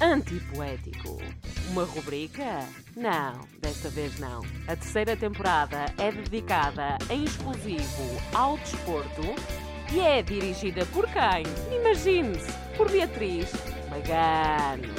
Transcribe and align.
Antipoético. 0.00 1.18
Uma 1.72 1.82
rubrica? 1.82 2.64
Não, 2.96 3.40
desta 3.60 3.88
vez 3.88 4.16
não. 4.20 4.42
A 4.68 4.76
terceira 4.76 5.16
temporada 5.16 5.86
é 5.98 6.12
dedicada 6.12 6.96
em 7.10 7.24
exclusivo 7.24 8.04
ao 8.32 8.56
desporto 8.58 9.34
e 9.92 9.98
é 9.98 10.22
dirigida 10.22 10.86
por 10.92 11.04
quem? 11.08 11.42
Imagine-se, 11.76 12.48
por 12.76 12.88
Beatriz 12.88 13.50
Magano. 13.90 14.94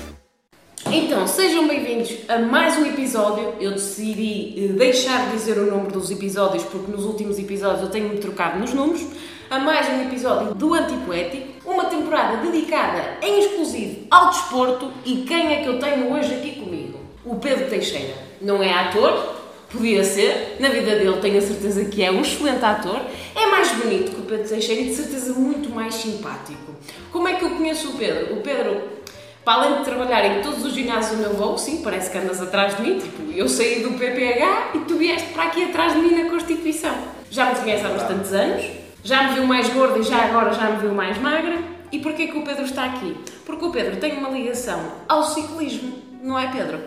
Então, 0.92 1.26
sejam 1.26 1.66
bem-vindos 1.66 2.12
a 2.28 2.40
mais 2.40 2.76
um 2.78 2.86
episódio. 2.86 3.54
Eu 3.58 3.72
decidi 3.72 4.66
eh, 4.66 4.74
deixar 4.74 5.28
de 5.28 5.38
dizer 5.38 5.58
o 5.60 5.72
número 5.72 5.94
dos 5.94 6.12
episódios 6.12 6.66
porque 6.66 6.92
nos 6.92 7.06
últimos 7.06 7.40
episódios 7.40 7.84
eu 7.84 7.90
tenho-me 7.90 8.18
trocado 8.18 8.60
nos 8.60 8.74
números. 8.74 9.06
A 9.50 9.58
mais 9.58 9.90
um 9.90 10.04
episódio 10.04 10.54
do 10.54 10.76
Antipoético, 10.76 11.68
uma 11.68 11.86
temporada 11.86 12.38
dedicada 12.38 13.18
em 13.20 13.40
exclusivo 13.40 14.06
ao 14.12 14.30
desporto. 14.30 14.92
E 15.04 15.24
quem 15.28 15.54
é 15.54 15.64
que 15.64 15.68
eu 15.68 15.80
tenho 15.80 16.14
hoje 16.14 16.36
aqui 16.36 16.60
comigo? 16.60 17.00
O 17.26 17.36
Pedro 17.38 17.68
Teixeira. 17.68 18.14
Não 18.40 18.62
é 18.62 18.72
ator, 18.72 19.38
podia 19.72 20.04
ser, 20.04 20.58
na 20.60 20.70
vida 20.70 20.92
dele 20.92 21.18
tenho 21.20 21.40
a 21.40 21.42
certeza 21.42 21.84
que 21.86 22.04
é 22.04 22.12
um 22.12 22.22
excelente 22.22 22.64
ator. 22.64 23.02
É 23.36 23.48
mais 23.48 23.72
bonito 23.72 24.12
que 24.12 24.22
o 24.22 24.26
Pedro 24.26 24.48
Teixeira 24.48 24.82
e 24.82 24.90
de 24.90 24.96
certeza 24.96 25.34
muito 25.34 25.72
mais 25.72 25.96
simpático. 25.96 26.76
Como 27.12 27.28
é 27.28 27.34
que 27.34 27.44
eu 27.44 27.50
conheço 27.50 27.90
o 27.90 27.94
Pedro? 27.94 28.36
O 28.36 28.42
Pedro 28.42 29.00
para 29.44 29.64
além 29.64 29.80
de 29.80 29.86
trabalhar 29.86 30.24
em 30.28 30.44
todos 30.44 30.64
os 30.64 30.74
ginásios 30.74 31.18
onde 31.18 31.28
eu 31.28 31.34
vou, 31.34 31.58
sim, 31.58 31.82
parece 31.82 32.12
que 32.12 32.18
andas 32.20 32.40
atrás 32.40 32.78
de 32.78 32.84
mim, 32.84 33.00
tipo, 33.00 33.32
eu 33.32 33.50
saí 33.50 33.82
do 33.82 33.98
PPH 33.98 34.74
e 34.76 34.80
tu 34.80 34.96
vieste 34.96 35.30
para 35.30 35.46
aqui 35.46 35.64
atrás 35.64 35.94
de 35.94 36.02
mim 36.02 36.22
na 36.22 36.30
Constituição. 36.30 36.96
Já 37.32 37.46
me 37.46 37.56
conhece 37.56 37.84
há 37.84 37.90
bastantes 37.90 38.32
anos, 38.32 38.79
já 39.04 39.24
me 39.24 39.36
viu 39.36 39.46
mais 39.46 39.70
gorda 39.70 40.00
e 40.00 40.04
já 40.04 40.26
agora 40.26 40.54
já 40.54 40.72
me 40.72 40.80
viu 40.80 40.94
mais 40.94 41.18
magra. 41.18 41.58
E 41.92 42.00
porquê 42.00 42.28
que 42.28 42.38
o 42.38 42.44
Pedro 42.44 42.66
está 42.66 42.86
aqui? 42.86 43.18
Porque 43.46 43.66
o 43.66 43.72
Pedro 43.72 43.98
tem 43.98 44.18
uma 44.18 44.30
ligação 44.30 44.80
ao 45.08 45.24
ciclismo, 45.24 46.02
não 46.22 46.38
é 46.38 46.52
Pedro? 46.52 46.80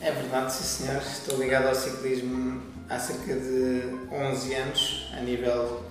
É 0.00 0.10
verdade, 0.10 0.52
sim 0.52 0.84
senhor. 0.84 1.00
Estou 1.00 1.38
ligado 1.38 1.68
ao 1.68 1.74
ciclismo 1.74 2.60
há 2.90 2.98
cerca 2.98 3.34
de 3.34 3.82
11 4.12 4.54
anos, 4.54 5.10
a 5.16 5.20
nível 5.20 5.82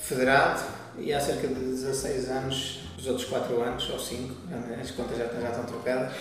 federado, 0.00 0.62
e 0.98 1.12
há 1.12 1.20
cerca 1.20 1.46
de 1.46 1.54
16 1.54 2.28
anos, 2.30 2.80
os 2.98 3.06
outros 3.06 3.28
4 3.28 3.60
anos, 3.60 3.88
ou 3.90 3.98
5, 3.98 4.34
as 4.80 4.90
contas 4.90 5.18
já, 5.18 5.26
já 5.26 5.50
estão 5.50 5.64
trocadas, 5.64 6.12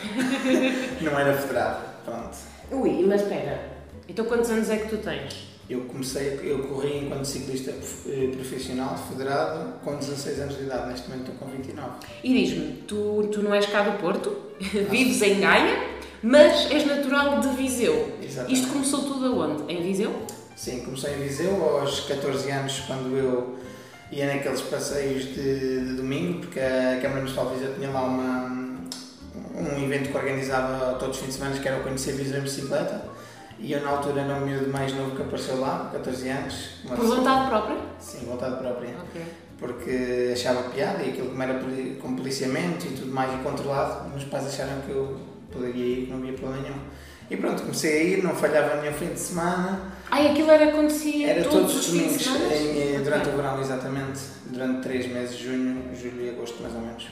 não 1.02 1.18
era 1.18 1.34
federado. 1.34 1.84
Pronto. 2.06 2.38
Ui, 2.72 3.06
mas 3.08 3.22
espera, 3.22 3.60
então 4.08 4.26
quantos 4.26 4.50
anos 4.52 4.70
é 4.70 4.78
que 4.78 4.90
tu 4.90 4.98
tens? 4.98 5.47
Eu 5.70 5.82
comecei, 5.82 6.40
eu 6.44 6.60
corri 6.60 7.06
enquanto 7.06 7.26
ciclista 7.26 7.72
eh, 7.72 8.30
profissional 8.34 8.98
federado 9.10 9.74
com 9.84 9.98
16 9.98 10.40
anos 10.40 10.58
de 10.58 10.64
idade, 10.64 10.90
neste 10.92 11.10
momento 11.10 11.32
estou 11.32 11.48
com 11.48 11.54
29. 11.54 11.90
E 12.24 12.34
diz-me, 12.34 12.84
tu, 12.88 13.28
tu 13.32 13.44
não 13.44 13.54
és 13.54 13.66
cá 13.66 13.82
do 13.82 14.00
Porto, 14.00 14.34
vives 14.90 15.22
em 15.22 15.42
Gaia, 15.42 15.78
mas 16.24 16.72
és 16.72 16.86
natural 16.86 17.42
de 17.42 17.50
Viseu. 17.50 18.14
Exatamente. 18.24 18.62
Isto 18.62 18.72
começou 18.72 19.02
tudo 19.02 19.26
aonde? 19.26 19.72
Em 19.72 19.84
Viseu? 19.84 20.14
Sim, 20.56 20.86
comecei 20.86 21.16
em 21.16 21.18
Viseu 21.18 21.62
aos 21.62 22.00
14 22.02 22.50
anos, 22.50 22.80
quando 22.88 23.18
eu 23.18 23.58
ia 24.12 24.34
naqueles 24.34 24.62
passeios 24.62 25.26
de, 25.26 25.86
de 25.86 25.94
domingo, 25.96 26.40
porque 26.40 26.62
a 26.62 27.00
Câmara 27.02 27.20
Municipal 27.20 27.50
de 27.50 27.56
Viseu 27.56 27.76
tinha 27.76 27.90
lá 27.90 28.04
uma, 28.04 28.78
um 29.54 29.84
evento 29.84 30.12
que 30.12 30.18
organizava 30.18 30.96
todos 30.96 31.18
os 31.18 31.22
fins 31.24 31.34
de 31.34 31.40
semana, 31.40 31.60
que 31.60 31.68
era 31.68 31.80
o 31.80 31.84
Conhecer 31.84 32.14
Viseu 32.14 32.40
em 32.40 32.44
Bicicleta. 32.44 33.18
E 33.60 33.72
eu, 33.72 33.82
na 33.82 33.90
altura, 33.90 34.22
era 34.22 34.36
um 34.36 34.46
miúdo 34.46 34.70
mais 34.72 34.94
novo 34.94 35.16
que 35.16 35.22
apareceu 35.24 35.60
lá, 35.60 35.90
com 35.92 35.98
14 35.98 36.30
anos. 36.30 36.56
Por 36.88 36.98
vontade 36.98 37.50
própria? 37.50 37.78
Sim, 38.00 38.26
vontade 38.26 38.56
própria. 38.58 38.90
Ok. 39.10 39.22
Porque 39.58 40.30
achava 40.34 40.70
piada 40.70 41.02
e 41.04 41.10
aquilo 41.10 41.30
como 41.30 41.42
era 41.42 41.60
com 42.00 42.16
policiamento 42.16 42.86
e 42.86 42.90
tudo 42.92 43.12
mais 43.12 43.34
e 43.34 43.38
controlado, 43.44 44.08
meus 44.10 44.24
pais 44.26 44.46
acharam 44.46 44.82
que 44.82 44.92
eu 44.92 45.18
poderia 45.52 45.84
ir, 45.84 46.06
que 46.06 46.12
não 46.12 46.18
havia 46.20 46.34
problema 46.34 46.62
nenhum. 46.62 46.78
E 47.30 47.36
pronto, 47.36 47.64
comecei 47.64 48.00
a 48.00 48.04
ir, 48.04 48.24
não 48.24 48.36
falhava 48.36 48.80
nenhum 48.82 48.94
fim 48.94 49.08
de 49.08 49.20
semana, 49.20 49.92
Ai, 50.12 50.28
aquilo 50.32 50.50
era 50.52 50.70
acontecia 50.70 51.28
era 51.32 51.44
todos, 51.44 51.74
todos 51.74 51.76
os 51.76 51.86
fins 51.88 51.92
de 51.94 52.00
domingos, 52.04 52.24
semana? 52.24 52.56
em- 52.56 52.96
eh, 52.96 53.00
durante 53.04 53.22
Ok. 53.24 53.34
o 53.34 53.36
verão, 53.36 53.60
exatamente, 53.60 54.20
durante 54.46 54.82
três 54.84 55.08
meses, 55.12 55.36
junho, 55.38 55.94
julho 55.94 56.22
e 56.22 56.30
agosto, 56.30 56.62
mais 56.62 56.74
ou 56.76 56.80
menos, 56.82 57.08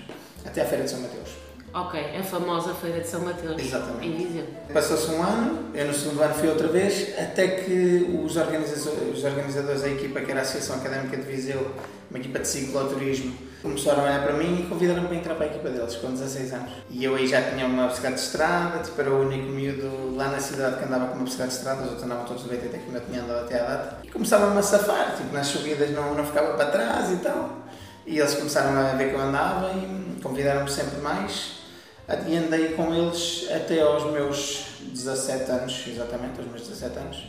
até 0.45 0.61
à 0.61 0.65
Feira 0.65 0.83
de 0.85 0.91
São 0.91 1.01
Mateus. 1.01 1.29
Ok, 1.75 1.99
a 2.17 2.23
famosa 2.23 2.73
Feira 2.73 3.01
de 3.01 3.07
São 3.07 3.19
Mateus. 3.19 3.61
Exatamente. 3.61 4.07
Em 4.07 4.15
Viseu. 4.15 4.45
Passou-se 4.73 5.11
um 5.11 5.21
ano, 5.21 5.71
eu 5.73 5.85
no 5.85 5.93
segundo 5.93 6.21
ano 6.21 6.33
fui 6.33 6.47
outra 6.47 6.69
vez, 6.69 7.19
até 7.19 7.49
que 7.49 8.17
os 8.23 8.37
organizadores, 8.37 9.17
os 9.17 9.23
organizadores 9.25 9.81
da 9.81 9.89
equipa, 9.89 10.21
que 10.21 10.31
era 10.31 10.39
a 10.39 10.43
Associação 10.43 10.77
Académica 10.77 11.17
de 11.17 11.23
Viseu, 11.23 11.75
uma 12.09 12.17
equipa 12.17 12.39
de 12.39 12.47
cicloturismo, 12.47 13.35
começaram 13.61 14.03
a 14.03 14.05
olhar 14.05 14.23
para 14.23 14.33
mim 14.35 14.61
e 14.61 14.69
convidaram-me 14.69 15.09
para 15.09 15.17
entrar 15.17 15.35
para 15.35 15.47
a 15.47 15.49
equipa 15.49 15.67
deles, 15.67 15.95
com 15.95 16.11
16 16.11 16.53
anos. 16.53 16.71
E 16.89 17.03
eu 17.03 17.13
aí 17.13 17.27
já 17.27 17.41
tinha 17.41 17.65
uma 17.65 17.87
bicicleta 17.87 18.15
de 18.15 18.21
estrada, 18.21 18.79
tipo, 18.79 19.01
era 19.01 19.11
o 19.11 19.27
único 19.27 19.49
miúdo 19.49 20.15
lá 20.15 20.29
na 20.29 20.39
cidade 20.39 20.77
que 20.77 20.85
andava 20.85 21.07
com 21.07 21.15
uma 21.15 21.25
bicicleta 21.25 21.51
de 21.51 21.57
estrada, 21.57 21.81
os 21.81 21.87
outros 21.87 22.03
andavam 22.05 22.23
todos 22.23 22.43
de 22.43 22.49
BTT 22.55 22.69
que 22.69 22.85
ainda 22.85 23.01
tinha 23.01 23.21
andado 23.21 23.39
até 23.43 23.59
à 23.59 23.65
data. 23.65 23.97
E 24.01 24.07
começavam-me 24.07 24.57
a 24.57 24.63
safar, 24.63 25.17
tipo, 25.17 25.33
nas 25.33 25.47
subidas 25.47 25.89
não, 25.89 26.15
não 26.15 26.25
ficava 26.25 26.53
para 26.53 26.67
trás 26.67 27.11
e 27.11 27.17
tal. 27.17 27.65
E 28.07 28.17
eles 28.17 28.33
começaram 28.35 28.79
a 28.79 28.93
ver 28.93 29.09
que 29.09 29.15
eu 29.15 29.19
andava 29.19 29.73
e 29.73 30.21
convidaram-me 30.21 30.71
sempre 30.71 31.01
mais. 31.01 31.54
E 32.07 32.35
andei 32.35 32.69
com 32.69 32.93
eles 32.93 33.47
até 33.51 33.81
aos 33.81 34.11
meus 34.11 34.65
17 34.81 35.51
anos, 35.51 35.83
exatamente, 35.87 36.39
aos 36.39 36.47
meus 36.47 36.61
17 36.67 36.99
anos. 36.99 37.23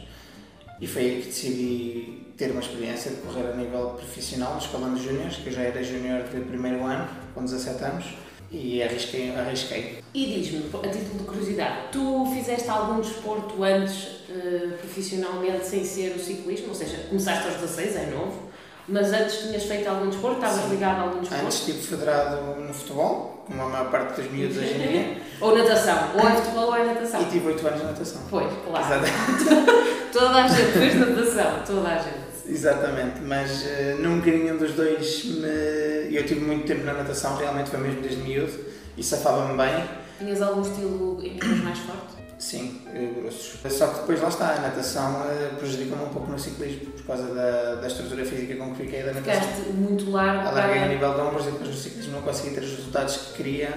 E 0.78 0.86
foi 0.86 1.02
aí 1.02 1.20
que 1.22 1.28
decidi 1.28 2.26
ter 2.36 2.50
uma 2.50 2.60
experiência 2.60 3.10
de 3.10 3.16
correr 3.22 3.50
a 3.50 3.56
nível 3.56 3.90
profissional 3.90 4.52
no 4.52 4.58
escalão 4.58 4.96
júniores, 4.96 5.36
que 5.36 5.46
eu 5.46 5.52
já 5.52 5.62
era 5.62 5.82
júnior 5.82 6.24
de 6.24 6.40
primeiro 6.40 6.84
ano, 6.84 7.08
com 7.34 7.42
17 7.42 7.84
anos, 7.84 8.04
e 8.50 8.82
arrisquei. 8.82 9.34
arrisquei. 9.34 10.02
E 10.12 10.26
diz-me, 10.26 10.58
a 10.58 10.88
título 10.90 11.18
de 11.18 11.24
curiosidade, 11.24 11.88
tu 11.90 12.26
fizeste 12.34 12.68
algum 12.68 13.00
desporto 13.00 13.64
antes, 13.64 14.08
eh, 14.28 14.76
profissionalmente, 14.78 15.66
sem 15.66 15.84
ser 15.84 16.14
o 16.14 16.18
ciclismo? 16.18 16.68
Ou 16.68 16.74
seja, 16.74 16.98
começaste 17.08 17.48
aos 17.48 17.56
16, 17.56 17.96
é 17.96 18.06
novo, 18.10 18.45
mas 18.88 19.12
antes 19.12 19.38
tinhas 19.38 19.64
feito 19.64 19.88
algum 19.88 20.08
desporto? 20.08 20.44
Estavas 20.44 20.70
ligado 20.70 20.98
a 20.98 21.02
algum 21.02 21.20
desporto? 21.20 21.44
Antes 21.44 21.58
estive 21.58 21.78
federado 21.82 22.60
no 22.60 22.72
futebol, 22.72 23.44
como 23.46 23.62
a 23.62 23.66
maior 23.68 23.90
parte 23.90 24.20
dos 24.20 24.30
miúdos 24.30 24.56
hoje 24.56 24.74
em 24.74 24.78
dia, 24.78 25.22
Ou 25.40 25.56
natação? 25.56 26.10
Ou 26.14 26.28
é 26.28 26.32
futebol 26.36 26.64
ou 26.66 26.76
é 26.76 26.84
natação? 26.84 27.20
e 27.20 27.24
tive 27.26 27.46
8 27.48 27.66
anos 27.66 27.80
de 27.80 27.86
natação. 27.86 28.22
Pois, 28.30 28.52
claro. 28.66 28.84
Exatamente. 28.86 29.86
Toda 30.12 30.44
a 30.44 30.48
gente 30.48 30.72
fez 30.72 30.94
natação, 30.94 31.62
toda 31.66 31.88
a 31.88 31.98
gente. 31.98 32.26
Exatamente, 32.48 33.20
mas 33.20 33.66
eh, 33.66 33.96
nunca 33.98 34.30
nenhum 34.30 34.56
dos 34.56 34.72
dois 34.72 35.24
me. 35.26 36.14
Eu 36.14 36.24
tive 36.24 36.40
muito 36.40 36.66
tempo 36.66 36.84
na 36.84 36.94
natação, 36.94 37.36
realmente 37.36 37.68
foi 37.68 37.80
mesmo 37.80 38.00
desde 38.00 38.22
miúdo 38.22 38.52
e 38.96 39.02
safava-me 39.02 39.56
bem. 39.58 39.84
Tinhas 40.18 40.40
algum 40.40 40.62
estilo 40.62 41.18
em 41.22 41.38
mais 41.38 41.78
forte? 41.80 42.15
Sim, 42.38 42.82
eh, 42.92 43.12
grossos. 43.18 43.58
Só 43.70 43.86
que 43.86 44.00
depois 44.00 44.20
lá 44.20 44.28
está, 44.28 44.50
a 44.50 44.60
natação 44.60 45.24
eh, 45.24 45.50
prejudica-me 45.58 46.04
um 46.04 46.08
pouco 46.08 46.30
no 46.30 46.38
ciclismo 46.38 46.92
por 46.92 47.06
causa 47.06 47.34
da, 47.34 47.76
da 47.76 47.86
estrutura 47.86 48.24
física 48.26 48.56
com 48.56 48.74
que 48.74 48.84
fiquei 48.84 49.02
da 49.02 49.14
natação. 49.14 49.40
Ficaste 49.40 49.70
muito 49.72 50.10
largo 50.10 50.48
Alarguei 50.48 50.80
para... 50.80 50.88
nível 50.88 51.14
de 51.14 51.20
ombros 51.20 51.46
e 51.46 51.50
depois 51.50 51.70
no 51.70 51.76
ciclismo 51.76 52.12
não 52.12 52.22
consegui 52.22 52.54
ter 52.54 52.62
os 52.62 52.70
resultados 52.70 53.16
que 53.16 53.32
queria 53.34 53.70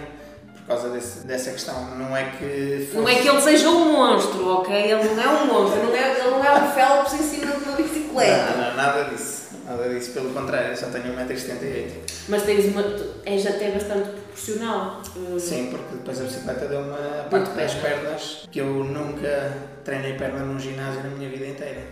por 0.55 0.67
causa 0.67 0.89
desse, 0.89 1.25
dessa 1.25 1.51
questão. 1.51 1.95
Não 1.95 2.15
é 2.15 2.31
que. 2.31 2.87
Fosse... 2.87 2.97
Não 2.97 3.07
é 3.07 3.15
que 3.15 3.27
ele 3.27 3.41
seja 3.41 3.69
um 3.69 3.93
monstro, 3.93 4.47
ok? 4.47 4.75
Ele 4.75 5.03
não 5.15 5.23
é 5.23 5.27
um 5.41 5.45
monstro, 5.47 5.83
não 5.83 5.95
é, 5.95 6.19
ele 6.19 6.29
não 6.29 6.45
é 6.45 6.53
um 6.53 6.71
Phelps 6.71 7.13
em 7.13 7.23
cima 7.23 7.55
de 7.55 7.63
uma 7.63 7.77
bicicleta. 7.77 8.51
Não, 8.51 8.69
não, 8.69 8.75
nada 8.75 9.03
disso. 9.05 9.38
Nada 9.69 9.88
disso, 9.88 10.13
pelo 10.13 10.34
contrário, 10.34 10.72
eu 10.72 10.75
só 10.75 10.88
tenho 10.88 11.13
1,78m. 11.13 11.91
Mas 12.28 12.41
tens 12.41 12.66
uma, 12.66 12.84
és 13.24 13.46
até 13.46 13.69
bastante 13.69 14.09
proporcional. 14.09 15.00
Uh, 15.16 15.40
Sim, 15.40 15.68
porque 15.69 15.96
depois 15.96 16.19
a 16.19 16.24
bicicleta 16.24 16.66
deu 16.66 16.80
uma 16.80 17.28
parte 17.30 17.52
das 17.52 17.75
perna. 17.75 18.00
pernas 18.02 18.47
que 18.52 18.59
eu 18.62 18.84
nunca 18.84 19.53
treinei 19.85 20.13
perna 20.13 20.40
num 20.40 20.59
ginásio 20.59 21.03
na 21.03 21.09
minha 21.09 21.30
vida 21.30 21.46
inteira. 21.46 21.84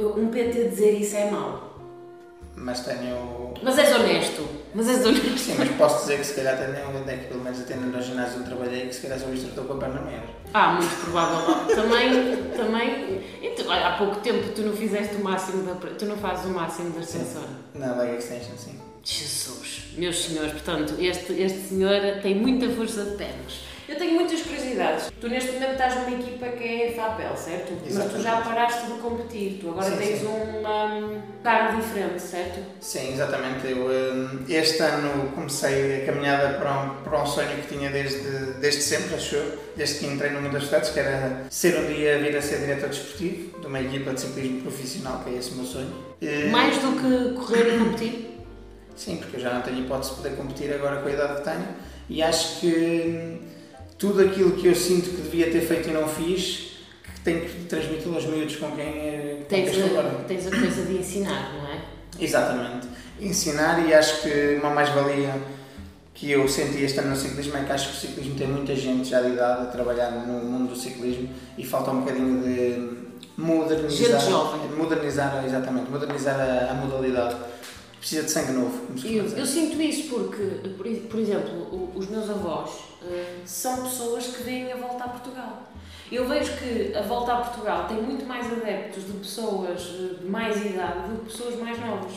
Um 0.00 0.28
PT 0.28 0.68
dizer 0.70 0.92
isso 0.92 1.14
é 1.14 1.30
mau. 1.30 1.73
Mas 2.56 2.80
tenho. 2.80 3.54
Mas 3.62 3.78
és 3.78 3.94
honesto. 3.94 4.48
Mas 4.74 4.88
és 4.88 5.04
honesto. 5.04 5.38
Sim, 5.38 5.54
mas 5.58 5.68
posso 5.70 6.00
dizer 6.02 6.18
que 6.18 6.24
se 6.24 6.34
calhar 6.34 6.56
tenho 6.56 6.96
onde 6.96 7.10
é 7.10 7.16
que 7.16 7.24
pelo 7.26 7.42
menos 7.42 7.60
até 7.60 7.74
no 7.74 8.00
ginásio 8.00 8.38
onde 8.38 8.46
trabalhei 8.48 8.86
que 8.86 8.94
se 8.94 9.02
calhar 9.02 9.18
sou 9.18 9.32
instrutor 9.32 9.64
com 9.64 9.72
a 9.74 9.76
perna 9.76 10.00
maior. 10.00 10.22
Ah, 10.52 10.72
muito 10.72 10.94
provável. 11.02 11.74
Também, 11.74 12.36
também. 12.56 13.22
Então, 13.42 13.70
há 13.70 13.96
pouco 13.98 14.16
tempo 14.20 14.52
tu 14.54 14.62
não 14.62 14.72
fizeste 14.72 15.16
o 15.16 15.24
máximo 15.24 15.64
da. 15.64 15.74
Tu 15.74 16.04
não 16.06 16.16
fazes 16.16 16.46
o 16.46 16.50
máximo 16.50 16.90
da 16.90 17.00
ascensora. 17.00 17.48
Na 17.74 17.94
leg 17.96 18.18
extension, 18.18 18.56
sim. 18.56 18.78
Jesus, 19.04 19.92
meus 19.98 20.24
senhores, 20.24 20.52
portanto, 20.52 20.94
este, 20.98 21.34
este 21.34 21.68
senhor 21.68 22.22
tem 22.22 22.36
muita 22.36 22.68
força 22.70 23.04
de 23.04 23.16
pernas. 23.16 23.73
Eu 23.86 23.96
tenho 23.96 24.14
muitas 24.14 24.40
curiosidades. 24.40 25.12
Tu 25.20 25.28
neste 25.28 25.52
momento 25.52 25.72
estás 25.72 25.94
numa 25.96 26.10
equipa 26.10 26.46
que 26.48 26.64
é 26.64 26.92
FAPEL, 26.92 27.36
certo? 27.36 27.72
Mas 27.72 27.82
tu 27.82 27.88
Exatamente. 27.88 28.22
já 28.22 28.40
paraste 28.40 28.86
de 28.86 28.92
competir, 28.98 29.58
tu 29.60 29.70
agora 29.70 29.90
Sim, 29.90 29.96
tens 29.98 30.20
sim. 30.20 30.26
um 30.26 31.20
cargo 31.42 31.80
diferente, 31.80 32.22
certo? 32.22 32.60
Sim, 32.80 33.12
exatamente. 33.12 33.66
Eu 33.68 33.86
hum, 33.86 34.44
este 34.48 34.82
ano 34.82 35.32
comecei 35.34 36.02
a 36.02 36.06
caminhada 36.06 36.58
para 36.58 36.80
um, 36.80 36.88
para 37.02 37.22
um 37.22 37.26
sonho 37.26 37.56
que 37.60 37.74
tinha 37.74 37.90
desde, 37.90 38.54
desde 38.60 38.80
sempre, 38.80 39.14
acho 39.16 39.36
eu, 39.36 39.58
desde 39.76 39.98
que 39.98 40.06
entrei 40.06 40.30
no 40.30 40.40
mundo 40.40 40.52
das 40.52 40.64
cidades, 40.64 40.90
que 40.90 41.00
era 41.00 41.44
ser 41.50 41.78
um 41.78 41.86
dia 41.86 42.18
vir 42.18 42.36
a 42.36 42.40
ser 42.42 42.60
diretor 42.60 42.88
desportivo 42.88 43.60
de 43.60 43.66
uma 43.66 43.80
equipa 43.80 44.14
de 44.14 44.20
ciclismo 44.20 44.62
profissional, 44.62 45.22
que 45.22 45.34
é 45.34 45.38
esse 45.38 45.50
o 45.50 45.56
meu 45.56 45.64
sonho. 45.66 45.92
Mais 46.50 46.78
do 46.78 46.92
que 46.92 47.34
correr 47.38 47.74
e 47.74 47.78
competir? 47.78 48.30
Sim, 48.96 49.16
porque 49.16 49.36
eu 49.36 49.40
já 49.40 49.52
não 49.52 49.60
tenho 49.60 49.80
hipótese 49.80 50.10
de 50.10 50.16
poder 50.16 50.36
competir 50.36 50.72
agora 50.72 51.02
com 51.02 51.08
a 51.08 51.12
idade 51.12 51.36
que 51.42 51.50
tenho 51.50 51.66
e 52.08 52.22
acho 52.22 52.60
que 52.60 52.68
hum, 53.06 53.38
tudo 53.98 54.22
aquilo 54.22 54.52
que 54.52 54.66
eu 54.66 54.74
sinto 54.74 55.10
que 55.10 55.22
devia 55.22 55.50
ter 55.50 55.60
feito 55.60 55.88
e 55.88 55.92
não 55.92 56.08
fiz, 56.08 56.72
que 57.02 57.20
tenho 57.20 57.42
que 57.42 57.64
transmitir 57.64 58.12
aos 58.12 58.26
miúdos 58.26 58.56
com 58.56 58.70
quem, 58.72 58.84
eh, 58.84 59.36
com 59.40 59.44
Tens 59.48 59.70
quem 59.70 59.86
estou 59.86 60.00
a, 60.00 60.04
tens 60.26 60.46
a 60.46 60.50
coisa 60.50 60.82
de 60.82 60.96
ensinar, 60.98 61.54
não 61.54 61.68
é? 61.68 61.80
Exatamente. 62.20 62.88
Ensinar 63.20 63.88
e 63.88 63.94
acho 63.94 64.22
que 64.22 64.58
uma 64.60 64.70
mais-valia 64.70 65.34
que 66.12 66.30
eu 66.30 66.46
senti 66.48 66.82
este 66.82 67.00
ano 67.00 67.10
no 67.10 67.16
ciclismo 67.16 67.56
é 67.56 67.64
que 67.64 67.72
acho 67.72 67.90
que 67.90 67.96
o 67.96 68.00
ciclismo 68.00 68.34
tem 68.36 68.46
muita 68.46 68.74
gente 68.74 69.08
já 69.08 69.20
de 69.20 69.32
idade 69.32 69.62
a 69.62 69.66
trabalhar 69.66 70.10
no 70.10 70.44
mundo 70.44 70.70
do 70.70 70.76
ciclismo 70.76 71.28
e 71.58 71.64
falta 71.64 71.90
um 71.90 72.00
bocadinho 72.00 72.42
de 72.42 73.04
modernizar. 73.36 74.20
Gente 74.20 74.30
jovem. 74.30 74.60
Modernizar, 74.76 75.44
exatamente, 75.44 75.90
modernizar 75.90 76.38
a, 76.38 76.70
a 76.70 76.74
modalidade. 76.74 77.36
Precisa 77.98 78.22
de 78.24 78.30
sangue 78.30 78.52
novo, 78.52 78.82
Eu, 79.02 79.24
eu 79.24 79.46
sinto 79.46 79.80
isso 79.80 80.10
porque, 80.10 80.42
por, 80.76 80.86
por 80.86 81.20
exemplo, 81.20 81.90
os 81.94 82.06
meus 82.10 82.28
avós 82.28 82.70
são 83.44 83.82
pessoas 83.84 84.26
que 84.28 84.42
veem 84.42 84.72
a 84.72 84.76
volta 84.76 85.04
a 85.04 85.08
Portugal. 85.08 85.62
Eu 86.10 86.28
vejo 86.28 86.52
que 86.56 86.94
a 86.94 87.02
volta 87.02 87.32
a 87.32 87.36
Portugal 87.36 87.86
tem 87.88 88.00
muito 88.00 88.26
mais 88.26 88.46
adeptos 88.46 89.06
de 89.06 89.12
pessoas 89.14 89.80
eh, 89.80 90.22
de 90.22 90.26
mais 90.26 90.64
idade 90.64 91.08
do 91.08 91.18
que 91.20 91.32
pessoas 91.32 91.56
mais 91.56 91.78
novas. 91.80 92.12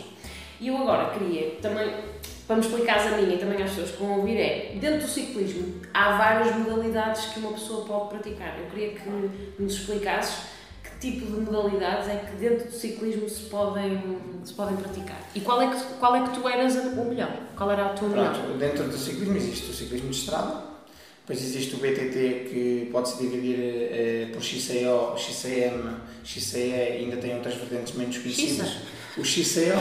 E 0.60 0.68
eu 0.68 0.78
agora 0.78 1.18
queria 1.18 1.56
também, 1.62 1.94
para 2.46 2.58
me 2.58 2.62
explicares 2.62 3.14
a 3.14 3.18
mim 3.18 3.34
e 3.34 3.38
também 3.38 3.62
às 3.62 3.70
pessoas 3.70 3.92
que 3.92 4.04
vão 4.04 4.20
ouvir, 4.20 4.38
é 4.38 4.78
dentro 4.80 5.02
do 5.02 5.08
ciclismo 5.08 5.82
há 5.94 6.18
várias 6.18 6.56
modalidades 6.56 7.26
que 7.28 7.40
uma 7.40 7.54
pessoa 7.54 7.86
pode 7.86 8.10
praticar. 8.10 8.60
Eu 8.60 8.66
queria 8.66 8.90
que 8.92 9.10
nos 9.60 9.74
explicasses 9.74 10.58
que 10.84 11.00
tipo 11.00 11.26
de 11.26 11.42
modalidades 11.42 12.10
é 12.10 12.16
que 12.18 12.36
dentro 12.36 12.68
do 12.68 12.74
ciclismo 12.74 13.30
se 13.30 13.44
podem, 13.44 14.20
se 14.44 14.54
podem 14.54 14.76
praticar? 14.76 15.20
E 15.34 15.40
qual 15.40 15.62
é, 15.62 15.68
que, 15.68 15.84
qual 16.00 16.16
é 16.16 16.24
que 16.28 16.40
tu 16.40 16.48
eras 16.48 16.76
o 16.76 17.06
melhor? 17.06 17.32
Qual 17.56 17.72
era 17.72 17.86
a 17.86 17.90
tua 17.90 18.10
melhor? 18.10 18.34
Dentro 18.58 18.86
do 18.86 18.98
ciclismo 18.98 19.36
existe 19.36 19.70
o 19.70 19.74
ciclismo 19.74 20.10
de 20.10 20.18
estrada, 20.18 20.67
depois 21.28 21.44
existe 21.44 21.76
o 21.76 21.80
BTT 21.80 22.48
que 22.50 22.90
pode-se 22.90 23.18
dividir 23.18 23.58
eh, 23.60 24.28
por 24.32 24.42
XCO, 24.42 25.18
XCM, 25.18 25.98
XCE 26.24 26.60
e 26.60 27.00
ainda 27.02 27.18
tem 27.18 27.36
outras 27.36 27.56
vertentes 27.56 27.96
menos 27.96 28.18
conhecidas. 28.18 28.78
O 29.18 29.26
XCO, 29.26 29.76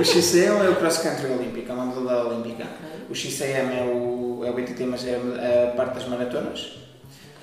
o 0.00 0.02
XCO 0.04 0.64
é 0.64 0.68
o 0.68 0.74
cross 0.74 0.98
country 0.98 1.30
olímpico, 1.30 1.70
é 1.70 1.72
uma 1.72 1.84
modalidade 1.86 2.34
olímpica. 2.34 2.66
O 3.08 3.14
XCM 3.14 3.72
é 3.72 3.84
o, 3.84 4.42
é 4.44 4.50
o 4.50 4.52
BTT, 4.52 4.84
mas 4.86 5.06
é 5.06 5.70
a 5.72 5.76
parte 5.76 5.94
das 5.94 6.08
maratonas. 6.08 6.72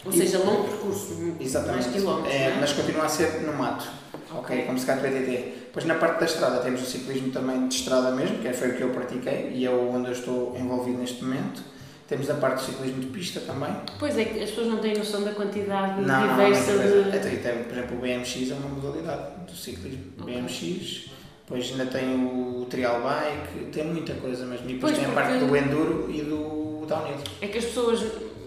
Ou 0.04 0.12
seja, 0.12 0.40
longo 0.40 0.66
percurso, 0.68 1.16
Exatamente. 1.40 1.84
mais 1.86 1.96
quilómetros, 1.96 2.34
É, 2.34 2.38
é? 2.44 2.58
mas 2.60 2.74
continua 2.74 3.06
a 3.06 3.10
ser 3.10 3.42
no 3.44 3.54
mato. 3.54 3.88
Ok, 4.32 4.64
como 4.64 4.78
se 4.78 4.86
calhar 4.86 5.02
do 5.02 5.08
BTT. 5.10 5.32
Depois 5.68 5.86
na 5.86 5.96
parte 5.96 6.20
da 6.20 6.26
estrada 6.26 6.60
temos 6.60 6.82
o 6.82 6.86
ciclismo 6.86 7.32
também 7.32 7.70
de 7.70 7.76
estrada 7.76 8.12
mesmo, 8.12 8.40
que 8.40 8.52
foi 8.52 8.72
o 8.72 8.76
que 8.76 8.82
eu 8.82 8.90
pratiquei 8.90 9.52
e 9.56 9.66
é 9.66 9.70
onde 9.70 10.08
eu 10.08 10.12
estou 10.14 10.54
envolvido 10.60 10.98
neste 10.98 11.24
momento. 11.24 11.75
Temos 12.08 12.30
a 12.30 12.36
parte 12.36 12.58
do 12.58 12.72
ciclismo 12.72 13.02
de 13.02 13.08
pista 13.08 13.40
também. 13.40 13.76
Pois 13.98 14.16
é, 14.18 14.26
que 14.26 14.44
as 14.44 14.52
pessoas 14.52 14.68
não 14.68 14.78
têm 14.78 14.96
noção 14.96 15.24
da 15.24 15.32
quantidade 15.32 16.02
Não, 16.02 16.08
não, 16.08 16.28
não, 16.28 16.46
diversa 16.46 16.74
não, 16.74 17.04
de... 17.04 17.18
Até, 17.18 17.30
até, 17.30 17.52
por 17.64 17.72
exemplo, 17.72 17.98
o 17.98 18.02
BMX 18.02 18.52
é 18.52 18.54
uma 18.54 18.70
modalidade 18.70 19.46
do 19.48 19.56
ciclismo. 19.56 20.04
Ok. 20.20 20.36
BMX, 20.36 21.10
depois 21.46 21.72
ainda 21.72 21.86
tem 21.88 22.16
o 22.26 22.68
trial 22.70 23.02
bike, 23.02 23.72
tem 23.72 23.86
muita 23.86 24.14
coisa 24.16 24.46
mesmo. 24.46 24.70
E 24.70 24.74
depois 24.74 24.94
Pois, 24.94 25.04
tem 25.04 25.12
a 25.12 25.16
parte 25.16 25.40
do 25.40 25.56
enduro 25.56 26.12
e 26.12 26.22
do 26.22 26.86
downhill. 26.88 27.18
É 27.42 27.48
que 27.48 27.58
as 27.58 27.66
pessoas, 27.66 28.04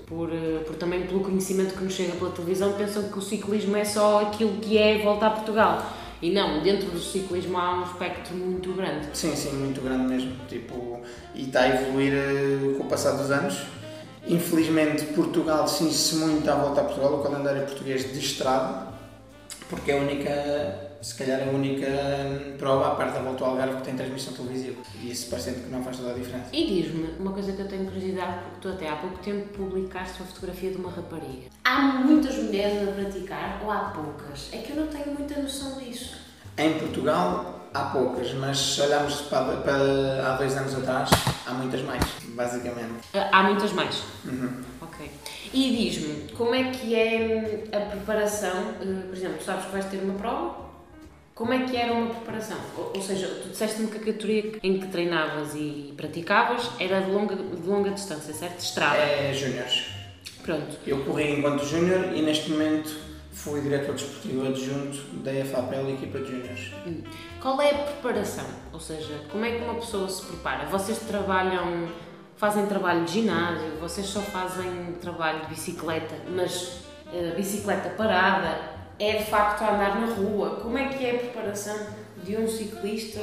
por, 0.07 0.33
eh, 0.33 0.61
por 0.65 0.77
também 0.77 1.03
pelo 1.03 1.21
conhecimento 1.21 1.75
que 1.75 1.83
nos 1.83 1.95
chega 1.95 2.13
pela 2.13 2.31
televisão, 2.31 2.73
pensam 2.75 3.11
que 3.11 3.19
o 3.19 3.23
ciclismo 3.23 3.77
é 3.77 3.85
só 3.85 4.23
aquilo 4.23 4.53
que 4.59 4.79
é 4.79 4.99
voltar 4.99 5.27
a 5.27 5.31
Portugal. 5.31 5.98
E 6.21 6.31
não, 6.31 6.63
dentro 6.63 6.91
do 6.91 6.99
ciclismo 6.99 7.57
há 7.57 7.79
um 7.79 7.85
espectro 7.85 8.35
muito 8.35 8.73
grande. 8.73 9.09
Sim, 9.13 9.37
sim, 9.37 9.53
muito 9.53 9.81
grande 9.81 10.09
mesmo. 10.09 10.33
Tipo, 10.49 11.01
e 11.35 11.43
está 11.43 11.63
a 11.63 11.69
evoluir 11.69 12.13
eh, 12.13 12.75
com 12.77 12.85
o 12.85 12.89
passar 12.89 13.13
dos 13.13 13.31
anos. 13.31 13.63
Infelizmente, 14.27 15.05
Portugal 15.15 15.67
cinge-se 15.69 16.17
muito 16.17 16.49
à 16.51 16.55
volta 16.57 16.81
a 16.81 16.85
Portugal, 16.85 17.15
o 17.15 17.23
calendário 17.23 17.63
português 17.63 18.13
de 18.13 18.19
estrada, 18.19 18.89
porque 19.71 19.93
é 19.93 19.99
a 19.99 20.03
única, 20.03 20.88
se 21.01 21.15
calhar, 21.15 21.41
a 21.49 21.51
única 21.53 21.87
prova, 22.59 22.89
à 22.89 22.95
parte 22.97 23.15
da 23.15 23.21
volta 23.21 23.45
ao 23.45 23.51
Algarve, 23.51 23.77
que 23.77 23.83
tem 23.83 23.95
transmissão 23.97 24.33
televisiva. 24.35 24.83
E 25.01 25.11
isso 25.11 25.29
parece 25.31 25.53
que 25.53 25.69
não 25.71 25.83
faz 25.83 25.97
toda 25.97 26.11
a 26.11 26.15
diferença. 26.15 26.47
E 26.53 26.67
diz-me 26.67 27.09
uma 27.19 27.33
coisa 27.33 27.53
que 27.53 27.61
eu 27.63 27.69
tenho 27.69 27.85
curiosidade, 27.85 28.39
porque 28.45 28.57
tu 28.61 28.69
até 28.69 28.89
há 28.89 28.97
pouco 28.97 29.19
tempo 29.19 29.47
publicaste 29.57 30.21
uma 30.21 30.27
fotografia 30.29 30.71
de 30.73 30.77
uma 30.79 30.91
rapariga. 30.91 31.49
Há 31.65 31.81
muitas 32.05 32.37
mulheres 32.37 32.89
a 32.89 32.93
praticar 32.93 33.61
ou 33.65 33.71
há 33.71 33.79
poucas? 33.95 34.49
É 34.53 34.59
que 34.59 34.71
eu 34.73 34.77
não 34.77 34.87
tenho 34.89 35.15
muita 35.17 35.41
noção 35.41 35.79
disso. 35.79 36.17
Em 36.57 36.73
Portugal 36.79 37.69
há 37.73 37.85
poucas, 37.91 38.33
mas 38.35 38.59
se 38.59 38.81
olharmos 38.81 39.21
para, 39.23 39.59
para 39.59 39.75
há 40.27 40.37
dois 40.37 40.57
anos 40.57 40.75
atrás, 40.75 41.11
há 41.47 41.53
muitas 41.53 41.83
mais, 41.83 42.03
basicamente. 42.35 42.95
Ah, 43.15 43.29
Há 43.33 43.43
muitas 43.45 43.73
mais. 43.73 44.03
Uhum. 44.25 44.63
Ok. 44.83 45.09
E 45.55 45.77
diz-me, 45.77 46.33
como 46.33 46.55
é 46.55 46.71
que 46.73 46.95
é 46.95 47.63
hum, 47.73 47.77
a 47.77 47.81
preparação? 47.91 48.75
eh, 48.81 49.03
Por 49.07 49.17
exemplo, 49.17 49.39
tu 49.39 49.45
sabes 49.45 49.67
que 49.67 49.71
vais 49.73 49.85
ter 49.85 49.99
uma 49.99 50.15
prova? 50.15 50.68
Como 51.39 51.53
é 51.53 51.61
que 51.61 51.77
era 51.77 51.93
uma 51.93 52.13
preparação? 52.13 52.57
Ou, 52.77 52.91
ou 52.97 53.01
seja, 53.01 53.29
tu 53.29 53.51
disseste-me 53.51 53.87
que 53.87 53.99
a 53.99 54.01
categoria 54.01 54.59
em 54.61 54.81
que 54.81 54.89
treinavas 54.89 55.55
e 55.55 55.95
praticavas 55.97 56.69
era 56.81 57.01
de 57.01 57.13
longa, 57.13 57.37
de 57.37 57.65
longa 57.65 57.91
distância, 57.91 58.35
certo? 58.35 58.57
De 58.57 58.65
estrada. 58.65 58.97
É 58.97 59.33
júniores. 59.33 59.85
Pronto. 60.43 60.77
Eu 60.85 61.05
corri 61.05 61.39
enquanto 61.39 61.65
júnior 61.65 62.13
e 62.13 62.23
neste 62.23 62.51
momento 62.51 62.93
fui 63.31 63.61
diretor 63.61 63.95
desportivo 63.95 64.49
adjunto 64.49 64.99
da 65.23 65.31
FAPL 65.45 65.91
equipa 65.91 66.19
de 66.19 66.27
júniores. 66.27 66.73
Qual 67.41 67.63
é 67.63 67.71
a 67.71 67.79
preparação? 67.85 68.47
Ou 68.73 68.81
seja, 68.81 69.21
como 69.31 69.45
é 69.45 69.53
que 69.53 69.63
uma 69.63 69.77
pessoa 69.77 70.09
se 70.09 70.27
prepara? 70.27 70.67
Vocês 70.67 70.99
trabalham, 70.99 71.87
fazem 72.37 72.67
trabalho 72.67 73.05
de 73.05 73.13
ginásio, 73.13 73.77
vocês 73.81 74.09
só 74.09 74.21
fazem 74.23 74.97
trabalho 75.01 75.43
de 75.43 75.51
bicicleta, 75.51 76.17
mas 76.35 76.81
eh, 77.13 77.33
bicicleta 77.37 77.91
parada, 77.91 78.78
é 78.99 79.19
de 79.19 79.25
facto 79.25 79.63
a 79.63 79.75
andar 79.75 80.01
na 80.01 80.15
rua. 80.15 80.57
Como 80.63 80.77
é 80.77 80.89
que 80.89 81.05
é 81.05 81.11
a 81.13 81.19
preparação 81.19 81.77
de 82.23 82.37
um 82.37 82.49
ciclista 82.49 83.21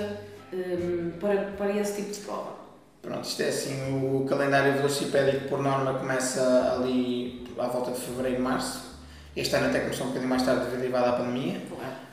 eh, 0.53 1.11
para, 1.19 1.51
para 1.57 1.71
esse 1.75 2.01
tipo 2.01 2.11
de 2.13 2.19
prova? 2.21 2.55
Pronto, 3.01 3.23
isto 3.23 3.41
é 3.43 3.49
assim, 3.49 4.01
o 4.03 4.25
calendário 4.25 4.73
velocipédico 4.73 5.47
por 5.49 5.61
norma 5.61 5.93
começa 5.93 6.73
ali 6.75 7.45
à 7.59 7.67
volta 7.67 7.91
de 7.91 7.99
fevereiro, 7.99 8.41
março. 8.41 8.95
Este 9.35 9.53
ano 9.55 9.67
até 9.67 9.81
começou 9.81 10.05
um 10.05 10.09
bocadinho 10.09 10.29
mais 10.29 10.43
tarde 10.43 10.65
derivado 10.75 11.09
à 11.09 11.13
pandemia. 11.13 11.61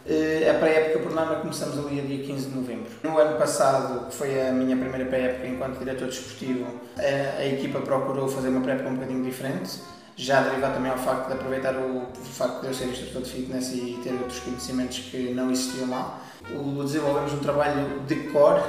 Eh, 0.05 0.50
A 0.50 0.59
pré-época 0.59 0.99
por 0.99 1.12
norma 1.14 1.37
começamos 1.37 1.79
ali 1.79 2.00
a 2.00 2.03
dia 2.03 2.25
15 2.25 2.49
de 2.50 2.56
novembro. 2.56 2.91
No 3.05 3.17
ano 3.17 3.38
passado, 3.38 4.09
que 4.09 4.14
foi 4.14 4.49
a 4.49 4.53
minha 4.53 4.76
primeira 4.76 5.05
pré-época 5.06 5.47
enquanto 5.47 5.79
diretor 5.79 6.09
desportivo, 6.09 6.67
a, 6.99 7.41
a 7.41 7.47
equipa 7.47 7.79
procurou 7.81 8.29
fazer 8.29 8.49
uma 8.49 8.61
pré-época 8.61 8.88
um 8.91 8.94
bocadinho 8.94 9.25
diferente, 9.25 9.79
já 10.17 10.43
derivado 10.43 10.75
também 10.75 10.91
ao 10.91 10.99
facto 10.99 11.28
de 11.28 11.35
aproveitar 11.35 11.75
o, 11.76 12.02
o 12.02 12.25
facto 12.25 12.61
de 12.61 12.66
eu 12.69 12.75
ser 12.75 12.87
instrutor 12.87 13.23
de 13.23 13.31
fitness 13.31 13.73
e 13.73 14.00
ter 14.02 14.12
outros 14.12 14.40
conhecimentos 14.40 14.99
que 14.99 15.33
não 15.33 15.50
existiam 15.50 15.88
lá. 15.88 16.21
O, 16.50 16.83
desenvolvemos 16.83 17.33
um 17.33 17.38
trabalho 17.38 18.00
de 18.07 18.16
core 18.31 18.62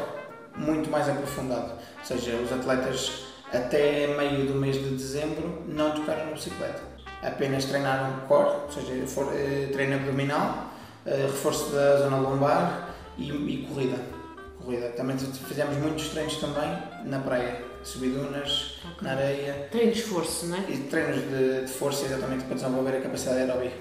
muito 0.55 0.89
mais 0.89 1.09
aprofundado, 1.09 1.73
ou 1.99 2.05
seja, 2.05 2.35
os 2.35 2.51
atletas 2.51 3.25
até 3.51 4.15
meio 4.17 4.47
do 4.47 4.55
mês 4.55 4.75
de 4.75 4.89
dezembro 4.89 5.63
não 5.67 5.91
tocaram 5.91 6.25
na 6.25 6.31
bicicleta, 6.31 6.81
apenas 7.21 7.65
treinaram 7.65 8.21
core, 8.27 8.49
ou 8.65 8.71
seja, 8.71 9.07
for, 9.07 9.31
eh, 9.33 9.69
treino 9.71 9.95
abdominal, 9.95 10.71
eh, 11.05 11.27
reforço 11.27 11.71
da 11.71 11.97
zona 11.97 12.17
lombar 12.17 12.89
e, 13.17 13.29
e 13.31 13.67
corrida. 13.67 13.97
corrida. 14.63 14.89
Também 14.89 15.17
fizemos 15.17 15.77
muitos 15.77 16.09
treinos 16.09 16.37
também 16.37 16.77
na 17.05 17.19
praia, 17.19 17.63
subidunas, 17.83 18.72
na 19.03 19.11
areia 19.11 19.67
Treino 19.71 19.91
de 19.91 19.99
esforço, 19.99 20.45
não 20.47 20.57
é? 20.57 20.61
e 20.69 20.77
treinos 20.77 21.17
de, 21.29 21.61
de 21.65 21.71
força 21.71 22.05
exatamente 22.05 22.45
para 22.45 22.55
desenvolver 22.55 22.97
a 22.97 23.01
capacidade 23.01 23.39
aeróbica. 23.41 23.75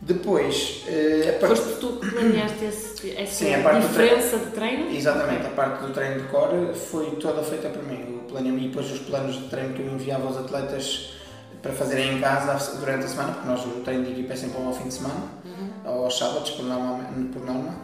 Depois, 0.00 0.84
eh, 0.86 1.34
a 1.36 1.40
par- 1.40 1.48
Foste 1.56 1.80
tu 1.80 1.98
que 1.98 2.08
planeaste 2.12 2.64
esse, 2.64 3.10
essa 3.16 3.32
Sim, 3.44 3.62
parte 3.64 3.86
diferença 3.88 4.38
de 4.38 4.46
treino? 4.52 4.94
Exatamente, 4.96 5.46
a 5.46 5.50
parte 5.50 5.84
do 5.84 5.92
treino 5.92 6.20
de 6.22 6.28
core 6.28 6.72
foi 6.74 7.10
toda 7.16 7.42
feita 7.42 7.68
por 7.68 7.82
mim. 7.82 8.20
O 8.22 8.30
planeamento 8.30 8.64
e 8.64 8.68
depois 8.68 8.90
os 8.92 9.00
planos 9.00 9.34
de 9.36 9.48
treino 9.48 9.74
que 9.74 9.82
eu 9.82 9.88
enviava 9.92 10.28
aos 10.28 10.36
atletas 10.36 11.14
para 11.60 11.72
fazerem 11.72 12.16
em 12.16 12.20
casa 12.20 12.76
durante 12.78 13.06
a 13.06 13.08
semana, 13.08 13.32
porque 13.32 13.48
nós 13.48 13.64
o 13.66 13.80
treino 13.82 14.04
de 14.04 14.12
equipa 14.12 14.34
é 14.34 14.36
sempre 14.36 14.62
ao 14.64 14.72
fim 14.72 14.86
de 14.86 14.94
semana, 14.94 15.24
ou 15.84 16.04
aos 16.04 16.16
sábados, 16.16 16.50
por 16.52 16.64
norma. 16.64 17.04
Por 17.32 17.44
norma. 17.44 17.74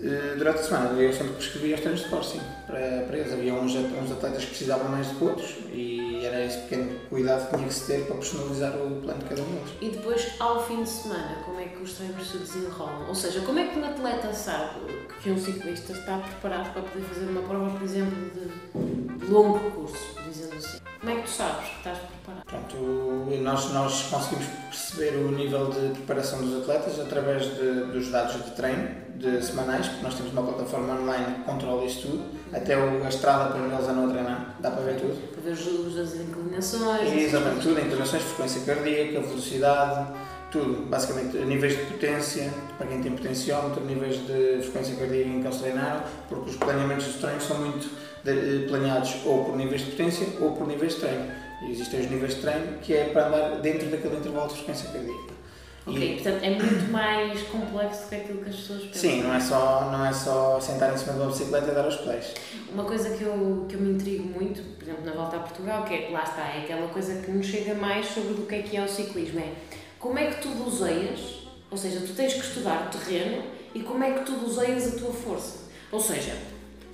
Eh, 0.00 0.34
Durante 0.36 0.60
a 0.60 0.62
semana 0.62 1.00
eu 1.00 1.12
sempre 1.12 1.32
prescrevia 1.34 1.74
os 1.74 1.80
treinos 1.80 2.02
de 2.02 2.08
core, 2.08 2.24
sim, 2.24 2.40
para, 2.66 2.78
para 3.06 3.16
eles. 3.18 3.32
Havia 3.32 3.54
uns, 3.54 3.74
uns 3.74 4.12
atletas 4.12 4.44
que 4.44 4.50
precisavam 4.50 4.88
mais 4.88 5.08
do 5.08 5.14
que 5.16 5.24
outros 5.24 5.56
e 5.72 6.24
era 6.24 6.44
esse 6.44 6.58
pequeno 6.62 6.98
cuidado 7.08 7.48
que 7.50 7.56
tinha 7.56 7.68
que 7.68 7.74
se 7.74 7.86
ter 7.86 8.04
para 8.06 8.16
personalizar 8.16 8.76
o 8.76 9.00
plano 9.02 9.18
de 9.20 9.24
cada 9.28 9.42
um 9.42 9.44
deles. 9.46 9.70
E 9.80 9.88
depois, 9.90 10.28
ao 10.38 10.64
fim 10.66 10.82
de 10.84 10.88
semana, 10.88 11.36
como 11.44 11.58
é 11.60 11.64
que 11.64 11.82
os 11.82 11.92
treinos 11.94 12.30
se 12.30 12.38
desenrolam? 12.38 13.08
Ou 13.08 13.14
seja, 13.14 13.40
como 13.40 13.58
é 13.58 13.66
que 13.66 13.78
um 13.78 13.84
atleta 13.84 14.32
sabe 14.32 14.80
que 15.22 15.30
um 15.30 15.38
ciclista 15.38 15.92
está 15.92 16.18
preparado 16.18 16.72
para 16.72 16.82
poder 16.82 17.04
fazer 17.04 17.26
uma 17.26 17.42
prova, 17.42 17.70
por 17.70 17.82
exemplo, 17.82 18.30
de 18.30 19.26
longo 19.32 19.58
percurso, 19.58 20.14
dizendo 20.28 20.54
assim? 20.56 20.78
Como 21.00 21.12
é 21.12 21.16
que 21.16 21.22
tu 21.22 21.30
sabes 21.30 21.68
que 21.68 21.76
estás 21.78 21.98
preparado? 21.98 22.44
Pronto, 22.46 22.76
nós, 23.42 23.72
nós 23.72 24.02
conseguimos 24.10 24.46
perceber 24.68 25.16
o 25.16 25.30
nível 25.30 25.70
de 25.70 25.90
preparação 25.94 26.40
dos 26.44 26.62
atletas 26.62 26.98
através 27.00 27.44
de- 27.56 27.84
dos 27.92 28.08
dados 28.10 28.34
de 28.44 28.50
treino 28.52 29.07
de 29.18 29.44
semanais, 29.44 29.86
porque 29.88 30.04
nós 30.04 30.14
temos 30.14 30.32
uma 30.32 30.42
plataforma 30.42 30.94
online 30.94 31.34
que 31.34 31.42
controla 31.42 31.84
isto 31.84 32.08
tudo. 32.08 32.24
Até 32.52 32.76
o, 32.76 33.04
a 33.04 33.08
estrada 33.08 33.50
para 33.50 33.60
eles 33.60 33.88
andam 33.88 34.06
a 34.06 34.12
treinar, 34.12 34.56
dá 34.60 34.70
para 34.70 34.82
ver 34.82 35.00
tudo. 35.00 35.32
Para 35.32 35.42
ver 35.42 35.52
os, 35.52 35.98
as 35.98 36.14
inclinações. 36.14 37.12
Exatamente, 37.12 37.62
tudo, 37.62 37.80
inclinações, 37.80 38.22
frequência 38.22 38.60
cardíaca, 38.62 39.20
velocidade, 39.20 40.12
tudo. 40.52 40.86
Basicamente, 40.86 41.36
níveis 41.38 41.76
de 41.76 41.84
potência, 41.84 42.50
para 42.78 42.86
quem 42.86 43.02
tem 43.02 43.12
potenciómetro, 43.12 43.84
níveis 43.84 44.16
de 44.26 44.62
frequência 44.62 44.96
cardíaca 44.96 45.28
em 45.28 45.40
que 45.40 45.46
eles 45.46 45.60
treinaram, 45.60 46.02
porque 46.28 46.50
os 46.50 46.56
planeamentos 46.56 47.06
de 47.06 47.12
treino 47.14 47.40
são 47.40 47.58
muito 47.58 47.90
de, 48.24 48.66
planeados 48.68 49.16
ou 49.26 49.44
por 49.44 49.56
níveis 49.56 49.82
de 49.82 49.90
potência 49.90 50.26
ou 50.40 50.52
por 50.52 50.66
níveis 50.66 50.94
de 50.94 51.00
treino. 51.00 51.26
E 51.62 51.72
existem 51.72 52.00
os 52.00 52.10
níveis 52.10 52.36
de 52.36 52.40
treino 52.40 52.78
que 52.78 52.94
é 52.94 53.04
para 53.04 53.26
andar 53.26 53.56
dentro 53.56 53.88
daquele 53.88 54.16
intervalo 54.16 54.46
de 54.48 54.54
frequência 54.54 54.90
cardíaca. 54.90 55.37
Ok, 55.88 56.12
e, 56.12 56.14
portanto 56.14 56.42
é 56.44 56.50
muito 56.50 56.92
mais 56.92 57.42
complexo 57.42 58.02
do 58.02 58.08
que 58.08 58.14
aquilo 58.16 58.38
que 58.42 58.50
as 58.50 58.56
pessoas 58.56 58.82
pensam. 58.82 59.00
Sim, 59.00 59.22
não 59.22 59.34
é 59.34 59.40
só, 59.40 59.90
não 59.90 60.06
é 60.06 60.12
só 60.12 60.60
sentar 60.60 60.92
em 60.92 60.98
cima 60.98 61.14
de 61.14 61.20
uma 61.20 61.30
bicicleta 61.30 61.70
e 61.70 61.74
dar 61.74 61.88
os 61.88 61.96
pés. 61.96 62.34
Uma 62.72 62.84
coisa 62.84 63.10
que 63.10 63.22
eu, 63.22 63.66
que 63.68 63.74
eu 63.74 63.80
me 63.80 63.92
intrigo 63.92 64.24
muito, 64.24 64.62
por 64.76 64.84
exemplo, 64.84 65.04
na 65.04 65.12
volta 65.12 65.36
a 65.36 65.40
Portugal, 65.40 65.84
que 65.84 65.94
é, 65.94 66.10
lá 66.10 66.22
está, 66.24 66.42
é 66.42 66.64
aquela 66.64 66.88
coisa 66.88 67.22
que 67.22 67.30
nos 67.30 67.46
chega 67.46 67.74
mais 67.74 68.06
sobre 68.06 68.34
o 68.34 68.46
que 68.46 68.54
é 68.54 68.62
que 68.62 68.76
é 68.76 68.84
o 68.84 68.88
ciclismo, 68.88 69.40
é 69.40 69.52
como 69.98 70.18
é 70.18 70.26
que 70.26 70.42
tu 70.42 70.48
doseias, 70.48 71.48
ou 71.70 71.76
seja, 71.76 72.00
tu 72.00 72.12
tens 72.14 72.34
que 72.34 72.40
estudar 72.40 72.88
o 72.88 72.98
terreno 72.98 73.42
e 73.74 73.80
como 73.80 74.04
é 74.04 74.12
que 74.12 74.24
tu 74.24 74.32
doseias 74.32 74.94
a 74.94 74.98
tua 74.98 75.12
força. 75.12 75.68
Ou 75.90 76.00
seja, 76.00 76.36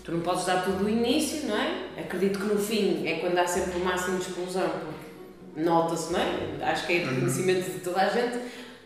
tu 0.04 0.12
não 0.12 0.20
podes 0.20 0.44
dar 0.44 0.64
tudo 0.64 0.84
do 0.84 0.88
início, 0.88 1.48
não 1.48 1.56
é? 1.56 1.88
Acredito 1.98 2.38
que 2.38 2.46
no 2.46 2.58
fim 2.58 3.06
é 3.06 3.18
quando 3.18 3.38
há 3.38 3.46
sempre 3.46 3.78
o 3.78 3.84
máximo 3.84 4.18
de 4.18 4.28
explosão, 4.28 4.68
porque 4.68 5.60
nota-se, 5.62 6.12
não 6.12 6.20
é? 6.20 6.64
Acho 6.64 6.86
que 6.86 6.94
é 6.94 6.98
de 7.00 7.14
conhecimento 7.14 7.70
de 7.70 7.80
toda 7.80 8.00
a 8.00 8.08
gente 8.08 8.38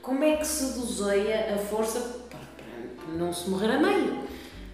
como 0.09 0.25
é 0.25 0.37
que 0.37 0.47
se 0.47 0.73
doseia 0.73 1.55
a 1.55 1.59
força 1.59 2.01
para, 2.31 2.39
para 2.97 3.15
não 3.15 3.31
se 3.31 3.51
morrer 3.51 3.73
a 3.73 3.79
meio? 3.79 4.21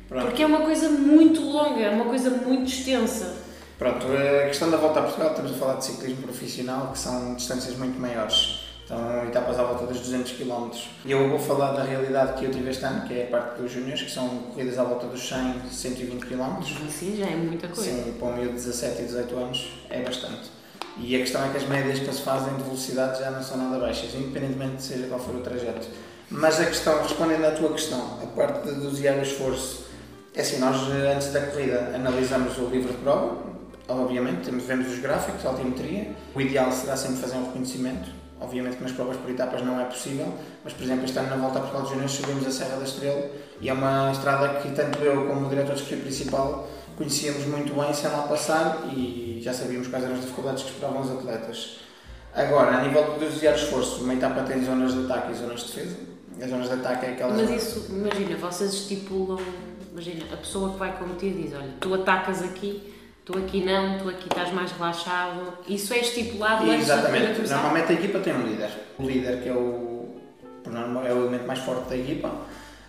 Pronto. 0.09 0.27
Porque 0.27 0.45
é 0.45 0.47
uma 0.47 0.61
coisa 0.61 0.89
muito 0.89 1.41
longa, 1.41 1.81
é 1.81 1.91
uma 1.91 2.05
coisa 2.05 2.31
muito 2.31 2.71
extensa. 2.71 3.35
Pronto, 3.77 4.07
a 4.07 4.47
questão 4.47 4.71
da 4.71 4.77
volta 4.77 5.01
a 5.01 5.03
Portugal, 5.03 5.31
estamos 5.31 5.51
a 5.51 5.55
falar 5.55 5.75
de 5.75 5.87
ciclismo 5.87 6.23
profissional, 6.23 6.93
que 6.93 6.99
são 7.01 7.35
distâncias 7.35 7.77
muito 7.77 8.01
maiores. 8.01 8.61
Então, 8.85 9.25
etapas 9.27 9.59
à 9.59 9.65
volta 9.65 9.87
dos 9.87 9.99
200 10.03 10.33
km. 10.33 10.71
E 11.05 11.11
eu 11.11 11.29
vou 11.29 11.39
falar 11.39 11.73
da 11.73 11.83
realidade 11.83 12.39
que 12.39 12.45
eu 12.45 12.53
tive 12.53 12.71
este 12.71 12.85
ano, 12.85 13.09
que 13.09 13.15
é 13.15 13.25
a 13.25 13.27
parte 13.27 13.61
dos 13.61 13.73
júniores, 13.73 14.03
que 14.03 14.11
são 14.13 14.29
corridas 14.29 14.79
à 14.79 14.85
volta 14.85 15.09
dos 15.09 15.27
100, 15.29 15.63
120 15.69 16.27
km. 16.27 16.63
Sim, 16.89 17.17
já 17.17 17.27
é 17.27 17.35
muita 17.35 17.67
coisa. 17.67 17.91
Sim, 17.91 18.15
para 18.21 18.29
um 18.29 18.37
miúdo 18.37 18.51
de 18.51 18.67
17 18.67 19.03
e 19.03 19.05
18 19.07 19.37
anos 19.37 19.73
é 19.91 20.01
bastante. 20.01 20.51
E 20.97 21.17
a 21.17 21.19
questão 21.19 21.45
é 21.45 21.49
que 21.49 21.57
as 21.57 21.69
médias 21.69 21.99
que 21.99 22.13
se 22.13 22.23
fazem 22.23 22.55
de 22.57 22.63
velocidade 22.63 23.19
já 23.19 23.31
não 23.31 23.43
são 23.43 23.57
nada 23.57 23.79
baixas, 23.79 24.15
independentemente 24.15 24.77
de 24.77 24.83
seja 24.83 25.07
qual 25.07 25.19
for 25.19 25.35
o 25.35 25.41
trajeto. 25.41 25.89
Mas 26.31 26.61
a 26.61 26.67
questão, 26.67 27.03
respondendo 27.03 27.45
à 27.45 27.51
tua 27.51 27.73
questão, 27.73 28.19
a 28.23 28.27
parte 28.27 28.69
de 28.69 28.75
dosear 28.81 29.19
o 29.19 29.23
esforço, 29.23 29.87
é 30.35 30.41
assim, 30.41 30.59
nós 30.59 30.77
antes 31.15 31.33
da 31.33 31.41
corrida 31.41 31.93
analisamos 31.95 32.57
o 32.59 32.67
livro 32.67 32.93
de 32.93 32.99
prova, 32.99 33.39
obviamente, 33.89 34.51
vemos 34.51 34.89
os 34.89 34.99
gráficos, 34.99 35.45
a 35.45 35.51
altimetria. 35.51 36.13
O 36.35 36.41
ideal 36.41 36.71
será 36.73 36.97
sempre 36.97 37.17
fazer 37.19 37.37
um 37.37 37.47
reconhecimento. 37.47 38.11
Obviamente 38.41 38.77
que 38.77 38.83
nas 38.83 38.93
provas 38.93 39.17
por 39.17 39.31
etapas 39.31 39.63
não 39.63 39.81
é 39.81 39.85
possível, 39.85 40.27
mas 40.63 40.73
por 40.73 40.83
exemplo, 40.83 41.05
este 41.05 41.19
ano 41.19 41.31
na 41.31 41.37
volta 41.37 41.59
a 41.59 41.63
Portugal 41.63 41.87
de 41.87 41.91
Júnior 41.91 42.11
subimos 42.11 42.47
a 42.47 42.51
Serra 42.51 42.77
da 42.77 42.85
Estrela 42.85 43.31
e 43.61 43.69
é 43.69 43.73
uma 43.73 44.11
estrada 44.11 44.61
que 44.61 44.71
tanto 44.73 44.99
eu 44.99 45.27
como 45.27 45.47
o 45.47 45.49
diretor 45.49 45.77
de 45.77 45.97
principal 45.97 46.69
conhecíamos 46.97 47.45
muito 47.47 47.75
bem 47.75 47.93
sem 47.93 48.11
lá 48.11 48.23
passar 48.23 48.85
e 48.93 49.41
já 49.43 49.53
sabíamos 49.53 49.89
quais 49.89 50.05
eram 50.05 50.15
as 50.15 50.21
dificuldades 50.21 50.63
que 50.63 50.71
esperavam 50.71 51.03
os 51.03 51.11
atletas. 51.11 51.79
Agora, 52.35 52.79
a 52.79 52.83
nível 52.83 53.15
de 53.15 53.27
dosear 53.27 53.55
esforço, 53.55 54.03
uma 54.03 54.15
etapa 54.15 54.43
tem 54.43 54.65
zonas 54.65 54.93
de 54.93 55.05
ataque 55.05 55.33
e 55.33 55.35
zonas 55.35 55.61
de 55.61 55.67
defesa. 55.67 55.97
As 56.43 56.51
zonas 56.51 56.69
de 56.69 56.75
ataque 56.75 57.07
é 57.07 57.11
aquelas. 57.11 57.41
Mas 57.41 57.51
isso, 57.51 57.87
imagina, 57.91 58.37
vocês 58.37 58.73
estipulam, 58.73 59.39
imagina, 59.93 60.25
a 60.33 60.37
pessoa 60.37 60.73
que 60.73 60.79
vai 60.79 60.97
competir 60.97 61.33
diz: 61.33 61.55
olha, 61.55 61.71
tu 61.79 61.95
atacas 61.95 62.43
aqui, 62.43 62.93
tu 63.25 63.39
aqui 63.39 63.65
não, 63.65 63.99
tu 63.99 64.09
aqui 64.09 64.27
estás 64.29 64.53
mais 64.53 64.73
relaxado. 64.73 65.59
Isso 65.69 65.95
é 65.95 65.99
estipulado 65.99 66.65
antes 66.65 66.89
Exatamente. 66.89 67.49
Normalmente 67.49 67.93
a 67.93 67.95
equipa 67.95 68.19
tem 68.19 68.35
um 68.35 68.47
líder. 68.47 68.71
O 68.99 69.05
líder, 69.05 69.43
que 69.43 69.49
é 69.49 69.53
o, 69.53 70.09
é 71.07 71.13
o 71.13 71.19
elemento 71.19 71.47
mais 71.47 71.61
forte 71.61 71.89
da 71.89 71.97
equipa 71.97 72.33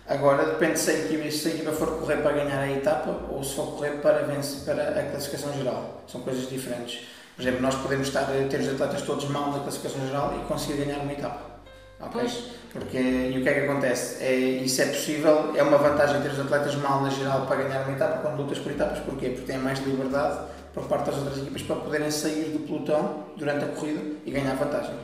Agora 0.08 0.44
depende 0.44 0.78
se 0.78 0.90
a, 0.90 0.94
equipa, 0.94 1.30
se 1.30 1.48
a 1.48 1.50
equipa 1.50 1.72
for 1.72 1.98
correr 1.98 2.18
para 2.18 2.32
ganhar 2.32 2.60
a 2.60 2.70
etapa 2.70 3.10
ou 3.28 3.42
se 3.42 3.54
for 3.54 3.72
correr 3.72 4.00
para, 4.00 4.22
vencer, 4.22 4.64
para 4.64 5.00
a 5.00 5.10
classificação 5.10 5.52
geral. 5.52 6.02
São 6.06 6.20
coisas 6.20 6.48
diferentes. 6.48 7.06
Por 7.34 7.42
exemplo, 7.42 7.60
nós 7.60 7.74
podemos 7.74 8.06
estar, 8.06 8.24
ter 8.48 8.60
os 8.60 8.68
atletas 8.68 9.02
todos 9.02 9.28
mal 9.28 9.50
na 9.50 9.60
classificação 9.60 10.06
geral 10.06 10.34
e 10.38 10.46
conseguir 10.46 10.84
ganhar 10.84 11.00
uma 11.00 11.12
etapa. 11.12 11.56
Okay? 11.98 12.10
Pois. 12.12 12.44
Porque, 12.72 12.98
e 12.98 13.38
o 13.38 13.42
que 13.42 13.48
é 13.48 13.54
que 13.54 13.60
acontece? 13.60 14.22
É, 14.22 14.34
isso 14.34 14.80
é 14.82 14.86
possível, 14.86 15.52
é 15.56 15.62
uma 15.62 15.78
vantagem 15.78 16.20
ter 16.22 16.30
os 16.30 16.38
atletas 16.38 16.74
mal 16.76 17.00
na 17.02 17.10
geral 17.10 17.46
para 17.46 17.56
ganhar 17.56 17.82
uma 17.82 17.92
etapa 17.96 18.18
quando 18.18 18.36
lutas 18.36 18.58
por 18.58 18.70
etapas. 18.70 19.00
Porquê? 19.00 19.30
Porque 19.30 19.46
têm 19.46 19.58
mais 19.58 19.78
liberdade 19.80 20.38
por 20.72 20.84
parte 20.84 21.06
das 21.06 21.18
outras 21.18 21.38
equipas 21.38 21.62
para 21.62 21.76
poderem 21.76 22.10
sair 22.10 22.50
do 22.52 22.60
pelotão 22.60 23.24
durante 23.36 23.64
a 23.64 23.68
corrida 23.68 24.02
e 24.24 24.30
ganhar 24.30 24.54
vantagem. 24.54 24.94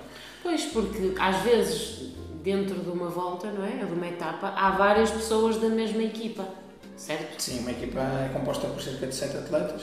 Pois, 0.42 0.64
porque 0.66 1.14
às 1.18 1.36
vezes 1.38 2.12
dentro 2.42 2.80
de 2.80 2.90
uma 2.90 3.08
volta, 3.08 3.50
não 3.50 3.64
é? 3.64 3.84
De 3.84 3.92
uma 3.92 4.06
etapa, 4.06 4.48
há 4.56 4.70
várias 4.72 5.10
pessoas 5.10 5.56
da 5.58 5.68
mesma 5.68 6.02
equipa, 6.02 6.44
certo? 6.96 7.40
Sim, 7.40 7.60
uma 7.60 7.70
equipa 7.70 8.00
é 8.00 8.30
composta 8.32 8.66
por 8.66 8.82
cerca 8.82 9.06
de 9.06 9.14
7 9.14 9.36
atletas. 9.38 9.82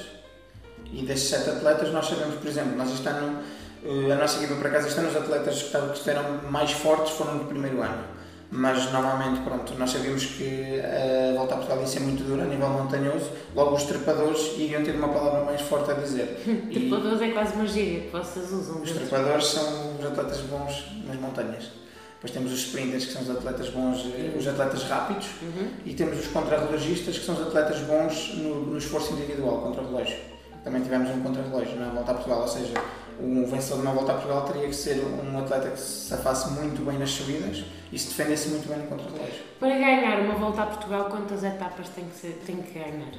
E 0.91 1.03
destes 1.03 1.29
7 1.29 1.49
atletas, 1.51 1.91
nós 1.93 2.07
sabemos, 2.07 2.35
por 2.35 2.47
exemplo, 2.47 2.75
nós 2.75 2.91
este 2.91 3.07
ano, 3.07 3.41
eh, 3.83 4.11
a 4.11 4.15
nossa 4.15 4.37
equipa, 4.37 4.55
por 4.55 4.67
acaso, 4.67 4.87
este 4.87 4.99
ano, 4.99 5.09
os 5.09 5.15
atletas 5.15 5.63
que 5.63 5.77
estiveram 5.93 6.51
mais 6.51 6.71
fortes 6.71 7.13
foram 7.13 7.37
do 7.37 7.45
primeiro 7.45 7.81
ano. 7.81 8.19
Mas 8.51 8.91
normalmente, 8.91 9.41
pronto, 9.41 9.75
nós 9.75 9.91
sabíamos 9.91 10.25
que 10.25 10.81
a 10.81 11.37
volta 11.37 11.53
a 11.53 11.57
Portugal 11.57 11.81
ia 11.81 11.87
ser 11.87 11.99
muito 11.99 12.23
dura 12.23 12.43
a 12.43 12.47
nível 12.47 12.67
montanhoso, 12.69 13.29
logo 13.55 13.75
os 13.75 13.83
trepadores 13.83 14.57
iriam 14.57 14.83
ter 14.83 14.95
uma 14.95 15.09
palavra 15.09 15.45
mais 15.45 15.61
forte 15.61 15.91
a 15.91 15.93
dizer. 15.93 16.41
trepadores 16.73 17.21
é 17.21 17.29
quase 17.29 17.53
uma 17.53 17.67
gíria 17.67 18.01
que 18.01 18.09
vocês 18.09 18.51
usam. 18.51 18.81
Os 18.81 18.91
trepadores 18.91 19.45
são 19.45 19.97
os 19.99 20.05
atletas 20.05 20.39
bons 20.41 20.83
nas 21.05 21.17
montanhas. 21.17 21.79
Depois 22.19 22.33
temos 22.33 22.51
os 22.51 22.59
sprinters, 22.65 23.05
que 23.05 23.13
são 23.13 23.21
os 23.21 23.29
atletas 23.29 23.69
bons, 23.69 24.05
eh, 24.13 24.35
os 24.37 24.45
atletas 24.45 24.83
rápidos, 24.83 25.27
uhum. 25.41 25.69
e 25.85 25.93
temos 25.93 26.19
os 26.19 26.27
contrarrelogistas, 26.27 27.17
que 27.17 27.25
são 27.25 27.33
os 27.33 27.47
atletas 27.47 27.79
bons 27.79 28.33
no, 28.35 28.65
no 28.65 28.77
esforço 28.77 29.13
individual, 29.13 29.61
contra-relógio. 29.61 30.17
Também 30.61 30.81
tivemos 30.81 31.09
um 31.11 31.21
contra-relógio 31.21 31.79
na 31.79 31.87
Volta 31.87 32.11
a 32.11 32.13
Portugal, 32.15 32.41
ou 32.41 32.47
seja, 32.49 32.73
o 33.21 33.45
vencedor 33.47 33.77
de 33.77 33.81
uma 33.83 33.93
Volta 33.93 34.11
a 34.11 34.15
Portugal 34.15 34.41
teria 34.41 34.67
que 34.67 34.75
ser 34.75 35.01
um 35.01 35.39
atleta 35.39 35.69
que 35.69 35.79
se 35.79 36.13
afasse 36.13 36.51
muito 36.51 36.83
bem 36.85 36.99
nas 36.99 37.09
subidas 37.09 37.63
e 37.89 37.97
se 37.97 38.09
defendesse 38.09 38.49
muito 38.49 38.67
bem 38.67 38.79
no 38.79 38.87
contra-relógio. 38.87 39.41
Para 39.57 39.69
ganhar 39.69 40.19
uma 40.19 40.35
Volta 40.35 40.63
a 40.63 40.65
Portugal, 40.65 41.05
quantas 41.05 41.41
etapas 41.41 41.87
tem 41.87 42.03
que, 42.03 42.17
ser, 42.17 42.41
tem 42.45 42.57
que 42.57 42.77
ganhar? 42.77 43.13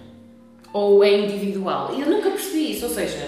Ou 0.75 1.03
é 1.03 1.21
individual? 1.21 1.95
Eu 1.95 2.07
nunca 2.07 2.29
percebi 2.33 2.73
isso, 2.73 2.85
ou 2.85 2.93
seja, 2.93 3.27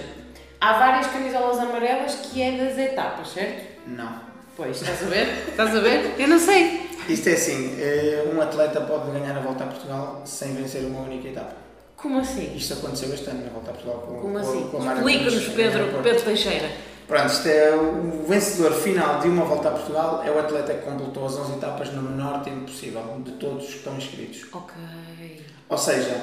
há 0.61 0.79
várias 0.79 1.07
camisolas 1.07 1.59
amarelas 1.59 2.15
que 2.17 2.43
é 2.43 2.59
das 2.59 2.77
etapas, 2.77 3.29
certo? 3.29 3.81
Não. 3.87 4.32
Pois, 4.57 4.81
estás 4.81 5.03
a 5.03 5.07
ver? 5.07 5.49
Estás 5.49 5.77
a 5.77 5.81
ver? 5.81 6.15
Eu 6.19 6.29
não 6.29 6.39
sei. 6.39 6.91
Isto 7.09 7.29
é 7.31 7.33
assim, 7.33 7.77
eh, 7.81 8.31
um 8.33 8.41
atleta 8.41 8.81
pode 8.83 9.11
ganhar 9.11 9.37
a 9.37 9.41
Volta 9.41 9.65
a 9.65 9.67
Portugal 9.67 10.23
sem 10.25 10.55
vencer 10.55 10.85
uma 10.85 11.01
única 11.01 11.29
etapa. 11.29 11.55
Como 11.97 12.19
assim? 12.19 12.55
Isto 12.55 12.75
aconteceu 12.75 13.13
este 13.15 13.31
ano 13.31 13.45
na 13.45 13.51
Volta 13.51 13.71
a 13.71 13.75
Portugal 13.75 14.05
com, 14.07 14.21
Como 14.21 14.39
assim? 14.39 14.71
Explica-nos, 14.71 15.49
Pedro, 15.49 16.03
Pedro 16.03 16.23
Teixeira. 16.23 16.71
Pronto, 17.09 17.33
isto 17.33 17.49
é 17.49 17.75
o 17.75 18.25
vencedor 18.27 18.73
final 18.73 19.21
de 19.21 19.29
uma 19.29 19.45
Volta 19.45 19.69
a 19.69 19.73
Portugal 19.73 20.23
é 20.25 20.31
o 20.31 20.39
atleta 20.39 20.75
que 20.75 20.83
completou 20.85 21.27
as 21.27 21.37
11 21.37 21.53
etapas 21.55 21.93
no 21.93 22.03
menor 22.03 22.43
tempo 22.43 22.61
possível, 22.63 23.03
de 23.25 23.33
todos 23.33 23.67
que 23.67 23.77
estão 23.77 23.97
inscritos. 23.97 24.47
Ok. 24.53 24.75
Ou 25.69 25.79
seja, 25.79 26.15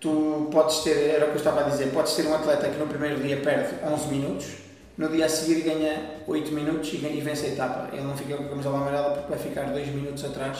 tu 0.00 0.48
podes 0.50 0.78
ter, 0.78 1.14
era 1.14 1.24
o 1.24 1.28
que 1.28 1.34
eu 1.34 1.38
estava 1.38 1.60
a 1.60 1.64
dizer, 1.64 1.90
podes 1.92 2.14
ter 2.14 2.26
um 2.26 2.34
atleta 2.34 2.68
que 2.68 2.78
no 2.78 2.86
primeiro 2.86 3.20
dia 3.20 3.40
perde 3.40 3.74
11 3.84 4.08
minutos, 4.08 4.46
no 4.96 5.08
dia 5.08 5.26
a 5.26 5.28
seguir 5.28 5.62
ganha 5.62 6.18
8 6.26 6.52
minutos 6.52 6.92
e, 6.92 6.96
e 6.96 7.20
vence 7.20 7.46
a 7.46 7.48
etapa. 7.50 7.88
Ele 7.92 8.02
não 8.02 8.16
fica 8.16 8.36
com 8.36 8.44
a 8.44 8.48
camisola 8.48 8.78
amarela 8.78 9.10
porque 9.10 9.30
vai 9.30 9.38
ficar 9.38 9.64
2 9.72 9.88
minutos 9.88 10.24
atrás 10.24 10.58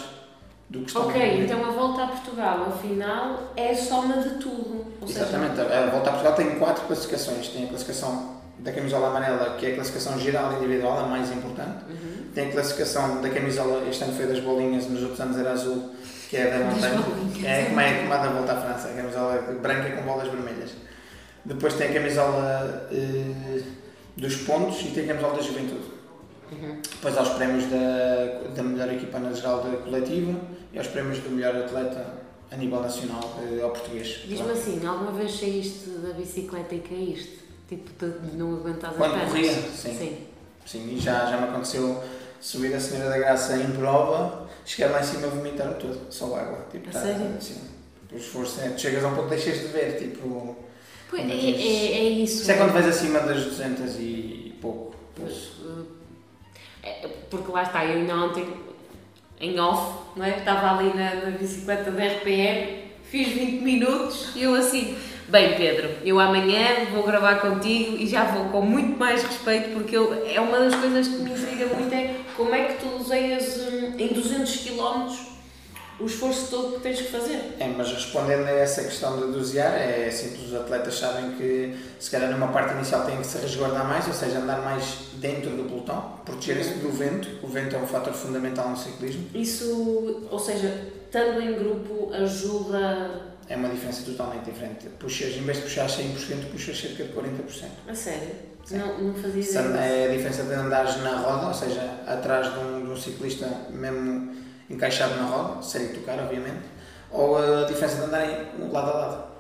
do 0.71 0.81
que 0.81 0.87
está 0.87 1.01
Ok, 1.01 1.45
então 1.45 1.65
a 1.65 1.71
volta 1.71 2.05
a 2.05 2.07
Portugal, 2.09 2.67
afinal, 2.69 3.53
é 3.57 3.75
soma 3.75 4.17
de 4.23 4.31
tudo. 4.39 4.87
Ou 5.01 5.09
Exatamente, 5.09 5.57
seja... 5.57 5.79
a 5.79 5.91
volta 5.91 6.09
a 6.09 6.13
Portugal 6.13 6.35
tem 6.35 6.59
4 6.59 6.87
classificações. 6.87 7.49
Tem 7.49 7.65
a 7.65 7.69
classificação 7.69 8.37
da 8.59 8.73
camisola 8.73 9.09
amarela, 9.09 9.57
que 9.59 9.67
é 9.67 9.73
a 9.73 9.75
classificação 9.75 10.19
geral 10.19 10.55
individual, 10.55 10.99
a 11.01 11.07
mais 11.07 11.31
importante. 11.31 11.85
Uhum. 11.91 12.31
Tem 12.35 12.49
a 12.49 12.53
classificação 12.53 13.21
da 13.21 13.29
camisola, 13.29 13.87
este 13.89 14.05
ano 14.05 14.15
foi 14.15 14.27
das 14.27 14.41
bolinhas, 14.41 14.87
nos 14.87 15.03
outros 15.03 15.21
anos 15.21 15.39
era 15.39 15.53
azul, 15.53 15.91
que 16.31 16.37
é 16.39 16.59
da 16.59 16.65
montanha. 16.65 17.05
É 17.45 17.65
como 17.67 17.81
é 17.81 18.01
como 18.01 18.13
a 18.15 18.17
da 18.17 18.29
volta 18.29 18.53
à 18.53 18.61
França, 18.61 18.89
a 18.89 18.93
camisola 18.93 19.43
branca 19.61 19.91
com 19.91 20.03
bolas 20.03 20.29
vermelhas. 20.29 20.71
Depois 21.45 21.75
tem 21.75 21.89
a 21.89 21.93
camisola. 21.93 22.89
Uh, 22.91 23.82
dos 24.17 24.37
pontos 24.37 24.81
e 24.83 24.89
tem 24.89 25.07
camisola 25.07 25.37
da 25.37 25.43
juventude. 25.43 25.91
Uhum. 26.53 26.81
Depois 26.83 27.17
há 27.17 27.23
os 27.23 27.31
prémios 27.31 27.65
da, 27.71 28.51
da 28.55 28.63
melhor 28.63 28.93
equipa 28.93 29.19
na 29.19 29.33
geral 29.33 29.63
da 29.63 29.77
coletiva 29.79 30.39
e 30.73 30.79
aos 30.79 30.89
prémios 30.89 31.19
do 31.21 31.31
melhor 31.31 31.57
atleta 31.57 32.23
a 32.51 32.57
nível 32.57 32.81
nacional 32.81 33.23
eh, 33.41 33.63
ao 33.63 33.71
português. 33.71 34.25
Diz-me 34.27 34.53
assim, 34.53 34.87
alguma 34.87 35.13
vez 35.13 35.33
saíste 35.33 35.89
da 35.91 36.13
bicicleta 36.13 36.75
e 36.75 36.81
caíste? 36.81 37.39
Tipo, 37.69 38.07
de 38.07 38.37
não 38.37 38.57
aguentas 38.57 38.95
Quando 38.95 39.15
a 39.15 39.19
pernas? 39.19 39.31
corria, 39.33 39.53
sim. 39.53 39.99
sim. 39.99 40.19
Sim, 40.67 40.95
e 40.95 40.99
já, 41.01 41.27
já 41.27 41.39
me 41.39 41.49
aconteceu 41.49 42.03
subir 42.41 42.75
a 42.75 42.81
Senhora 42.81 43.09
da 43.09 43.19
Graça 43.19 43.57
em 43.57 43.71
prova, 43.73 44.47
chegar 44.65 44.91
lá 44.91 45.01
em 45.01 45.05
cima 45.05 45.27
e 45.27 45.31
vomitar 45.31 45.75
todo, 45.75 45.99
só 46.11 46.37
água. 46.37 46.67
Tipo, 46.71 46.91
A 46.91 46.93
tá, 46.93 47.01
sério? 47.01 47.27
Assim, 47.37 47.61
o 48.13 48.17
esforço 48.17 48.61
é, 48.61 48.69
tu 48.69 48.81
chegas 48.81 49.03
a 49.05 49.09
um 49.09 49.15
ponto 49.15 49.29
que 49.29 49.37
deixas 49.37 49.61
de 49.61 49.67
ver, 49.69 49.97
tipo. 49.99 50.57
Pois, 51.13 51.29
é, 51.29 51.35
é, 51.35 51.37
é 51.37 52.09
isso. 52.09 52.41
Isso 52.41 52.51
é 52.51 52.55
quando 52.55 52.73
vais 52.73 52.87
acima 52.87 53.21
das 53.21 53.45
200 53.45 53.97
e 54.01 54.55
pouco. 54.63 54.95
Mas, 55.23 55.33
uh, 55.61 55.87
é, 56.83 57.07
porque 57.29 57.53
lá 57.53 57.65
está, 57.65 57.85
eu 57.85 57.99
ainda 57.99 58.17
ontem, 58.17 58.47
em 59.39 59.61
off, 59.61 60.07
não 60.17 60.25
é? 60.25 60.39
estava 60.39 60.79
ali 60.79 60.89
na, 60.97 61.17
na 61.17 61.37
bicicleta 61.37 61.91
da 61.91 62.03
RPM, 62.03 62.85
fiz 63.05 63.29
20 63.29 63.61
minutos 63.61 64.31
e 64.35 64.45
eu 64.45 64.55
assim, 64.55 64.97
bem 65.29 65.55
Pedro, 65.55 65.91
eu 66.03 66.19
amanhã 66.19 66.87
vou 66.91 67.03
gravar 67.03 67.41
contigo 67.41 67.99
e 67.99 68.07
já 68.07 68.25
vou 68.25 68.47
com 68.47 68.63
muito 68.63 68.99
mais 68.99 69.23
respeito 69.23 69.69
porque 69.75 69.95
eu, 69.95 70.27
é 70.27 70.41
uma 70.41 70.61
das 70.61 70.75
coisas 70.77 71.09
que 71.09 71.17
me 71.17 71.31
intriga 71.31 71.67
muito 71.67 71.93
é 71.95 72.17
como 72.35 72.55
é 72.55 72.65
que 72.65 72.81
tu 72.81 72.97
useias 72.97 73.59
hum, 73.59 73.97
em 73.99 74.09
200 74.09 74.57
km 74.57 75.32
o 76.03 76.07
esforço 76.07 76.49
todo 76.51 76.75
que 76.75 76.81
tens 76.81 76.99
que 76.99 77.09
fazer. 77.09 77.55
É, 77.59 77.69
mas 77.69 77.93
respondendo 77.93 78.47
a 78.47 78.51
essa 78.51 78.83
questão 78.83 79.17
de 79.21 79.33
dosear, 79.33 79.73
é 79.75 80.11
simples, 80.11 80.49
os 80.49 80.55
atletas 80.55 80.99
sabem 80.99 81.33
que 81.33 81.77
se 81.99 82.11
calhar 82.11 82.31
numa 82.31 82.49
parte 82.49 82.75
inicial 82.75 83.07
têm 83.07 83.19
que 83.19 83.27
se 83.27 83.39
resguardar 83.39 83.87
mais, 83.87 84.07
ou 84.09 84.13
seja, 84.13 84.39
andar 84.39 84.61
mais 84.63 84.85
dentro 85.15 85.51
do 85.51 85.65
pelotão, 85.65 86.21
protegerem-se 86.25 86.75
do 86.75 86.91
vento, 86.91 87.29
o 87.43 87.47
vento 87.47 87.77
é 87.77 87.79
um 87.79 87.87
fator 87.87 88.13
fundamental 88.13 88.69
no 88.69 88.77
ciclismo, 88.77 89.27
Isso, 89.33 90.27
ou 90.31 90.39
seja, 90.39 90.89
estando 91.07 91.41
em 91.41 91.55
grupo 91.55 92.13
ajuda 92.13 93.33
é 93.49 93.57
uma 93.57 93.69
diferença 93.69 94.03
totalmente 94.05 94.45
diferente. 94.45 94.89
Puxas, 94.99 95.37
em 95.37 95.43
vez 95.43 95.59
de 95.59 95.65
puxar 95.65 95.87
100%, 95.87 96.51
puxas 96.51 96.81
cerca 96.81 97.05
de 97.05 97.13
40%. 97.13 97.65
a 97.87 97.95
sério. 97.95 98.31
Sim. 98.65 98.79
Não, 98.79 98.99
não 98.99 99.15
fazia 99.15 99.43
disso. 99.43 99.59
É 99.59 100.07
a 100.07 100.09
diferença 100.09 100.45
de 100.45 100.55
andares 100.55 101.03
na 101.03 101.17
roda, 101.17 101.49
ou 101.49 101.55
seja, 101.55 101.99
atrás 102.07 102.53
de 102.53 102.59
um, 102.61 102.85
de 102.85 102.91
um 102.91 102.97
ciclista 102.97 103.47
mesmo 103.71 104.33
encaixado 104.73 105.15
na 105.17 105.25
roda, 105.25 105.63
sem 105.63 105.89
tocar, 105.89 106.19
obviamente, 106.19 106.63
ou 107.11 107.37
a 107.37 107.65
diferença 107.67 107.97
de 107.97 108.03
andarem 108.05 108.37
lado 108.71 108.91
a 108.91 108.95
lado. 108.95 109.33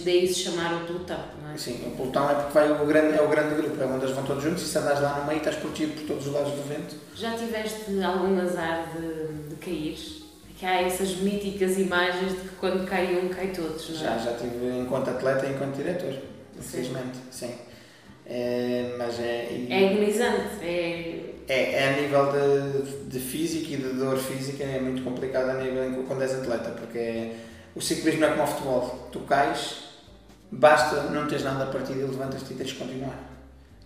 Daí 0.00 0.26
se 0.26 0.40
chamar 0.40 0.74
o 0.74 0.86
pelotão, 0.86 1.20
não 1.40 1.52
é? 1.52 1.56
Sim, 1.56 1.80
o 1.86 1.96
pelotão 1.96 2.28
é 2.28 2.34
porque 2.34 2.52
vai 2.52 2.70
o 2.72 2.84
grande, 2.84 3.16
é 3.16 3.22
o 3.22 3.28
grande 3.28 3.54
grupo, 3.54 3.80
é 3.80 3.86
onde 3.86 4.04
eles 4.04 4.14
vão 4.16 4.24
todos 4.24 4.42
juntos 4.42 4.62
e 4.64 4.66
se 4.66 4.76
andares 4.78 5.00
lá 5.00 5.18
no 5.20 5.26
meio 5.26 5.38
estás 5.38 5.54
protegido 5.56 5.92
por 6.00 6.06
todos 6.08 6.26
os 6.26 6.32
lados 6.32 6.50
do 6.52 6.68
vento. 6.68 6.96
Já 7.14 7.36
tiveste 7.36 8.02
algum 8.02 8.40
azar 8.40 8.88
de, 8.96 9.48
de 9.50 9.56
cair? 9.56 9.96
Que 10.58 10.66
há 10.66 10.82
essas 10.82 11.16
míticas 11.16 11.78
imagens 11.78 12.32
de 12.32 12.38
que 12.48 12.56
quando 12.56 12.86
cai 12.88 13.16
um, 13.16 13.28
cai 13.28 13.48
todos, 13.48 13.88
não 13.90 13.96
Já, 13.96 14.14
é? 14.14 14.18
já 14.18 14.32
tive 14.34 14.78
enquanto 14.80 15.10
atleta 15.10 15.46
e 15.46 15.52
enquanto 15.52 15.76
diretor, 15.76 16.14
infelizmente, 16.58 17.18
sim. 17.30 17.54
É, 18.26 18.94
mas 18.98 19.18
é, 19.20 19.66
É 19.68 19.88
agonizante, 19.90 20.64
é... 20.64 21.33
é, 21.48 21.74
é 21.74 21.88
a 21.94 22.00
nível 22.00 22.32
de, 22.32 23.08
de 23.10 23.20
físico 23.20 23.72
e 23.72 23.76
de 23.76 23.88
dor 23.94 24.16
física 24.16 24.64
é 24.64 24.80
muito 24.80 25.02
complicado 25.02 25.50
a 25.50 25.54
nível 25.54 26.04
quando 26.06 26.22
és 26.22 26.32
atleta, 26.34 26.70
porque 26.70 26.98
é- 26.98 27.36
o 27.74 27.80
ciclismo 27.80 28.24
é 28.24 28.28
como 28.30 28.44
o 28.44 28.46
futebol. 28.46 29.08
Tu 29.10 29.20
cais, 29.20 29.76
basta 30.50 31.02
não 31.10 31.26
teres 31.26 31.44
nada 31.44 31.64
a 31.64 31.66
partir 31.66 31.92
e 31.94 32.02
levantas-te 32.02 32.52
e 32.52 32.56
tens 32.56 32.68
de 32.70 32.74
continuar. 32.76 33.18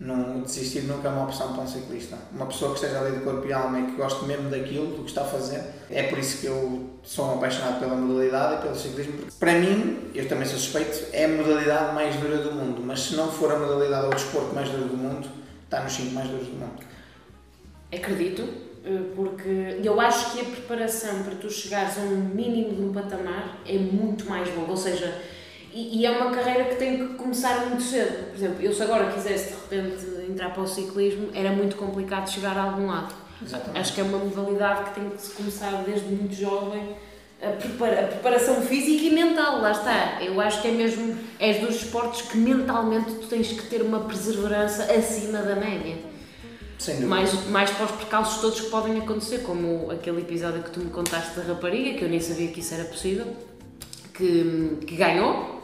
Não, 0.00 0.42
desistir 0.42 0.82
nunca 0.82 1.08
é 1.08 1.10
uma 1.10 1.24
opção 1.24 1.54
para 1.54 1.64
um 1.64 1.66
ciclista. 1.66 2.16
Uma 2.32 2.46
pessoa 2.46 2.72
que 2.72 2.78
esteja 2.78 3.00
ali 3.00 3.18
de 3.18 3.24
corpo 3.24 3.44
e 3.48 3.52
alma 3.52 3.80
e 3.80 3.86
que 3.86 3.92
goste 3.96 4.24
mesmo 4.26 4.48
daquilo, 4.48 4.94
do 4.96 5.02
que 5.02 5.08
está 5.08 5.22
a 5.22 5.24
fazer, 5.24 5.60
é 5.90 6.04
por 6.04 6.18
isso 6.18 6.38
que 6.40 6.46
eu 6.46 6.90
sou 7.02 7.34
apaixonado 7.34 7.80
pela 7.80 7.96
modalidade 7.96 8.54
e 8.54 8.62
pelo 8.62 8.76
ciclismo. 8.76 9.14
Porque 9.14 9.32
para 9.40 9.54
mim, 9.54 10.10
eu 10.14 10.28
também 10.28 10.46
sou 10.46 10.56
suspeito, 10.56 11.06
é 11.12 11.24
a 11.24 11.28
modalidade 11.28 11.94
mais 11.96 12.14
dura 12.14 12.38
do 12.38 12.52
mundo, 12.52 12.80
mas 12.84 13.00
se 13.00 13.16
não 13.16 13.28
for 13.32 13.50
a 13.50 13.58
modalidade 13.58 14.04
ou 14.04 14.12
o 14.12 14.14
desporto 14.14 14.54
mais 14.54 14.68
duro 14.68 14.84
do 14.84 14.96
mundo, 14.96 15.28
está 15.64 15.82
nos 15.82 15.92
5 15.92 16.14
mais 16.14 16.28
duros 16.28 16.46
do 16.46 16.52
mundo. 16.54 16.78
Acredito, 17.92 18.42
eh, 18.84 19.00
porque 19.16 19.78
eu 19.82 19.98
acho 20.00 20.32
que 20.32 20.40
a 20.40 20.44
preparação 20.44 21.22
para 21.22 21.34
tu 21.36 21.50
chegares 21.50 21.96
a 21.98 22.02
um 22.02 22.16
mínimo 22.34 22.74
de 22.74 22.82
um 22.82 22.92
patamar 22.92 23.58
é 23.66 23.78
muito 23.78 24.28
mais 24.28 24.48
longa, 24.54 24.70
ou 24.70 24.76
seja, 24.76 25.14
e, 25.72 26.00
e 26.00 26.06
é 26.06 26.10
uma 26.10 26.30
carreira 26.30 26.64
que 26.64 26.76
tem 26.76 26.98
que 27.08 27.14
começar 27.14 27.66
muito 27.66 27.82
cedo. 27.82 28.28
Por 28.30 28.36
exemplo, 28.36 28.56
eu 28.62 28.72
se 28.74 28.82
agora 28.82 29.10
quisesse 29.12 29.54
de 29.70 29.76
repente 29.76 30.30
entrar 30.30 30.50
para 30.52 30.62
o 30.62 30.66
ciclismo, 30.66 31.28
era 31.34 31.50
muito 31.50 31.76
complicado 31.76 32.28
chegar 32.28 32.56
a 32.58 32.62
algum 32.64 32.86
lado. 32.88 33.14
Exatamente. 33.42 33.78
Acho 33.78 33.94
que 33.94 34.00
é 34.00 34.04
uma 34.04 34.18
modalidade 34.18 34.90
que 34.90 35.00
tem 35.00 35.08
que 35.10 35.22
se 35.22 35.30
começar 35.32 35.70
desde 35.86 36.06
muito 36.08 36.34
jovem 36.34 36.96
a, 37.40 37.50
prepara- 37.50 38.00
a 38.00 38.06
preparação 38.08 38.60
física 38.62 39.04
e 39.04 39.10
mental, 39.10 39.60
lá 39.60 39.70
está. 39.70 40.18
Eu 40.22 40.40
acho 40.40 40.60
que 40.60 40.68
é 40.68 40.72
mesmo, 40.72 41.16
és 41.38 41.60
dos 41.60 41.76
esportes 41.76 42.22
que 42.22 42.36
mentalmente 42.36 43.12
tu 43.12 43.26
tens 43.28 43.48
que 43.48 43.62
ter 43.68 43.80
uma 43.80 44.00
perseverança 44.00 44.84
acima 44.92 45.38
da 45.38 45.54
média. 45.54 46.07
Mais, 47.08 47.46
mais 47.48 47.70
para 47.70 47.84
os 47.86 47.90
percalços 47.92 48.40
todos 48.40 48.60
que 48.60 48.70
podem 48.70 48.98
acontecer, 48.98 49.38
como 49.38 49.90
aquele 49.90 50.20
episódio 50.20 50.62
que 50.62 50.70
tu 50.70 50.80
me 50.80 50.90
contaste 50.90 51.36
da 51.38 51.42
rapariga, 51.42 51.98
que 51.98 52.04
eu 52.04 52.08
nem 52.08 52.20
sabia 52.20 52.48
que 52.48 52.60
isso 52.60 52.74
era 52.74 52.84
possível, 52.84 53.26
que, 54.14 54.78
que 54.86 54.96
ganhou, 54.96 55.60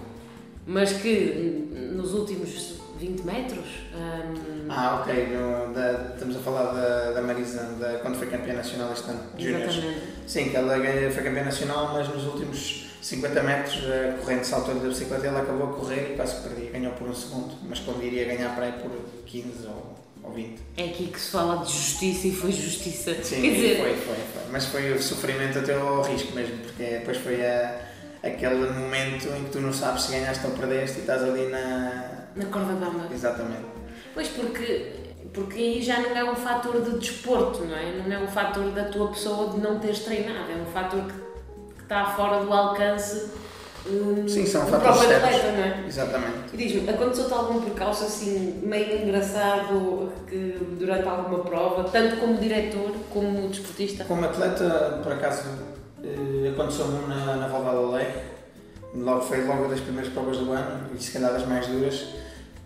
mas 0.66 0.92
que 0.94 1.68
nos 1.94 2.14
últimos 2.14 2.74
20 2.98 3.22
metros. 3.22 3.64
hum, 3.94 4.66
Ah, 4.68 5.00
ok. 5.02 5.26
no- 5.28 5.72
da- 5.74 6.12
estamos 6.14 6.36
a 6.36 6.38
falar 6.40 6.72
da, 6.72 7.12
da 7.12 7.22
Marisa, 7.22 7.62
da, 7.78 7.98
quando 7.98 8.16
foi 8.16 8.26
campeã 8.28 8.54
nacional 8.54 8.92
este 8.92 9.10
ano, 9.10 9.20
Juniors. 9.38 9.74
Sim, 10.26 10.48
que 10.50 10.56
ela 10.56 10.74
foi 11.12 11.22
campeã 11.22 11.44
nacional, 11.44 11.90
mas 11.92 12.08
nos 12.08 12.24
últimos 12.24 12.86
50 13.02 13.42
metros 13.42 13.82
a 13.84 14.18
corrente 14.18 14.46
saltou-lhe 14.46 14.80
da 14.80 14.88
bicicleta 14.88 15.26
ela 15.26 15.40
acabou 15.42 15.68
a 15.70 15.72
correr 15.74 16.12
e 16.12 16.16
quase 16.16 16.36
que 16.40 16.48
perdia. 16.48 16.70
Ganhou 16.70 16.92
por 16.94 17.08
um 17.08 17.14
segundo, 17.14 17.54
mas 17.68 17.80
quando 17.80 18.02
iria 18.02 18.24
ganhar 18.24 18.54
para 18.54 18.64
aí 18.66 18.72
por 18.72 18.90
15 19.26 19.66
ou, 19.66 19.94
ou 20.24 20.32
20. 20.32 20.58
É 20.76 20.84
aqui 20.84 21.06
que 21.06 21.20
se 21.20 21.30
fala 21.30 21.64
de 21.64 21.72
justiça 21.72 22.26
e 22.28 22.32
foi 22.32 22.50
justiça. 22.50 23.14
Sim, 23.22 23.42
Quer 23.42 23.54
dizer, 23.54 23.80
foi, 23.80 23.96
foi, 23.96 24.14
foi. 24.14 24.42
Mas 24.50 24.64
foi 24.66 24.92
o 24.92 25.02
sofrimento 25.02 25.58
até 25.58 25.74
ao 25.74 26.02
risco 26.02 26.34
mesmo, 26.34 26.58
porque 26.58 26.82
depois 26.82 27.18
foi 27.18 27.44
a, 27.46 27.80
aquele 28.22 28.70
momento 28.70 29.28
em 29.28 29.44
que 29.44 29.50
tu 29.50 29.60
não 29.60 29.72
sabes 29.72 30.04
se 30.04 30.12
ganhaste 30.12 30.46
ou 30.46 30.52
perdeste 30.52 30.98
e 30.98 31.00
estás 31.00 31.22
ali 31.22 31.46
na. 31.48 32.26
na 32.34 32.44
corda 32.46 32.72
bamba. 32.74 33.08
Exatamente. 33.12 33.66
Pois 34.14 34.28
porque, 34.28 34.92
porque 35.32 35.58
aí 35.58 35.82
já 35.82 36.00
não 36.00 36.16
é 36.16 36.24
um 36.24 36.36
fator 36.36 36.80
de 36.82 36.98
desporto, 36.98 37.64
não 37.64 37.76
é? 37.76 37.92
Não 38.06 38.16
é 38.16 38.18
um 38.20 38.28
fator 38.28 38.70
da 38.70 38.84
tua 38.84 39.08
pessoa 39.08 39.52
de 39.52 39.60
não 39.60 39.78
teres 39.78 40.00
treinado, 40.00 40.50
é 40.50 40.56
um 40.56 40.66
fator 40.66 41.04
que, 41.04 41.12
que 41.76 41.82
está 41.82 42.06
fora 42.06 42.44
do 42.44 42.52
alcance 42.52 43.30
hum, 43.86 44.28
Sim, 44.28 44.46
são 44.46 44.64
do 44.64 44.70
fatores 44.70 44.96
próprio 44.98 45.16
externos. 45.16 45.38
atleta, 45.40 45.56
não 45.58 45.64
é? 45.64 45.86
Exatamente. 45.86 46.34
E 46.52 46.56
diz-me, 46.56 46.90
aconteceu-te 46.90 47.32
algum 47.32 47.60
percalço 47.60 48.04
assim 48.04 48.60
meio 48.62 49.02
engraçado 49.02 50.12
que 50.26 50.58
durante 50.78 51.06
alguma 51.08 51.40
prova, 51.44 51.84
tanto 51.90 52.16
como 52.16 52.36
diretor 52.38 52.92
como 53.12 53.48
desportista? 53.48 54.04
Como 54.04 54.24
atleta, 54.24 55.00
por 55.02 55.12
acaso, 55.12 55.42
eh, 56.02 56.50
aconteceu-me 56.52 57.04
um 57.04 57.06
na, 57.08 57.36
na 57.36 57.48
Volta 57.48 57.70
do 57.72 57.90
Lei, 57.92 58.06
logo, 58.94 59.20
foi 59.22 59.44
logo 59.44 59.68
das 59.68 59.80
primeiras 59.80 60.12
provas 60.12 60.38
do 60.38 60.52
ano, 60.52 60.86
e 60.96 61.02
se 61.02 61.12
calhar 61.12 61.32
das 61.32 61.46
mais 61.46 61.66
duras, 61.66 62.06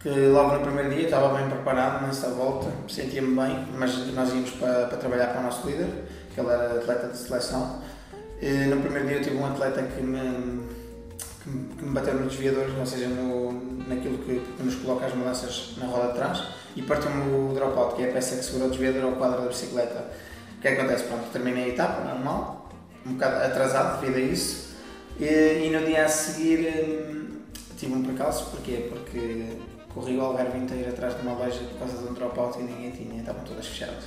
que 0.01 0.09
logo 0.11 0.55
no 0.57 0.61
primeiro 0.61 0.91
dia 0.91 1.05
estava 1.07 1.37
bem 1.37 1.49
preparado 1.49 2.07
nessa 2.07 2.29
volta, 2.29 2.69
sentia-me 2.89 3.35
bem, 3.35 3.67
mas 3.77 3.97
nós 4.15 4.29
íamos 4.29 4.51
para, 4.51 4.87
para 4.87 4.97
trabalhar 4.99 5.29
para 5.29 5.41
o 5.41 5.45
nosso 5.45 5.67
líder, 5.67 5.89
que 6.33 6.39
ele 6.41 6.51
era 6.51 6.75
atleta 6.75 7.09
de 7.09 7.17
seleção. 7.19 7.81
Eh, 8.41 8.67
No 8.67 8.81
primeiro 8.81 9.09
dia 9.09 9.17
eu 9.17 9.23
tive 9.23 9.37
um 9.37 9.47
atleta 9.47 9.83
que 9.83 10.01
me, 10.01 10.63
que 11.77 11.85
me, 11.85 11.93
bateu 11.93 12.15
nos 12.15 12.33
desviadores, 12.33 12.77
ou 12.77 12.87
seja, 12.87 13.09
no, 13.09 13.53
naquilo 13.89 14.19
que, 14.19 14.43
nos 14.63 14.75
coloca 14.77 15.07
as 15.07 15.15
mudanças 15.15 15.75
na 15.79 15.87
roda 15.87 16.09
de 16.09 16.15
trás, 16.15 16.45
e 16.77 16.83
partiu-me 16.83 17.51
o 17.51 17.55
dropout, 17.55 17.97
que 17.97 18.03
é 18.03 18.11
a 18.11 18.13
peça 18.13 18.37
que 18.37 18.45
segura 18.45 18.67
o 18.67 18.71
desviador 18.71 19.05
ao 19.05 19.13
quadro 19.13 19.43
da 19.43 19.49
bicicleta. 19.49 20.05
O 20.57 20.61
que 20.61 20.69
é 20.69 20.73
acontece? 20.73 21.05
Pronto, 21.05 21.31
terminei 21.33 21.65
a 21.65 21.69
etapa, 21.69 22.03
normal, 22.03 22.71
um 23.07 23.13
bocado 23.15 23.45
atrasado 23.45 24.01
devido 24.01 24.17
a 24.17 24.21
isso, 24.21 24.77
e, 25.19 25.25
e 25.25 25.71
no 25.71 25.85
dia 25.85 26.05
a 26.05 26.09
seguir 26.09 26.69
hum, 27.11 27.41
tive 27.77 27.95
um 27.95 28.03
percalço, 28.03 28.51
porquê? 28.51 28.89
Porque 28.89 29.57
corri 29.93 30.17
o 30.17 30.21
Algarve 30.21 30.59
inteiro 30.59 30.91
atrás 30.91 31.17
de 31.17 31.23
uma 31.23 31.33
loja 31.33 31.61
por 31.61 31.79
causa 31.81 31.99
de 31.99 32.09
um 32.09 32.15
dropout 32.15 32.59
e 32.59 32.63
ninguém 32.63 32.91
tinha, 32.91 33.21
estavam 33.21 33.43
todas 33.43 33.67
fechadas. 33.67 34.05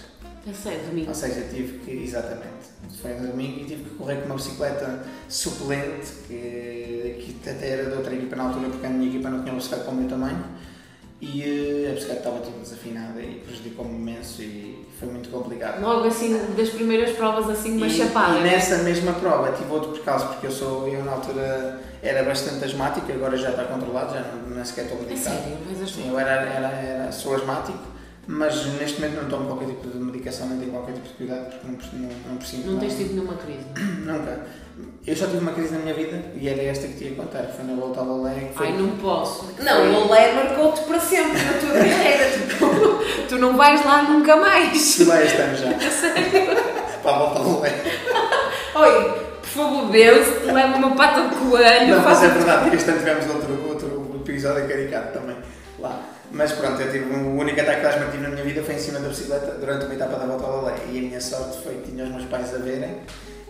É 0.47 0.53
sério, 0.53 0.79
domingo. 0.87 1.09
Ou 1.09 1.13
seja, 1.15 1.41
tive 1.53 1.77
que, 1.79 1.91
exatamente, 2.03 2.71
foi 3.01 3.13
no 3.13 3.27
domingo 3.27 3.59
e 3.61 3.65
tive 3.65 3.83
que 3.83 3.95
correr 3.95 4.17
com 4.21 4.25
uma 4.25 4.35
bicicleta 4.35 5.03
suplente, 5.29 6.07
que, 6.27 7.35
que 7.43 7.49
até 7.49 7.69
era 7.69 7.89
de 7.91 7.95
outra 7.95 8.13
equipa 8.15 8.35
na 8.35 8.43
altura, 8.45 8.69
porque 8.69 8.85
a 8.85 8.89
minha 8.89 9.07
equipa 9.07 9.29
não 9.29 9.39
tinha 9.41 9.51
uma 9.53 9.57
bicicleta 9.59 9.83
para 9.85 9.93
o 9.93 9.95
meu 9.97 10.09
tamanho, 10.09 10.43
e 11.21 11.43
eh, 11.85 11.89
a 11.91 11.93
bicicleta 11.93 12.19
estava 12.21 12.39
toda 12.39 12.57
desafinada 12.57 13.21
e 13.21 13.35
prejudicou-me 13.45 13.93
imenso 13.95 14.41
e 14.41 14.83
foi 14.99 15.09
muito 15.09 15.29
complicado. 15.29 15.79
Logo 15.79 16.07
assim, 16.07 16.35
das 16.57 16.69
primeiras 16.69 17.11
provas 17.15 17.47
assim, 17.47 17.77
uma 17.77 17.85
E, 17.85 17.91
chapada. 17.91 18.39
e 18.39 18.43
nessa 18.43 18.77
mesma 18.79 19.13
prova 19.13 19.51
tive 19.51 19.71
outro 19.71 19.91
percalço, 19.91 20.27
porque 20.29 20.47
eu 20.47 20.51
sou, 20.51 20.87
eu 20.87 21.03
na 21.03 21.11
altura 21.11 21.79
era 22.01 22.23
bastante 22.23 22.65
asmático, 22.65 23.11
agora 23.11 23.37
já 23.37 23.51
está 23.51 23.65
controlado, 23.65 24.15
já 24.15 24.21
não, 24.21 24.55
nem 24.55 24.65
sequer 24.65 24.85
estou 24.85 24.97
É 24.97 25.01
medicado. 25.03 25.35
sério, 25.37 25.57
mas 25.69 25.81
as 25.83 25.91
Sim, 25.91 26.09
eu 26.09 26.17
era, 26.19 26.31
era, 26.31 26.67
era, 26.69 27.11
sou 27.11 27.35
asmático, 27.35 27.77
mas 28.27 28.65
neste 28.79 29.01
momento 29.01 29.21
não 29.23 29.29
tomo 29.29 29.45
qualquer 29.47 29.65
tipo 29.67 29.87
de 29.89 29.97
medicação, 29.97 30.47
nem 30.47 30.59
tenho 30.59 30.71
qualquer 30.71 30.93
tipo 30.93 31.07
de 31.07 31.13
cuidado, 31.15 31.49
porque 31.49 31.67
não, 31.67 31.75
preciso- 31.75 31.97
não, 32.01 32.09
não 32.29 32.37
preciso. 32.37 32.71
Não 32.71 32.79
tens 32.79 32.95
tido 32.95 33.13
nenhuma 33.13 33.33
crise? 33.35 33.65
Nunca. 34.05 34.39
Eu 35.05 35.15
só 35.15 35.25
tive 35.25 35.39
uma 35.39 35.51
crise 35.51 35.73
na 35.73 35.79
minha 35.79 35.93
vida 35.93 36.23
e 36.35 36.47
era 36.47 36.61
esta 36.63 36.87
que 36.87 36.93
te 36.93 37.03
ia 37.05 37.15
contar. 37.15 37.43
Foi 37.43 37.65
na 37.65 37.73
volta 37.79 37.99
ao 37.99 38.05
Lolé. 38.05 38.33
que 38.51 38.57
Foi... 38.57 38.67
Ai, 38.67 38.73
não 38.77 38.89
posso. 38.97 39.49
Não, 39.59 39.91
o 39.91 40.07
Olé 40.07 40.33
marcou-te 40.33 40.81
para 40.81 40.99
sempre 40.99 41.39
na 41.43 41.53
tua 41.53 41.69
carreira. 41.73 42.31
Tu, 43.31 43.35
tu 43.35 43.37
não 43.37 43.55
vais 43.57 43.83
lá 43.85 44.03
nunca 44.03 44.35
mais. 44.37 44.99
Vai 45.05 45.25
este 45.25 45.37
ano 45.41 45.55
já. 45.55 45.79
Sério? 45.89 46.55
Para 47.01 47.15
a 47.15 47.19
volta 47.19 47.39
ao 47.39 47.45
Lolé. 47.49 47.73
Oi, 48.75 49.09
por 49.41 49.47
favor, 49.49 49.89
Deus, 49.91 50.27
leva 50.45 50.77
uma 50.77 50.95
pata 50.95 51.27
de 51.29 51.35
coelho. 51.35 51.95
Não, 51.95 52.01
mas 52.03 52.19
faz- 52.19 52.23
é 52.23 52.33
verdade, 52.33 52.61
porque 52.63 52.75
este 52.77 52.89
ano 52.89 52.99
tivemos 52.99 53.25
outro, 53.35 53.67
outro 53.69 54.21
episódio 54.25 54.67
caricato 54.67 55.13
também 55.19 55.30
lá. 55.30 55.30
Mas 56.33 56.51
pronto, 56.53 56.81
eu 56.81 56.91
tive, 56.91 57.05
o 57.13 57.37
único 57.37 57.59
ataque 57.59 57.81
de 57.81 57.87
asma 57.87 58.05
que 58.05 58.11
tive 58.11 58.23
na 58.23 58.29
minha 58.29 58.43
vida 58.43 58.63
foi 58.63 58.75
em 58.75 58.79
cima 58.79 58.99
da 58.99 59.09
bicicleta 59.09 59.51
durante 59.59 59.85
uma 59.85 59.93
etapa 59.93 60.17
da 60.17 60.25
volta 60.25 60.45
ao 60.45 60.61
Lolé. 60.61 60.75
E 60.89 60.97
a 60.97 61.01
minha 61.01 61.19
sorte 61.21 61.61
foi 61.61 61.75
que 61.75 61.91
tinha 61.91 62.03
os 62.05 62.09
meus 62.09 62.25
pais 62.25 62.53
a 62.55 62.57
verem 62.57 62.97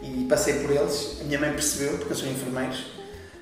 e 0.02 0.26
passei 0.28 0.56
por 0.56 0.72
eles. 0.72 1.18
A 1.22 1.24
minha 1.26 1.40
mãe 1.40 1.52
percebeu, 1.52 1.98
porque 1.98 2.14
eu 2.14 2.18
sou 2.18 2.28
enfermeiro, 2.28 2.74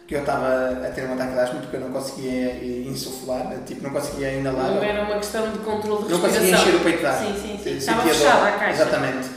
que 0.05 0.15
eu 0.15 0.19
estava 0.19 0.85
a 0.85 0.89
ter 0.89 1.05
um 1.07 1.13
ataque 1.13 1.33
de 1.33 1.39
asma 1.39 1.59
porque 1.61 1.75
eu 1.77 1.79
não 1.79 1.91
conseguia 1.91 2.53
insuflar, 2.89 3.53
tipo, 3.65 3.81
não 3.83 3.91
conseguia 3.91 4.31
inalar. 4.33 4.71
Não 4.71 4.83
era 4.83 5.03
uma 5.03 5.15
questão 5.15 5.49
de 5.51 5.59
controle 5.59 6.03
de 6.03 6.11
Não 6.11 6.19
conseguia 6.19 6.39
respiração. 6.57 6.67
encher 6.67 6.79
o 6.79 6.83
peito 6.83 6.99
de 6.99 7.05
ar. 7.05 7.17
Sim, 7.19 7.33
sim, 7.41 7.59
sim. 7.63 7.77
Estava 7.77 8.01
fechada 8.01 8.47
a 8.47 8.51
caixa. 8.51 8.81
Exatamente. 8.81 9.29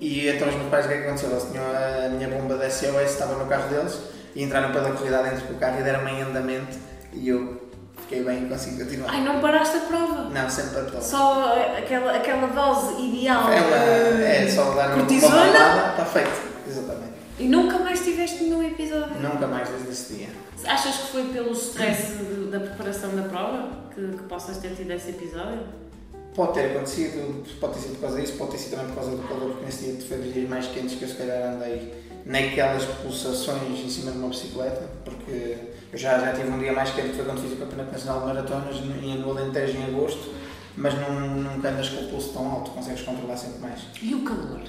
E 0.00 0.28
então 0.28 0.48
os 0.48 0.54
meus 0.54 0.68
pais, 0.68 0.84
o 0.84 0.88
que 0.88 0.94
é 0.94 0.96
que 0.98 1.06
aconteceu? 1.06 1.30
Eles 1.30 1.44
tinham 1.50 1.64
a 1.64 2.08
minha 2.08 2.28
bomba 2.28 2.56
da 2.56 2.68
SOS, 2.68 3.10
estava 3.10 3.34
no 3.36 3.46
carro 3.46 3.68
deles 3.68 3.98
e 4.34 4.42
entraram 4.42 4.70
pela 4.72 4.90
corrida 4.92 5.22
dentro 5.22 5.46
do 5.46 5.54
carro 5.58 5.80
e 5.80 5.82
deram-me 5.82 6.10
em 6.10 6.22
andamento 6.22 6.76
e 7.12 7.28
eu 7.28 7.69
fiquei 8.10 8.24
bem 8.24 8.44
e 8.44 8.48
consegui 8.48 8.82
continuar. 8.82 9.10
Ai, 9.10 9.22
não 9.22 9.40
paraste 9.40 9.76
a 9.76 9.80
prova. 9.80 10.30
Não, 10.30 10.50
sempre 10.50 10.70
para 10.72 10.84
todos. 10.84 11.06
Só 11.06 11.54
aquela, 11.78 12.16
aquela 12.16 12.48
dose 12.48 13.00
ideal. 13.00 13.42
Uma, 13.44 13.54
eh, 13.54 14.44
é 14.44 14.50
só 14.50 14.72
dar 14.72 14.88
uma 14.88 14.96
cortisona? 14.96 15.36
palmada, 15.36 15.90
está 15.90 16.04
feito. 16.04 16.50
Exatamente. 16.66 17.10
E 17.38 17.48
nunca 17.48 17.78
mais 17.78 18.00
tiveste 18.00 18.42
nenhum 18.42 18.66
episódio. 18.66 19.14
Nunca 19.20 19.46
mais 19.46 19.68
desde 19.68 19.90
esse 19.90 20.14
dia. 20.14 20.28
Achas 20.66 20.96
que 20.96 21.12
foi 21.12 21.24
pelo 21.28 21.52
stress 21.52 22.14
da 22.50 22.58
preparação 22.58 23.14
da 23.14 23.22
prova 23.22 23.68
que, 23.94 24.16
que 24.16 24.22
possas 24.24 24.58
ter 24.58 24.74
tido 24.74 24.90
esse 24.90 25.10
episódio? 25.10 25.60
Pode 26.34 26.54
ter 26.54 26.76
acontecido, 26.76 27.44
pode 27.60 27.74
ter 27.74 27.80
sido 27.80 27.92
por 27.94 28.00
causa 28.02 28.20
disso, 28.20 28.32
pode 28.34 28.50
ter 28.52 28.58
sido 28.58 28.70
também 28.72 28.86
por 28.88 28.94
causa 28.96 29.10
do 29.10 29.28
calor, 29.28 29.50
porque 29.50 29.64
nesse 29.64 29.84
dia 29.84 30.06
foi 30.06 30.18
dos 30.18 30.32
dias 30.32 30.48
mais 30.48 30.66
quentes 30.66 30.96
que 30.96 31.04
eu 31.04 31.08
se 31.08 31.14
calhar 31.14 31.54
andei 31.54 31.94
naquelas 32.24 32.84
pulsações 32.84 33.80
em 33.80 33.88
cima 33.88 34.12
de 34.12 34.18
uma 34.18 34.28
bicicleta, 34.28 34.88
porque 35.04 35.56
eu 35.92 35.98
já, 35.98 36.18
já 36.18 36.32
tive 36.32 36.48
um 36.50 36.58
dia 36.58 36.72
mais 36.72 36.90
quente 36.90 37.10
que 37.10 37.16
foi 37.16 37.24
quando 37.24 37.42
fiz 37.42 37.52
o 37.52 37.56
Campeonato 37.56 37.92
Nacional 37.92 38.20
de 38.20 38.26
Maratonas 38.26 38.76
em 38.76 39.18
no 39.18 39.30
Alentejo 39.30 39.76
em 39.76 39.84
agosto, 39.84 40.34
mas 40.76 40.94
não, 40.94 41.20
nunca 41.30 41.68
andas 41.68 41.88
com 41.88 42.04
o 42.04 42.08
pulso 42.08 42.32
tão 42.32 42.50
alto, 42.50 42.70
consegues 42.70 43.02
controlar 43.02 43.36
sempre 43.36 43.58
mais. 43.60 43.80
E 44.00 44.14
o 44.14 44.22
calor? 44.22 44.60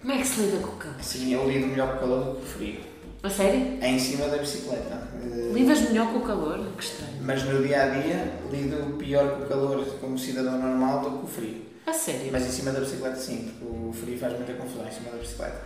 Como 0.00 0.12
é 0.12 0.18
que 0.18 0.26
se 0.26 0.40
lida 0.40 0.58
com 0.58 0.72
o 0.72 0.76
calor? 0.76 0.96
Assim, 0.98 1.34
eu 1.34 1.48
lido 1.48 1.66
melhor 1.66 1.90
com 1.90 1.96
o 1.96 2.00
calor 2.00 2.24
do 2.24 2.30
que 2.32 2.36
com 2.36 2.42
o 2.42 2.46
frio. 2.46 2.80
A 3.22 3.28
sério? 3.28 3.78
É 3.82 3.90
em 3.90 3.98
cima 3.98 4.28
da 4.28 4.38
bicicleta. 4.38 5.08
Eh, 5.22 5.52
Lidas 5.52 5.82
melhor 5.82 6.10
com 6.10 6.20
o 6.20 6.22
calor? 6.22 6.58
Que 6.78 6.82
estranho. 6.82 7.12
Mas 7.20 7.44
no 7.44 7.62
dia 7.62 7.82
a 7.82 7.86
dia 7.88 8.32
lido 8.50 8.96
pior 8.96 9.36
com 9.36 9.42
o 9.42 9.46
calor 9.46 9.84
como 10.00 10.18
cidadão 10.18 10.58
normal 10.58 11.00
do 11.00 11.10
que 11.10 11.18
com 11.18 11.24
o 11.24 11.28
frio. 11.28 11.69
A 11.86 11.92
sério? 11.92 12.28
Mas 12.30 12.46
em 12.46 12.50
cima 12.50 12.72
da 12.72 12.80
bicicleta 12.80 13.16
sim, 13.16 13.52
porque 13.58 13.64
o 13.64 13.92
frio 13.92 14.18
faz 14.18 14.32
muita 14.34 14.52
confusão 14.52 14.86
em 14.86 14.92
cima 14.92 15.10
da 15.10 15.18
bicicleta. 15.18 15.60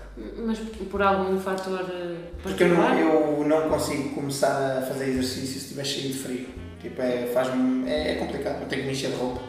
Mas 0.46 0.58
por 0.90 1.02
algum 1.02 1.38
fator 1.38 1.80
eh, 1.90 2.16
Porque 2.42 2.64
eu 2.64 2.68
não, 2.68 2.76
particular? 2.76 3.00
eu 3.00 3.44
não 3.46 3.68
consigo 3.68 4.14
começar 4.14 4.78
a 4.78 4.82
fazer 4.82 5.08
exercício 5.08 5.46
se 5.46 5.58
estiver 5.58 5.84
cheio 5.84 6.08
de 6.08 6.18
frio. 6.18 6.46
Tipo, 6.80 7.02
é, 7.02 7.26
faz 7.32 7.48
é, 7.86 8.12
é 8.12 8.14
complicado, 8.16 8.62
eu 8.62 8.68
tenho 8.68 8.82
que 8.82 8.86
me 8.88 8.92
encher 8.92 9.10
de 9.10 9.16
roupa. 9.16 9.40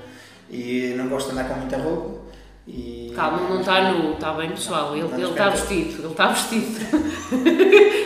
E 0.50 0.94
não 0.98 1.08
gosto 1.08 1.28
de 1.28 1.34
andar 1.34 1.50
com 1.50 1.60
muita 1.60 1.78
roupa. 1.78 2.26
E... 2.68 3.12
Calma, 3.16 3.48
não 3.48 3.60
está 3.60 3.92
nu, 3.92 4.14
está 4.14 4.34
bem 4.34 4.50
pessoal, 4.50 4.96
ele 4.96 5.08
Não 5.08 5.20
ele 5.20 5.30
está 5.30 5.50
vestido, 5.50 6.02
ele 6.02 6.12
está 6.12 6.28
vestido. 6.30 6.80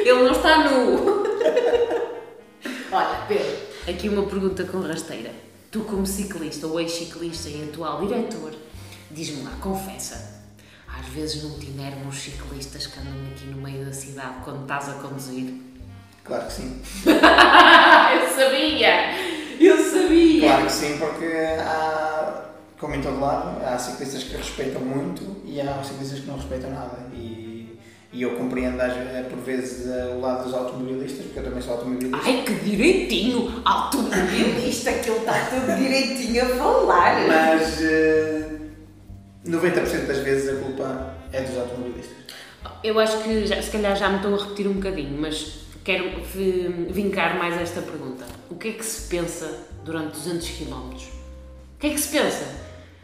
ele 0.05 0.23
não 0.23 0.31
está 0.31 0.69
nu. 0.69 1.23
Olha, 2.91 3.25
Pedro, 3.27 3.57
aqui 3.87 4.09
uma 4.09 4.23
pergunta 4.23 4.63
com 4.65 4.81
rasteira. 4.81 5.31
Tu 5.71 5.81
como 5.81 6.03
ciclista 6.03 6.65
ou 6.65 6.79
ex-ciclista 6.79 7.47
e 7.47 7.69
atual 7.69 8.01
diretor, 8.01 8.55
diz-me 9.11 9.43
lá, 9.43 9.51
confessa, 9.61 10.41
às 10.87 11.05
vezes 11.09 11.43
não 11.43 11.59
te 11.59 11.67
enervam 11.67 12.07
os 12.07 12.17
ciclistas 12.17 12.87
que 12.87 12.99
andam 12.99 13.13
aqui 13.31 13.45
no 13.45 13.61
meio 13.61 13.85
da 13.85 13.93
cidade 13.93 14.37
quando 14.43 14.63
estás 14.63 14.89
a 14.89 14.93
conduzir? 14.93 15.53
Claro 16.23 16.47
que 16.47 16.53
sim. 16.53 16.81
eu 17.05 18.35
sabia! 18.35 19.15
Eu 19.59 19.77
sabia! 19.77 20.47
Claro 20.47 20.65
que 20.65 20.71
sim, 20.71 20.97
porque 20.97 21.35
há, 21.59 22.45
como 22.79 22.95
em 22.95 23.01
todo 23.01 23.19
lado, 23.19 23.63
há 23.63 23.77
ciclistas 23.77 24.23
que 24.23 24.37
respeitam 24.37 24.81
muito 24.81 25.39
e 25.45 25.61
há 25.61 25.83
ciclistas 25.83 26.21
que 26.21 26.25
não 26.25 26.37
respeitam 26.37 26.71
nada. 26.71 26.97
E, 27.13 27.28
e 28.11 28.21
eu 28.23 28.31
compreendo 28.35 28.79
às 28.81 28.93
por 29.29 29.37
vezes 29.39 29.87
eh, 29.87 30.13
o 30.15 30.19
lado 30.19 30.45
dos 30.45 30.53
automobilistas, 30.53 31.25
porque 31.25 31.39
eu 31.39 31.43
também 31.43 31.61
sou 31.61 31.73
automobilista. 31.73 32.17
Ai, 32.23 32.43
que 32.45 32.53
direitinho! 32.55 33.61
Automobilista, 33.65 34.91
que 34.93 35.09
ele 35.09 35.19
está 35.19 35.33
tudo 35.45 35.75
direitinho 35.77 36.43
a 36.43 36.47
falar! 36.57 37.27
Mas 37.27 37.81
eh, 37.81 38.49
90% 39.45 40.07
das 40.07 40.17
vezes 40.19 40.49
a 40.57 40.61
culpa 40.63 41.13
é 41.31 41.41
dos 41.41 41.57
automobilistas. 41.57 42.17
Eu 42.83 42.99
acho 42.99 43.21
que 43.23 43.45
já- 43.45 43.61
se 43.61 43.69
calhar 43.71 43.95
já 43.95 44.09
me 44.09 44.17
estou 44.17 44.33
a 44.35 44.37
repetir 44.43 44.67
um 44.67 44.73
bocadinho, 44.73 45.19
mas 45.19 45.59
quero 45.83 46.21
vi- 46.23 46.87
vincar 46.89 47.37
mais 47.37 47.59
esta 47.61 47.81
pergunta. 47.81 48.25
O 48.49 48.55
que 48.55 48.69
é 48.69 48.71
que 48.73 48.85
se 48.85 49.07
pensa 49.07 49.67
durante 49.85 50.13
200 50.13 50.49
km? 50.49 50.73
O 50.95 51.79
que 51.79 51.87
é 51.87 51.89
que 51.91 51.99
se 51.99 52.09
pensa? 52.17 52.45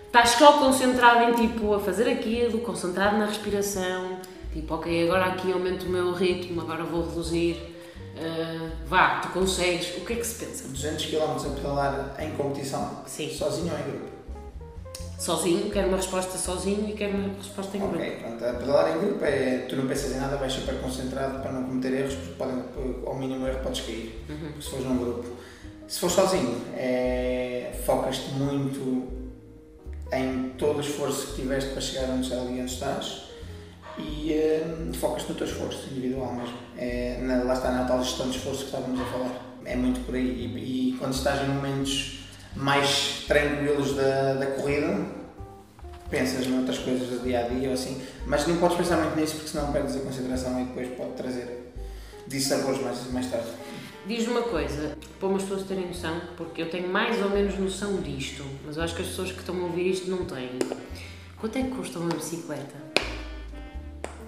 Estás 0.07 0.29
só 0.31 0.53
concentrado 0.59 1.23
em 1.29 1.47
tipo 1.47 1.73
a 1.73 1.79
fazer 1.79 2.09
aquilo, 2.09 2.59
concentrado 2.59 3.17
na 3.17 3.25
respiração, 3.25 4.17
tipo, 4.55 4.73
ok, 4.73 5.03
agora 5.07 5.25
aqui 5.25 5.51
aumento 5.51 5.85
o 5.85 5.89
meu 5.89 6.11
ritmo, 6.13 6.61
agora 6.61 6.83
vou 6.83 7.05
reduzir. 7.07 7.57
ah, 8.17 8.69
vá, 8.87 9.19
tu 9.19 9.29
consegues. 9.29 9.97
O 9.97 10.05
que 10.05 10.13
é 10.13 10.15
que 10.15 10.25
se 10.25 10.43
pensa? 10.45 10.67
200 10.67 11.05
km 11.07 11.21
a 11.45 11.49
pedalar 11.55 12.15
em 12.19 12.31
competição, 12.31 13.03
Sim. 13.05 13.29
sozinho 13.29 13.71
ou 13.73 13.79
em 13.79 13.83
grupo? 13.83 14.15
Sozinho, 15.19 15.69
quero 15.71 15.87
uma 15.87 15.97
resposta 15.97 16.37
sozinho 16.37 16.89
e 16.89 16.93
quero 16.93 17.15
uma 17.17 17.33
resposta 17.37 17.75
em 17.77 17.79
grupo. 17.79 17.95
Ok, 17.95 18.11
pronto. 18.21 18.45
A 18.45 18.53
pedalar 18.53 18.95
em 18.95 18.99
grupo 18.99 19.23
é 19.25 19.65
tu 19.69 19.75
não 19.77 19.87
pensas 19.87 20.11
em 20.13 20.19
nada, 20.19 20.35
vais 20.37 20.51
super 20.53 20.75
concentrado 20.81 21.39
para 21.41 21.51
não 21.53 21.63
cometer 21.63 21.93
erros, 21.93 22.13
porque 22.15 22.33
podem, 22.33 22.63
ao 23.05 23.15
mínimo 23.15 23.47
erro 23.47 23.59
podes 23.63 23.81
cair, 23.81 24.23
Uhum. 24.29 24.61
se 24.61 24.69
fores 24.69 24.85
num 24.85 24.97
grupo. 24.97 25.25
Se 25.87 25.99
fores 25.99 26.15
sozinho, 26.15 26.61
é, 26.75 27.71
focas-te 27.85 28.29
muito 28.31 29.07
em 30.11 30.49
todo 30.57 30.77
o 30.77 30.81
esforço 30.81 31.27
que 31.27 31.41
tiveste 31.41 31.71
para 31.71 31.81
chegar 31.81 32.09
onde 32.09 32.31
ali 32.33 32.61
onde 32.61 32.71
estás 32.71 33.23
e 33.97 34.33
eh, 34.33 34.63
focas-te 34.99 35.29
no 35.29 35.35
teu 35.35 35.47
esforço 35.47 35.87
individual 35.91 36.33
mesmo. 36.33 36.57
É, 36.77 37.19
na, 37.21 37.43
lá 37.43 37.53
está 37.53 37.71
na 37.71 37.85
tal 37.85 38.03
gestão 38.03 38.29
de 38.29 38.37
esforço 38.37 38.59
que 38.59 38.65
estávamos 38.65 38.99
a 38.99 39.05
falar. 39.05 39.59
É 39.63 39.75
muito 39.75 40.05
por 40.05 40.15
aí. 40.15 40.21
E, 40.21 40.89
e 40.91 40.97
quando 40.97 41.13
estás 41.13 41.41
em 41.41 41.51
momentos 41.51 42.25
mais 42.55 43.25
tranquilos 43.27 43.95
da, 43.95 44.33
da 44.35 44.45
corrida, 44.47 45.05
pensas 46.09 46.47
noutras 46.47 46.77
coisas 46.77 47.07
do 47.09 47.23
dia 47.23 47.45
a 47.45 47.47
dia 47.47 47.69
ou 47.69 47.73
assim, 47.73 48.01
mas 48.25 48.47
não 48.47 48.57
podes 48.57 48.77
pensar 48.77 48.97
muito 48.97 49.19
nisso 49.19 49.35
porque 49.35 49.49
senão 49.49 49.71
perdes 49.71 49.95
a 49.95 49.99
consideração 49.99 50.61
e 50.61 50.65
depois 50.65 50.87
pode 50.95 51.11
trazer 51.11 51.73
dissabores 52.27 52.81
mais, 52.81 53.11
mais 53.11 53.29
tarde. 53.29 53.47
Diz-me 54.07 54.33
uma 54.33 54.43
coisa, 54.43 54.95
para 55.19 55.27
umas 55.27 55.41
pessoas 55.41 55.63
terem 55.63 55.87
noção, 55.87 56.21
porque 56.37 56.61
eu 56.61 56.69
tenho 56.69 56.87
mais 56.87 57.19
ou 57.23 57.29
menos 57.31 57.57
noção 57.57 58.01
disto, 58.01 58.45
mas 58.63 58.77
eu 58.77 58.83
acho 58.83 58.95
que 58.95 59.01
as 59.01 59.07
pessoas 59.07 59.31
que 59.31 59.39
estão 59.39 59.59
a 59.59 59.63
ouvir 59.63 59.89
isto 59.89 60.09
não 60.09 60.25
têm. 60.25 60.51
Quanto 61.39 61.57
é 61.57 61.63
que 61.63 61.71
custa 61.71 61.97
uma 61.97 62.13
bicicleta? 62.13 62.84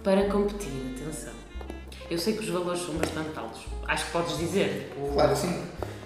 Para 0.07 0.23
competir, 0.29 0.95
atenção. 0.95 1.33
Eu 2.09 2.17
sei 2.17 2.31
que 2.31 2.39
os 2.39 2.47
valores 2.47 2.79
são 2.81 2.95
bastante 2.95 3.37
altos. 3.37 3.65
Acho 3.85 4.05
que 4.05 4.11
podes 4.13 4.37
dizer. 4.37 4.93
tipo, 4.95 5.11
Claro 5.11 5.35
sim. 5.35 5.65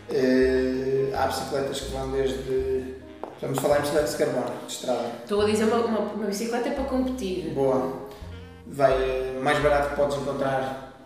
Eh, 0.10 1.12
há 1.14 1.28
bicicletas 1.28 1.82
que 1.82 1.92
vão 1.92 2.12
desde. 2.12 2.96
Vamos 3.40 3.60
falar 3.60 3.78
em 3.78 3.82
bicicletas 3.82 4.12
de 4.14 4.18
carbono, 4.18 4.56
de 4.66 4.74
estrada. 4.74 5.12
Estou 5.22 5.42
a 5.42 5.46
dizer 5.46 5.66
uma, 5.66 5.76
uma, 5.86 6.00
uma 6.00 6.26
bicicleta 6.26 6.70
é 6.70 6.72
para 6.72 6.86
competir. 6.86 7.52
Boa. 7.54 8.08
Vai 8.66 9.38
mais 9.40 9.60
barato 9.60 9.92
que 9.92 9.96
podes 9.98 10.18
encontrar 10.18 11.00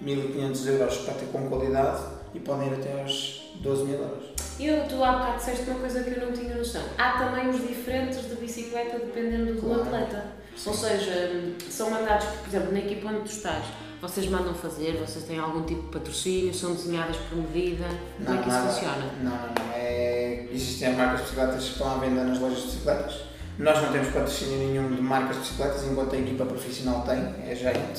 1500 0.00 0.66
euros 0.68 0.96
para 0.98 1.14
ter 1.14 1.26
com 1.32 1.48
qualidade 1.48 2.04
e 2.34 2.38
podem 2.38 2.68
ir 2.68 2.74
até 2.74 3.02
aos 3.02 3.50
12 3.56 3.82
mil 3.82 3.98
euros. 3.98 4.28
Eu, 4.60 4.86
tu 4.86 5.02
há 5.02 5.10
bocado 5.10 5.38
disseste 5.38 5.68
uma 5.68 5.80
coisa 5.80 6.04
que 6.04 6.10
eu 6.10 6.24
não 6.24 6.32
tinha 6.32 6.54
noção. 6.54 6.82
Há 6.98 7.18
também 7.18 7.48
os 7.48 7.66
diferentes 7.66 8.28
de 8.28 8.36
bicicleta 8.36 8.96
dependendo 9.00 9.54
do 9.54 9.60
Claro. 9.60 9.82
atleta. 9.82 10.38
Ou 10.66 10.74
seja, 10.74 11.54
são 11.70 11.90
mandados, 11.90 12.26
por 12.26 12.48
exemplo, 12.48 12.72
na 12.72 12.78
equipa 12.80 13.08
onde 13.08 13.20
tu 13.20 13.32
estás, 13.32 13.64
vocês 14.00 14.28
mandam 14.28 14.54
fazer, 14.54 14.92
vocês 15.04 15.24
têm 15.24 15.38
algum 15.38 15.62
tipo 15.62 15.82
de 15.82 15.88
patrocínio, 15.88 16.54
são 16.54 16.74
desenhadas 16.74 17.16
por 17.16 17.36
medida. 17.38 17.86
Como 18.24 18.38
é 18.38 18.42
que 18.42 18.48
isso 18.48 18.58
nada. 18.58 18.72
funciona? 18.72 19.12
Não, 19.22 19.30
não, 19.30 19.38
não. 19.38 19.72
É, 19.74 20.46
existem 20.52 20.88
as 20.88 20.96
marcas 20.96 21.18
de 21.18 21.22
bicicletas 21.24 21.64
que 21.64 21.70
estão 21.72 21.90
à 21.90 21.98
venda 21.98 22.24
nas 22.24 22.38
lojas 22.38 22.58
de 22.58 22.64
bicicletas. 22.66 23.20
Nós 23.58 23.82
não 23.82 23.90
temos 23.90 24.08
patrocínio 24.08 24.58
nenhum 24.58 24.94
de 24.94 25.02
marcas 25.02 25.36
de 25.36 25.42
bicicletas, 25.42 25.84
enquanto 25.84 26.14
a 26.14 26.18
equipa 26.18 26.46
profissional 26.46 27.02
tem, 27.02 27.18
é 27.50 27.54
Giant. 27.56 27.98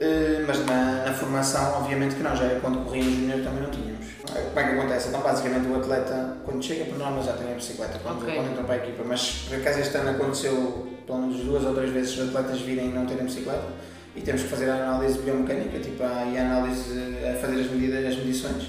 Uh, 0.00 0.44
mas 0.46 0.64
na, 0.64 1.06
na, 1.06 1.12
formação, 1.12 1.80
obviamente 1.80 2.14
que 2.14 2.22
não, 2.22 2.36
já 2.36 2.60
quando 2.60 2.94
em 2.94 3.02
júnior 3.02 3.42
também 3.42 3.62
não 3.62 3.70
tínhamos. 3.70 4.06
Como 4.30 4.60
é 4.60 4.62
que 4.62 4.78
acontece? 4.78 5.08
Então, 5.08 5.20
basicamente, 5.22 5.66
o 5.68 5.76
atleta, 5.76 6.36
quando 6.44 6.62
chega, 6.62 6.84
por 6.84 6.98
norma, 6.98 7.22
já 7.22 7.32
tem 7.32 7.50
a 7.50 7.54
bicicleta 7.54 7.98
quando, 8.00 8.22
okay. 8.22 8.34
quando 8.36 8.50
entra 8.50 8.62
para 8.62 8.74
a 8.74 8.78
equipa. 8.78 9.02
Mas, 9.04 9.46
por 9.48 9.56
acaso, 9.56 9.80
este 9.80 9.96
ano 9.96 10.10
aconteceu, 10.10 10.97
pelo 11.08 11.22
menos 11.22 11.40
duas 11.42 11.64
ou 11.64 11.74
três 11.74 11.90
vezes, 11.90 12.18
os 12.18 12.28
atletas 12.28 12.60
virem 12.60 12.90
não 12.90 13.06
terem 13.06 13.24
bicicleta 13.24 13.64
e 14.14 14.20
temos 14.20 14.42
que 14.42 14.48
fazer 14.48 14.68
a 14.68 14.74
análise 14.74 15.18
biomecânica, 15.20 15.78
tipo, 15.78 16.02
a, 16.02 16.24
e 16.26 16.36
a 16.36 16.42
análise, 16.42 16.98
a 17.24 17.34
fazer 17.40 17.60
as 17.60 17.70
medidas, 17.70 18.04
as 18.04 18.16
medições. 18.16 18.64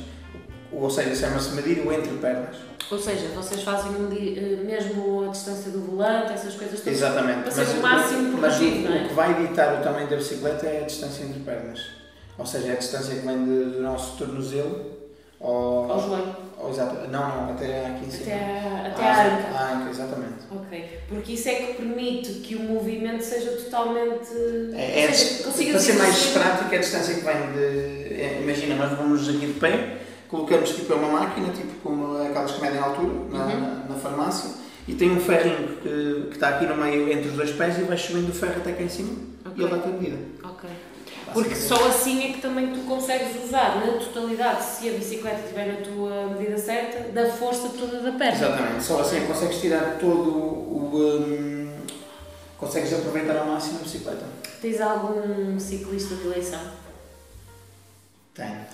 Ou 0.71 0.89
seja, 0.89 1.13
chama-se 1.13 1.51
medir 1.53 1.85
o 1.85 1.91
entre 1.91 2.13
pernas. 2.13 2.55
Ou 2.89 2.97
seja, 2.97 3.27
vocês 3.35 3.61
fazem 3.61 3.91
eh, 3.91 4.63
mesmo 4.63 5.25
a 5.25 5.31
distância 5.31 5.71
do 5.71 5.81
volante, 5.81 6.31
essas 6.31 6.55
coisas 6.55 6.79
todas. 6.79 6.93
Exatamente. 6.93 7.41
Para 7.41 7.51
ser 7.51 7.77
o 7.77 7.81
máximo 7.81 8.37
produtivo, 8.37 8.89
mas 8.89 9.01
o, 9.01 9.05
o 9.05 9.07
que 9.09 9.13
vai 9.13 9.43
editar 9.43 9.79
o 9.79 9.83
tamanho 9.83 10.07
da 10.07 10.15
bicicleta 10.15 10.65
é 10.65 10.83
a 10.83 10.85
distância 10.85 11.23
entre 11.23 11.39
pernas. 11.41 11.81
Ou 12.37 12.45
seja, 12.45 12.69
é 12.69 12.71
a 12.71 12.75
distância 12.75 13.15
que 13.15 13.25
vem 13.25 13.43
de, 13.43 13.65
do 13.71 13.81
nosso 13.81 14.17
tornozelo 14.17 14.85
ao, 15.41 15.91
ao 15.91 15.99
joelho. 15.99 16.35
Ao, 16.59 16.69
exato, 16.69 17.07
não, 17.09 17.45
não, 17.45 17.51
até 17.51 17.87
aqui 17.87 18.05
em 18.05 18.11
cima. 18.11 18.23
Até, 18.23 18.87
até 18.87 19.03
ah, 19.03 19.15
a 19.15 19.25
anca. 19.25 19.57
A 19.57 19.73
anca, 19.73 19.89
exatamente. 19.89 20.33
Ok, 20.51 20.99
porque 21.07 21.33
isso 21.33 21.49
é 21.49 21.55
que 21.55 21.73
permite 21.75 22.33
que 22.41 22.55
o 22.55 22.59
movimento 22.59 23.23
seja 23.23 23.51
totalmente. 23.51 24.29
É, 24.73 25.05
é 25.05 25.13
seja, 25.13 25.43
para 25.43 25.79
ser 25.79 25.93
mais 25.93 26.15
assim. 26.15 26.33
prático, 26.33 26.73
é 26.73 26.77
a 26.77 26.81
distância 26.81 27.15
que 27.15 27.21
vem 27.21 27.53
de. 27.53 28.13
É, 28.21 28.39
imagina, 28.43 28.75
nós 28.75 28.97
vamos 28.97 29.29
aqui 29.29 29.47
de 29.47 29.59
pé 29.59 29.99
colocamos 30.29 30.69
tipo, 30.69 30.93
é 30.93 30.95
uma 30.95 31.19
máquina, 31.19 31.49
tipo 31.49 31.73
como 31.83 32.21
aquelas 32.21 32.51
que 32.51 32.61
medem 32.61 32.79
a 32.79 32.83
altura, 32.83 33.13
na, 33.31 33.45
uhum. 33.45 33.89
na 33.89 33.95
farmácia, 33.95 34.51
e 34.87 34.93
tem 34.93 35.11
um 35.11 35.19
ferrinho 35.19 35.77
que, 35.81 36.27
que 36.29 36.33
está 36.33 36.49
aqui 36.49 36.65
no 36.65 36.75
meio 36.75 37.11
entre 37.11 37.29
os 37.29 37.35
dois 37.35 37.51
pés 37.51 37.77
e 37.77 37.81
vai 37.81 37.97
subindo 37.97 38.29
o 38.29 38.33
ferro 38.33 38.57
até 38.57 38.71
cá 38.71 38.83
em 38.83 38.89
cima 38.89 39.13
okay. 39.45 39.53
e 39.57 39.61
ele 39.61 39.75
dá-te 39.75 39.87
a 39.87 39.91
medida. 39.91 40.17
Ok. 40.43 40.69
Porque 41.33 41.55
só 41.55 41.87
assim 41.87 42.29
é 42.29 42.33
que 42.33 42.41
também 42.41 42.73
tu 42.73 42.81
consegues 42.81 43.43
usar 43.43 43.85
na 43.85 43.93
totalidade, 43.93 44.63
se 44.63 44.89
a 44.89 44.93
bicicleta 44.93 45.41
estiver 45.41 45.67
na 45.67 45.81
tua 45.81 46.27
medida 46.37 46.57
certa, 46.57 47.11
da 47.11 47.29
força 47.31 47.69
toda 47.69 48.01
da 48.01 48.11
perna. 48.11 48.35
Exatamente, 48.35 48.83
só 48.83 48.99
assim 49.01 49.17
é 49.17 49.21
consegues 49.21 49.61
tirar 49.61 49.97
todo 49.99 50.29
o. 50.29 50.91
Um, 50.93 51.77
consegues 52.57 52.93
aproveitar 52.93 53.37
ao 53.37 53.45
máximo 53.45 53.79
a 53.79 53.83
bicicleta. 53.83 54.25
Tens 54.61 54.81
algum 54.81 55.59
ciclista 55.59 56.15
de 56.15 56.25
eleição? 56.25 56.61
Tenho. 58.33 58.65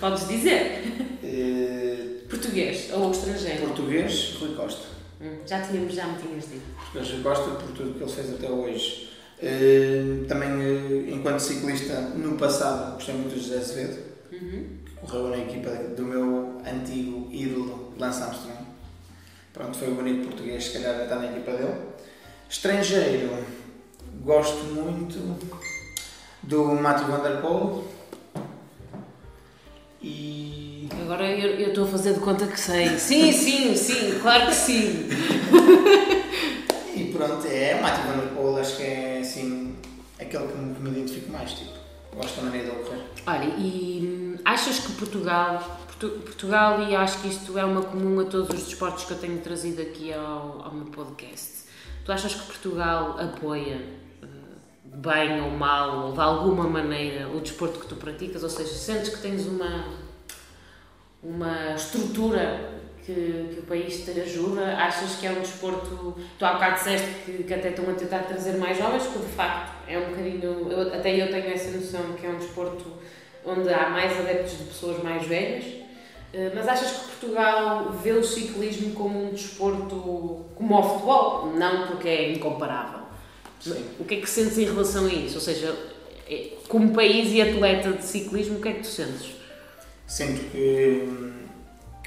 Podes 0.00 0.28
dizer? 0.28 0.84
Uh, 1.22 2.28
português 2.28 2.90
ou 2.92 3.10
estrangeiro? 3.10 3.66
Português, 3.66 4.36
Rui 4.40 4.54
Costa. 4.54 4.86
Hum, 5.20 5.36
já, 5.46 5.60
tínhamos, 5.60 5.92
já 5.94 6.06
me 6.06 6.18
tinhas 6.20 6.44
dito. 6.48 6.62
Rui 6.94 7.22
Costa, 7.22 7.50
por 7.50 7.72
tudo 7.72 7.94
que 7.98 8.02
ele 8.02 8.12
fez 8.12 8.34
até 8.34 8.48
hoje. 8.48 9.09
Uh, 9.42 10.26
também, 10.26 10.50
uh, 10.50 11.14
enquanto 11.14 11.40
ciclista, 11.40 11.98
no 12.14 12.36
passado, 12.36 12.94
gostei 12.94 13.14
muito 13.14 13.34
de 13.34 13.40
José 13.40 13.56
Azevedo, 13.56 13.98
uhum. 14.32 14.66
que 14.84 14.92
correu 15.00 15.28
na 15.28 15.38
equipa 15.38 15.70
do 15.70 16.02
meu 16.02 16.60
antigo 16.66 17.26
ídolo, 17.32 17.94
Lance 17.98 18.22
Armstrong. 18.22 18.58
Pronto, 19.54 19.78
foi 19.78 19.88
o 19.88 19.94
bonito 19.94 20.28
português, 20.28 20.64
se 20.64 20.72
calhar, 20.74 21.02
está 21.02 21.16
na 21.16 21.26
equipa 21.26 21.52
dele. 21.52 21.74
Estrangeiro, 22.50 23.30
gosto 24.22 24.62
muito 24.74 25.18
do 26.42 26.64
Matthew 26.66 27.06
Van 27.06 27.22
Der 27.22 27.40
Poel 27.40 27.84
e. 30.02 30.88
Agora 31.02 31.28
eu 31.30 31.68
estou 31.68 31.84
a 31.84 31.88
fazer 31.88 32.14
de 32.14 32.20
conta 32.20 32.46
que 32.46 32.58
sei. 32.58 32.98
Sim, 32.98 33.32
sim, 33.32 33.74
sim, 33.74 34.18
claro 34.20 34.46
que 34.46 34.54
sim. 34.54 35.08
pronto, 37.26 37.46
é 37.46 37.76
o 37.76 37.82
Matthew 37.82 38.04
Van 38.04 38.18
Der 38.18 38.28
Poel, 38.34 38.56
acho 38.58 38.76
que 38.76 38.82
é 38.82 39.18
assim 39.20 39.76
aquele 40.18 40.48
que 40.48 40.58
me, 40.58 40.78
me 40.78 40.90
identifico 40.90 41.32
mais, 41.32 41.52
tipo. 41.52 41.80
Gosto 42.14 42.36
da 42.36 42.42
maneira 42.42 42.70
dele 42.70 42.84
correr. 42.84 43.02
Olha, 43.26 43.54
e 43.56 44.00
hum, 44.02 44.38
achas 44.44 44.80
que 44.80 44.92
Portugal, 44.92 45.78
Portugal, 45.98 46.82
e 46.82 46.96
acho 46.96 47.20
que 47.20 47.28
isto 47.28 47.56
é 47.56 47.64
uma 47.64 47.82
comum 47.82 48.20
a 48.20 48.24
todos 48.24 48.48
os 48.50 48.64
desportos 48.64 49.04
que 49.04 49.12
eu 49.12 49.18
tenho 49.18 49.38
trazido 49.38 49.80
aqui 49.80 50.12
ao, 50.12 50.62
ao 50.62 50.72
meu 50.72 50.86
podcast, 50.86 51.64
tu 52.04 52.10
achas 52.10 52.34
que 52.34 52.46
Portugal 52.46 53.16
apoia 53.18 54.00
bem 55.00 55.40
ou 55.40 55.50
mal, 55.50 56.06
ou 56.06 56.12
de 56.12 56.20
alguma 56.20 56.64
maneira, 56.64 57.28
o 57.28 57.40
desporto 57.40 57.78
que 57.78 57.86
tu 57.86 57.96
praticas, 57.96 58.42
ou 58.42 58.50
seja, 58.50 58.72
sentes 58.74 59.14
que 59.14 59.22
tens 59.22 59.46
uma, 59.46 59.84
uma 61.22 61.74
estrutura 61.74 62.79
que, 63.04 63.50
que 63.54 63.60
o 63.60 63.62
país 63.62 64.04
te 64.04 64.10
ajuda, 64.20 64.76
achas 64.76 65.16
que 65.16 65.26
é 65.26 65.30
um 65.30 65.40
desporto, 65.40 66.16
tu 66.38 66.44
há 66.44 66.54
bocado 66.54 66.76
disseste 66.76 67.08
que, 67.24 67.44
que 67.44 67.54
até 67.54 67.70
estão 67.70 67.88
a 67.90 67.94
tentar 67.94 68.20
trazer 68.20 68.58
mais 68.58 68.78
jovens, 68.78 69.06
que 69.06 69.18
de 69.18 69.32
facto 69.32 69.72
é 69.88 69.98
um 69.98 70.10
bocadinho, 70.10 70.70
eu, 70.70 70.94
até 70.94 71.22
eu 71.22 71.30
tenho 71.30 71.52
essa 71.52 71.76
noção 71.76 72.12
que 72.12 72.26
é 72.26 72.30
um 72.30 72.38
desporto 72.38 72.84
onde 73.44 73.72
há 73.72 73.88
mais 73.88 74.18
adeptos 74.18 74.58
de 74.58 74.64
pessoas 74.64 75.02
mais 75.02 75.26
velhas, 75.26 75.64
eh, 76.32 76.52
mas 76.54 76.68
achas 76.68 76.90
que 76.90 77.04
Portugal 77.16 77.90
vê 78.02 78.12
o 78.12 78.22
ciclismo 78.22 78.92
como 78.92 79.28
um 79.28 79.30
desporto 79.30 80.46
como 80.54 80.78
o 80.78 80.82
futebol? 80.82 81.46
Não 81.56 81.86
porque 81.86 82.08
é 82.08 82.32
incomparável 82.32 83.00
Sim. 83.60 83.84
O 83.98 84.04
que 84.04 84.14
é 84.14 84.20
que 84.20 84.28
sentes 84.28 84.56
em 84.56 84.64
relação 84.64 85.04
a 85.04 85.12
isso? 85.12 85.34
Ou 85.34 85.40
seja, 85.40 85.76
é, 86.28 86.52
como 86.66 86.92
país 86.94 87.30
e 87.32 87.42
atleta 87.42 87.92
de 87.92 88.04
ciclismo, 88.04 88.58
o 88.58 88.60
que 88.60 88.68
é 88.68 88.72
que 88.72 88.80
tu 88.80 88.86
sentes? 88.86 89.32
Sinto 90.06 90.50
que, 90.50 91.06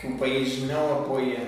que 0.03 0.13
o 0.13 0.17
país 0.17 0.61
não 0.63 0.99
apoia, 0.99 1.39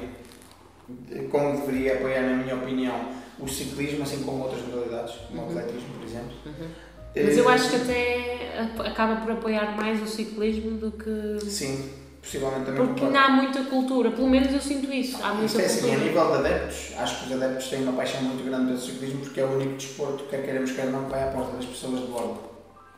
como 1.29 1.57
deveria 1.59 1.95
apoiar, 1.95 2.21
na 2.21 2.37
minha 2.37 2.55
opinião, 2.55 3.09
o 3.37 3.47
ciclismo, 3.47 4.03
assim 4.03 4.23
como 4.23 4.43
outras 4.43 4.61
modalidades, 4.61 5.15
como 5.27 5.41
uhum. 5.41 5.47
o 5.47 5.59
atletismo, 5.59 5.93
por 5.99 6.07
exemplo. 6.07 6.33
Uhum. 6.45 6.67
Mas 7.15 7.37
eu 7.37 7.49
acho 7.49 7.69
que 7.69 7.75
até 7.75 8.69
acaba 8.85 9.17
por 9.17 9.31
apoiar 9.31 9.75
mais 9.75 10.01
o 10.01 10.07
ciclismo 10.07 10.77
do 10.77 10.91
que. 10.91 11.49
Sim, 11.49 11.89
possivelmente 12.21 12.65
também. 12.65 12.87
Porque 12.87 13.05
não 13.05 13.19
há 13.19 13.29
muita 13.29 13.63
cultura, 13.63 14.11
pelo 14.11 14.29
menos 14.29 14.53
eu 14.53 14.61
sinto 14.61 14.91
isso. 14.91 15.17
Há 15.21 15.33
muita 15.33 15.45
Isto 15.45 15.61
é 15.61 15.65
assim, 15.65 15.95
a 15.95 15.97
nível 15.97 16.27
de 16.27 16.33
adeptos, 16.33 16.93
acho 16.97 17.19
que 17.19 17.25
os 17.25 17.41
adeptos 17.41 17.67
têm 17.67 17.83
uma 17.83 17.93
paixão 17.93 18.21
muito 18.21 18.43
grande 18.45 18.67
pelo 18.67 18.79
ciclismo 18.79 19.19
porque 19.21 19.39
é 19.39 19.45
o 19.45 19.53
único 19.53 19.75
desporto, 19.75 20.23
quer 20.25 20.43
queremos, 20.43 20.71
quer 20.71 20.87
não, 20.87 21.05
que 21.05 21.11
vai 21.11 21.23
à 21.23 21.27
porta 21.27 21.57
das 21.57 21.65
pessoas 21.65 22.01
de 22.01 22.07
bordo. 22.07 22.39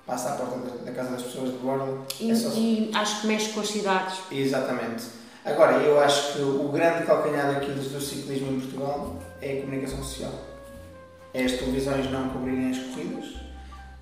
Passa 0.05 0.29
à 0.29 0.35
porta 0.37 0.85
da 0.85 0.91
casa 0.91 1.11
das 1.11 1.23
pessoas 1.23 1.51
de 1.51 1.57
bordo. 1.57 2.05
E, 2.19 2.31
é 2.31 2.35
só... 2.35 2.49
e 2.55 2.91
acho 2.93 3.21
que 3.21 3.27
mexe 3.27 3.49
com 3.49 3.59
as 3.59 3.67
cidades. 3.67 4.19
Exatamente. 4.31 5.17
Agora, 5.47 5.77
eu 5.77 5.97
acho 6.01 6.33
que 6.33 6.41
o 6.41 6.67
grande 6.67 7.05
calcanhar 7.05 7.55
aqui 7.55 7.71
do 7.71 8.01
ciclismo 8.01 8.51
em 8.51 8.59
Portugal 8.59 9.15
é 9.41 9.53
a 9.53 9.61
comunicação 9.61 9.99
social. 9.99 10.33
É 11.33 11.45
as 11.45 11.53
televisões 11.53 12.11
não 12.11 12.29
cobrirem 12.29 12.71
as 12.71 12.77
corridas 12.77 13.37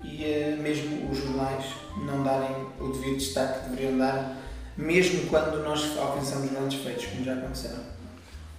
e 0.02 0.24
é 0.24 0.56
mesmo 0.60 1.08
os 1.08 1.18
jornais 1.18 1.64
não 2.04 2.24
darem 2.24 2.66
o 2.80 2.88
devido 2.88 3.18
destaque 3.18 3.60
que 3.60 3.70
deveriam 3.70 3.98
dar 3.98 4.36
mesmo 4.76 5.28
quando 5.28 5.62
nós 5.62 5.96
alcançamos 5.96 6.50
grandes 6.50 6.82
feitos, 6.82 7.06
como 7.06 7.24
já 7.24 7.34
aconteceram. 7.34 7.80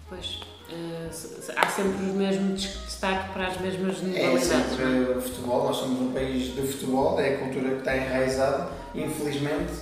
Pois, 0.07 0.39
uh, 0.69 1.53
há 1.57 1.67
sempre 1.67 2.09
o 2.09 2.13
mesmo 2.13 2.53
destaque 2.53 3.33
para 3.33 3.47
as 3.47 3.59
mesmas 3.59 4.01
modalidades. 4.01 4.49
É 4.49 4.63
sempre 4.63 4.85
o 5.17 5.21
futebol, 5.21 5.65
nós 5.65 5.75
somos 5.75 6.01
um 6.01 6.13
país 6.13 6.55
de 6.55 6.61
futebol, 6.61 7.19
é 7.19 7.35
a 7.35 7.37
cultura 7.37 7.69
que 7.69 7.79
está 7.79 7.97
enraizada, 7.97 8.69
infelizmente, 8.95 9.73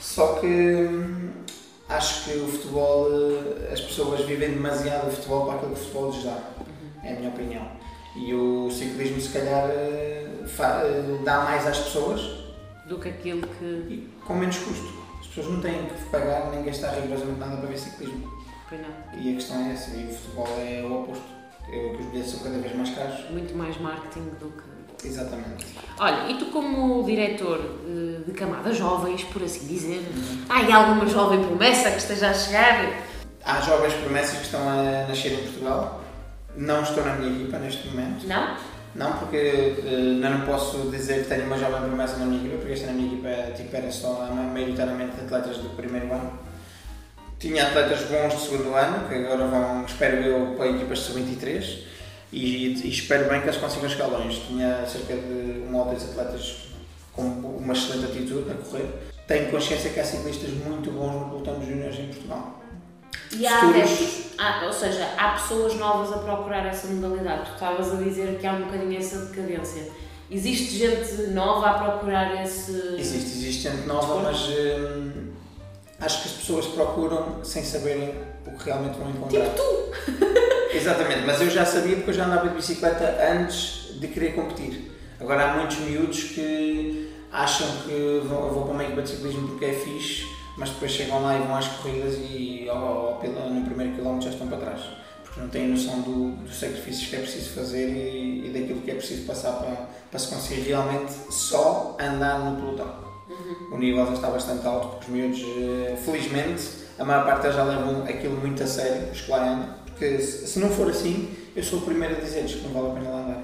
só 0.00 0.34
que 0.34 0.46
hum, 0.46 1.27
acho 1.88 2.24
que 2.24 2.36
o 2.38 2.48
futebol, 2.48 3.08
eh, 3.10 3.72
as 3.72 3.80
pessoas 3.80 4.24
vivem 4.24 4.50
demasiado 4.50 5.08
o 5.08 5.10
futebol 5.10 5.46
para 5.46 5.54
aquilo 5.56 5.72
que 5.72 5.80
o 5.80 5.82
futebol 5.82 6.10
lhes 6.10 6.24
dá, 6.24 6.30
uhum. 6.30 7.04
é 7.04 7.12
a 7.12 7.16
minha 7.16 7.28
opinião. 7.30 7.68
E 8.16 8.34
o 8.34 8.70
ciclismo, 8.70 9.20
se 9.20 9.30
calhar, 9.30 9.68
eh, 9.70 10.26
dá 11.24 11.40
mais 11.44 11.66
às 11.66 11.78
pessoas 11.78 12.20
do 12.86 12.98
que 12.98 13.08
aquilo 13.08 13.46
que. 13.46 13.64
E 13.64 14.10
com 14.26 14.34
menos 14.34 14.58
custo 14.58 14.98
pessoas 15.38 15.54
não 15.54 15.60
têm 15.60 15.86
que 15.86 16.10
pagar 16.10 16.50
nem 16.50 16.64
gastar 16.64 16.90
rigorosamente 16.94 17.38
nada 17.38 17.56
para 17.56 17.68
ver 17.68 17.78
ciclismo. 17.78 18.28
Pois 18.68 18.80
não. 18.80 19.20
E 19.20 19.30
a 19.30 19.34
questão 19.34 19.60
é 19.64 19.72
essa, 19.72 19.96
e 19.96 20.06
o 20.06 20.10
futebol 20.10 20.48
é 20.58 20.82
o 20.82 21.02
oposto. 21.02 21.38
É 21.68 21.88
que 21.90 22.02
os 22.02 22.06
bilhetes 22.06 22.30
são 22.30 22.40
cada 22.40 22.58
vez 22.58 22.74
mais 22.74 22.90
caros. 22.94 23.30
Muito 23.30 23.56
mais 23.56 23.78
marketing 23.78 24.30
do 24.40 24.50
que. 24.50 24.77
Exatamente. 25.04 25.66
Olha, 25.98 26.30
e 26.30 26.38
tu 26.38 26.46
como 26.46 27.02
diretor 27.04 27.58
eh, 27.86 28.20
de 28.26 28.32
camadas 28.32 28.76
jovens, 28.76 29.24
por 29.24 29.42
assim 29.42 29.66
dizer, 29.66 30.02
há 30.48 30.76
alguma 30.76 31.06
jovem 31.06 31.44
promessa 31.44 31.90
que 31.90 31.98
esteja 31.98 32.30
a 32.30 32.34
chegar? 32.34 33.04
Há 33.44 33.60
jovens 33.60 33.94
promessas 33.94 34.38
que 34.38 34.44
estão 34.44 34.60
a 34.68 35.06
nascer 35.08 35.32
em 35.32 35.42
Portugal. 35.42 36.02
Não 36.56 36.82
estou 36.82 37.04
na 37.04 37.14
minha 37.14 37.32
equipa 37.32 37.58
neste 37.58 37.88
momento. 37.88 38.26
Não? 38.26 38.56
Não, 38.94 39.12
porque 39.12 39.74
uh, 39.78 40.20
não 40.20 40.40
posso 40.40 40.90
dizer 40.90 41.22
que 41.22 41.28
tenho 41.28 41.44
uma 41.44 41.58
jovem 41.58 41.80
promessa 41.88 42.16
na 42.16 42.26
minha 42.26 42.40
equipa, 42.40 42.56
porque 42.56 42.72
esta 42.72 42.86
na 42.86 42.92
minha 42.92 43.12
equipa 43.12 43.52
tipo, 43.56 43.76
era 43.76 43.90
só 43.92 44.28
maioritariamente 44.32 45.20
atletas 45.20 45.58
do 45.58 45.70
primeiro 45.76 46.12
ano. 46.12 46.32
Tinha 47.38 47.68
atletas 47.68 48.00
bons 48.02 48.34
do 48.34 48.40
segundo 48.40 48.74
ano, 48.74 49.08
que 49.08 49.14
agora 49.14 49.46
vão, 49.46 49.84
espero 49.84 50.16
eu, 50.16 50.54
para 50.56 50.66
equipas 50.68 50.98
de 50.98 51.04
sub-23 51.04 51.97
e, 52.32 52.66
e, 52.66 52.90
espero 52.90 53.28
bem 53.28 53.40
que 53.40 53.48
eles 53.48 53.60
consigam 53.60 53.88
chegar 53.88 54.06
longe. 54.06 54.40
Tinha 54.46 54.86
cerca 54.86 55.14
de 55.14 55.62
um 55.68 55.76
ou 55.76 55.86
dois 55.86 56.02
atletas 56.10 56.68
com 57.12 57.22
uma 57.22 57.72
excelente 57.72 58.06
atitude 58.06 58.50
a 58.50 58.54
correr. 58.54 58.86
Tenho 59.26 59.50
consciência 59.50 59.90
que 59.90 60.00
há 60.00 60.04
ciclistas 60.04 60.50
muito 60.50 60.90
bons 60.90 61.12
no 61.12 61.28
pelotão 61.28 61.58
de 61.58 61.66
júniores 61.66 61.98
em 61.98 62.06
Portugal 62.08 62.58
e 63.32 63.46
há 63.46 63.60
há, 64.38 64.64
ou 64.64 64.72
seja, 64.72 65.06
há 65.18 65.30
pessoas 65.32 65.74
novas 65.74 66.12
a 66.12 66.18
procurar 66.18 66.66
essa 66.66 66.86
modalidade. 66.88 67.50
Tu 67.50 67.54
estavas 67.54 67.92
a 67.92 67.96
dizer 67.96 68.38
que 68.38 68.46
há 68.46 68.52
um 68.52 68.62
bocadinho 68.62 68.98
essa 68.98 69.26
decadência. 69.26 69.88
Existe 70.30 70.76
gente 70.76 71.30
nova 71.30 71.66
a 71.70 71.74
procurar 71.74 72.42
esse. 72.42 72.72
Existe, 72.98 73.38
existe 73.38 73.62
gente 73.62 73.86
nova, 73.86 74.22
mas 74.22 74.48
hum, 74.48 75.32
acho 76.00 76.22
que 76.22 76.28
as 76.28 76.34
pessoas 76.34 76.66
procuram 76.66 77.44
sem 77.44 77.62
saberem 77.62 78.14
o 78.48 78.58
que 78.58 78.64
realmente 78.64 78.98
vão 78.98 79.10
encontrar. 79.10 79.44
Tipo 79.44 79.56
tu! 79.56 79.88
Exatamente, 80.76 81.22
mas 81.26 81.40
eu 81.40 81.50
já 81.50 81.64
sabia 81.64 81.96
porque 81.96 82.10
eu 82.10 82.14
já 82.14 82.26
andava 82.26 82.48
de 82.48 82.54
bicicleta 82.54 83.16
antes 83.32 83.98
de 83.98 84.08
querer 84.08 84.34
competir. 84.34 84.92
Agora 85.20 85.44
há 85.44 85.56
muitos 85.56 85.78
miúdos 85.78 86.24
que 86.24 87.12
acham 87.32 87.66
que 87.84 88.22
vão, 88.24 88.50
vou 88.50 88.64
para 88.64 88.72
uma 88.72 88.84
equipa 88.84 89.02
de 89.02 89.10
ciclismo 89.10 89.48
porque 89.48 89.64
é 89.64 89.72
fixe, 89.72 90.26
mas 90.56 90.70
depois 90.70 90.92
chegam 90.92 91.22
lá 91.22 91.36
e 91.36 91.42
vão 91.42 91.56
às 91.56 91.68
corridas 91.68 92.14
e 92.14 92.68
ao, 92.68 93.20
no 93.22 93.64
primeiro 93.64 93.94
quilómetro 93.94 94.26
já 94.26 94.30
estão 94.30 94.46
para 94.48 94.58
trás. 94.58 94.80
Porque 95.24 95.40
não 95.40 95.48
têm 95.48 95.68
noção 95.68 96.00
do, 96.00 96.36
dos 96.42 96.58
sacrifícios 96.58 97.08
que 97.08 97.16
é 97.16 97.18
preciso 97.20 97.50
fazer 97.50 97.88
e, 97.88 98.46
e 98.46 98.50
daquilo 98.50 98.80
que 98.80 98.90
é 98.90 98.94
preciso 98.94 99.26
passar 99.26 99.52
para, 99.52 99.88
para 100.10 100.18
se 100.18 100.28
conseguir 100.28 100.62
realmente 100.62 101.12
só 101.30 101.96
andar 102.00 102.38
no 102.38 102.56
pelotão. 102.56 103.08
Uhum. 103.28 103.74
O 103.74 103.78
nível 103.78 104.06
já 104.06 104.14
está 104.14 104.30
bastante 104.30 104.66
alto 104.66 104.88
porque 104.88 105.04
os 105.06 105.10
miúdos, 105.10 105.40
eh, 105.42 105.96
felizmente, 106.02 106.62
a 106.98 107.04
maior 107.04 107.24
parte 107.24 107.42
deles 107.42 107.56
já 107.56 107.64
levam 107.64 108.02
aquilo 108.04 108.36
muito 108.36 108.62
a 108.62 108.66
sério, 108.66 109.08
andam. 109.32 109.78
Porque 109.86 110.18
se 110.20 110.58
não 110.58 110.70
for 110.70 110.88
assim, 110.90 111.28
eu 111.54 111.62
sou 111.62 111.80
o 111.80 111.82
primeiro 111.82 112.16
a 112.16 112.20
dizer-lhes 112.20 112.54
que 112.54 112.68
não 112.68 112.72
vale 112.72 112.88
a 112.88 112.94
pena 112.94 113.10
lá 113.10 113.20
andar. 113.20 113.42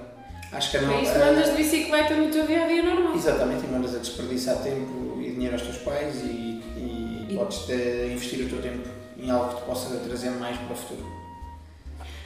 Acho 0.53 0.71
que 0.71 0.79
não, 0.79 0.95
é 0.95 1.03
isso, 1.03 1.12
andas 1.12 1.51
de 1.51 1.57
bicicleta 1.57 2.14
no 2.14 2.31
teu 2.31 2.47
dia 2.47 2.64
a 2.64 2.67
dia 2.69 2.83
normal. 2.83 3.14
Exatamente, 3.14 3.64
e 3.64 3.69
mandas 3.69 3.95
a 3.95 3.99
desperdiçar 3.99 4.57
tempo 4.59 5.19
e 5.21 5.31
dinheiro 5.31 5.55
aos 5.55 5.62
teus 5.62 5.79
pais 5.79 6.17
e, 6.23 6.62
e, 6.77 7.27
e... 7.31 7.37
podes 7.37 7.69
investir 7.69 8.47
o 8.47 8.49
teu 8.49 8.62
tempo 8.62 8.88
em 9.17 9.31
algo 9.31 9.49
que 9.49 9.57
te 9.57 9.67
possa 9.67 9.97
trazer 9.97 10.31
mais 10.31 10.57
para 10.57 10.73
o 10.73 10.77
futuro 10.77 11.25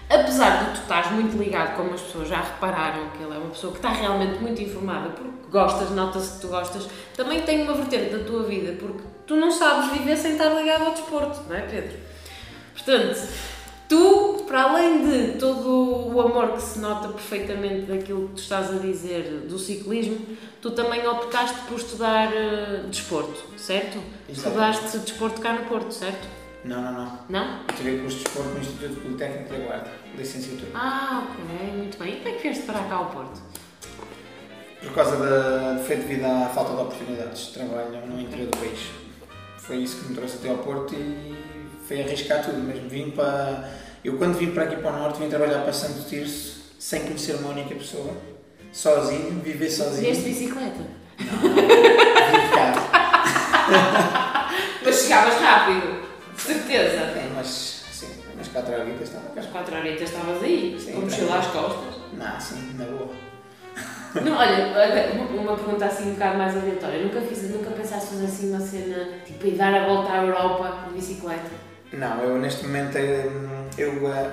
apesar 0.09 0.65
de 0.65 0.73
tu 0.73 0.83
estás 0.83 1.11
muito 1.13 1.37
ligado, 1.37 1.77
como 1.77 1.93
as 1.95 2.01
pessoas 2.01 2.29
já 2.29 2.41
repararam, 2.41 3.11
que 3.11 3.23
ele 3.23 3.35
é 3.35 3.39
uma 3.39 3.51
pessoa 3.51 3.73
que 3.73 3.79
está 3.79 3.91
realmente 3.91 4.39
muito 4.39 4.63
informada, 4.63 5.11
porque 5.11 5.51
gostas, 5.51 5.91
nota-se 5.91 6.35
que 6.35 6.41
tu 6.41 6.49
gostas, 6.49 6.89
também 7.15 7.43
tem 7.43 7.63
uma 7.63 7.75
vertente 7.75 8.17
da 8.17 8.25
tua 8.25 8.45
vida, 8.45 8.75
porque 8.79 9.03
tu 9.29 9.37
não 9.37 9.53
sabes 9.53 9.93
viver 9.93 10.17
sem 10.17 10.33
estar 10.33 10.49
ligado 10.55 10.87
ao 10.87 10.93
desporto, 10.93 11.43
não 11.49 11.55
é, 11.55 11.61
Pedro? 11.61 11.99
Portanto, 12.73 13.29
tu, 13.87 14.45
para 14.47 14.63
além 14.63 15.07
de 15.07 15.39
todo 15.39 16.15
o 16.15 16.21
amor 16.21 16.55
que 16.55 16.63
se 16.63 16.79
nota 16.79 17.09
perfeitamente 17.09 17.83
daquilo 17.83 18.29
que 18.29 18.35
tu 18.37 18.41
estás 18.41 18.75
a 18.75 18.79
dizer 18.79 19.47
do 19.47 19.59
ciclismo, 19.59 20.19
tu 20.63 20.71
também 20.71 21.07
optaste 21.07 21.59
por 21.69 21.77
estudar 21.77 22.29
uh, 22.33 22.89
desporto, 22.89 23.45
certo? 23.59 23.99
Exatamente. 24.29 24.33
Estudaste 24.33 24.99
desporto 24.99 25.41
cá 25.43 25.53
no 25.53 25.67
Porto, 25.67 25.93
certo? 25.93 26.27
Não, 26.65 26.81
não, 26.81 26.93
não. 26.93 27.19
Não? 27.29 27.61
Eu 27.69 27.75
tirei 27.77 27.99
curso 27.99 28.17
de 28.17 28.25
desporto 28.25 28.49
no 28.49 28.61
Instituto 28.61 29.01
Politécnico 29.01 29.51
da 29.51 29.59
Guarda, 29.59 29.91
licenciatura. 30.17 30.71
Ah, 30.75 31.29
ok, 31.31 31.73
muito 31.77 31.99
bem. 31.99 32.15
E 32.15 32.17
como 32.17 32.29
é 32.29 32.33
que 32.33 32.43
vieste 32.43 32.65
para 32.65 32.81
cá 32.81 32.95
ao 32.95 33.07
Porto? 33.07 33.41
Por 34.81 34.93
causa 34.95 35.17
da. 35.17 35.83
foi 35.85 35.97
devido 35.97 36.25
à 36.25 36.49
falta 36.49 36.75
de 36.75 36.81
oportunidades 36.81 37.47
de 37.47 37.53
trabalho 37.53 38.07
no 38.07 38.21
interior 38.21 38.49
do 38.49 38.59
país. 38.59 39.08
Foi 39.69 39.77
isso 39.77 39.99
que 39.99 40.09
me 40.09 40.15
trouxe 40.15 40.39
até 40.39 40.49
ao 40.49 40.57
Porto 40.57 40.95
e 40.95 41.37
foi 41.87 42.03
arriscar 42.03 42.43
tudo 42.43 42.57
mesmo. 42.57 42.89
Vim 42.89 43.11
para. 43.11 43.71
Eu, 44.03 44.17
quando 44.17 44.39
vim 44.39 44.53
para 44.53 44.65
aqui 44.65 44.77
para 44.77 44.91
o 44.91 44.99
Norte, 44.99 45.21
vim 45.21 45.29
trabalhar 45.29 45.61
para 45.61 45.75
Santo 45.75 46.09
Tirso 46.09 46.73
sem 46.79 47.03
conhecer 47.03 47.35
uma 47.35 47.51
única 47.51 47.75
pessoa, 47.75 48.17
sozinho, 48.73 49.39
viver 49.43 49.69
sozinho. 49.69 50.05
Vieste 50.05 50.23
de 50.23 50.31
bicicleta? 50.31 50.81
Não, 51.19 51.51
vim 51.51 51.55
de 51.55 51.61
casa. 52.55 52.81
Mas 54.83 55.03
chegavas 55.03 55.35
rápido. 55.35 56.01
Certeza. 56.35 56.97
É, 56.97 57.31
mas 57.35 57.83
sim, 57.93 58.09
umas 58.33 58.49
4 58.49 58.73
horitas 58.73 59.09
estava 59.09 59.29
cá. 59.35 59.41
As 59.41 59.47
4 59.49 59.77
horitas 59.77 60.09
estavas 60.09 60.43
aí, 60.43 60.81
sim, 60.81 60.93
com 60.93 61.01
mochila 61.01 61.37
às 61.37 61.47
costas. 61.49 61.95
Não, 62.15 62.41
sim, 62.41 62.73
na 62.79 62.87
boa. 62.87 63.11
Não, 64.15 64.37
olha, 64.37 65.13
uma, 65.13 65.43
uma 65.43 65.57
pergunta 65.57 65.87
assim 65.87 66.11
um 66.11 66.15
bocado 66.15 66.39
mais 66.39 66.57
aleatória. 66.57 67.03
Nunca, 67.03 67.21
fiz, 67.21 67.51
nunca 67.51 67.71
pensaste 67.71 68.11
fazer 68.11 68.25
assim 68.25 68.51
uma 68.51 68.61
cena, 68.61 69.09
tipo, 69.25 69.47
ir 69.47 69.53
dar 69.53 69.75
a 69.75 69.87
volta 69.87 70.13
à 70.13 70.25
Europa 70.25 70.89
de 70.89 70.95
bicicleta? 70.95 71.51
Não, 71.93 72.23
eu 72.23 72.39
neste 72.39 72.67
momento, 72.67 72.97
eu, 72.97 74.09
eh, 74.09 74.31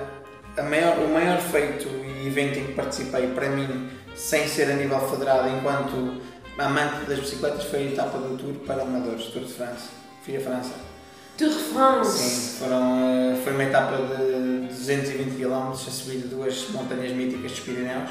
a 0.56 0.62
maior, 0.62 0.98
o 0.98 1.08
maior 1.08 1.38
feito 1.38 1.88
e 1.88 2.26
evento 2.26 2.58
em 2.58 2.66
que 2.66 2.72
participei 2.72 3.28
para 3.28 3.48
mim, 3.50 3.90
sem 4.14 4.46
ser 4.46 4.70
a 4.70 4.74
nível 4.74 5.00
federado, 5.00 5.48
enquanto 5.48 6.20
amante 6.58 7.06
das 7.06 7.18
bicicletas, 7.18 7.64
foi 7.64 7.80
a 7.80 7.92
etapa 7.92 8.18
do 8.18 8.36
Tour 8.36 8.54
para 8.66 8.82
Amadores, 8.82 9.26
Tour 9.26 9.44
de 9.44 9.52
França. 9.52 9.88
Fui 10.22 10.36
a 10.36 10.40
França. 10.40 10.72
Tour 11.36 11.48
de 11.48 11.54
France. 11.54 12.18
Sim, 12.18 12.64
foram, 12.64 13.32
eh, 13.32 13.36
foi 13.44 13.52
uma 13.52 13.64
etapa 13.64 13.96
de 13.96 14.68
220 14.68 15.36
km 15.36 15.70
a 15.70 15.74
subir 15.74 16.18
de 16.18 16.28
duas 16.28 16.68
montanhas 16.70 17.12
míticas 17.12 17.52
dos 17.52 17.60
Pirineus, 17.60 18.10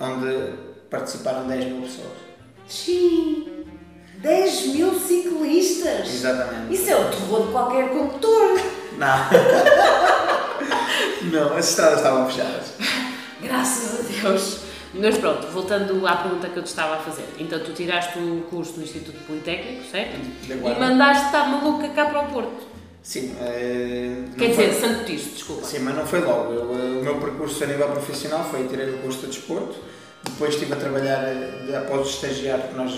onde 0.00 0.54
participaram 0.88 1.46
10 1.46 1.64
mil 1.66 1.82
pessoas. 1.82 2.18
Sim! 2.66 3.66
10 4.16 4.66
mil 4.68 4.98
ciclistas! 4.98 6.08
Exatamente. 6.08 6.74
Isso 6.74 6.90
é 6.90 6.96
o 6.96 7.10
terror 7.10 7.46
de 7.46 7.52
qualquer 7.52 7.88
condutor! 7.90 8.60
Não! 8.98 9.30
Não, 11.30 11.56
as 11.56 11.68
estradas 11.70 11.98
estavam 11.98 12.26
fechadas. 12.26 12.74
Graças 13.40 14.00
a 14.00 14.02
Deus! 14.02 14.60
Mas 14.92 15.16
pronto, 15.18 15.46
voltando 15.48 16.04
à 16.06 16.16
pergunta 16.16 16.48
que 16.48 16.56
eu 16.56 16.62
te 16.64 16.66
estava 16.66 16.96
a 16.96 16.98
fazer. 16.98 17.24
Então 17.38 17.60
tu 17.60 17.72
tiraste 17.72 18.18
o 18.18 18.44
curso 18.50 18.76
no 18.76 18.82
Instituto 18.82 19.18
Politécnico, 19.24 19.84
certo? 19.88 20.16
E 20.48 20.54
mandaste 20.80 21.26
estar 21.26 21.48
maluca 21.48 21.88
cá 21.90 22.06
para 22.06 22.22
o 22.22 22.26
Porto. 22.32 22.66
Sim. 23.02 23.32
Uh, 23.32 24.36
Quer 24.36 24.50
dizer, 24.50 24.72
foi... 24.72 24.80
Santo 24.80 25.04
Tirso, 25.04 25.30
desculpa. 25.30 25.66
Sim, 25.66 25.78
mas 25.80 25.96
não 25.96 26.06
foi 26.06 26.20
logo. 26.20 26.52
Eu, 26.52 26.64
uh, 26.64 27.00
o 27.00 27.02
meu 27.02 27.16
percurso 27.16 27.64
a 27.64 27.66
nível 27.66 27.88
profissional 27.88 28.44
foi 28.50 28.66
tirei 28.68 28.90
o 28.90 28.98
curso 28.98 29.20
de 29.20 29.26
desporto, 29.28 29.76
depois 30.22 30.54
estive 30.54 30.74
a 30.74 30.76
trabalhar 30.76 31.24
uh, 31.24 31.76
após 31.78 32.06
o 32.06 32.10
estagiário, 32.10 32.64
porque 32.64 32.76
nós 32.76 32.92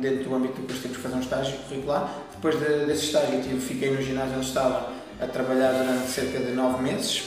dentro 0.00 0.24
do 0.24 0.34
âmbito 0.34 0.60
do 0.60 0.66
curso 0.66 0.82
temos 0.82 0.96
que 0.96 1.02
fazer 1.02 1.16
um 1.16 1.20
estágio 1.20 1.56
curricular. 1.68 2.12
Depois 2.34 2.58
de, 2.58 2.86
desse 2.86 3.06
estágio 3.06 3.42
tive, 3.42 3.60
fiquei 3.60 3.90
no 3.90 4.02
ginásio 4.02 4.36
onde 4.36 4.46
estava 4.46 4.90
a 5.20 5.26
trabalhar 5.26 5.72
durante 5.72 6.08
cerca 6.08 6.38
de 6.38 6.52
nove 6.52 6.82
meses. 6.82 7.22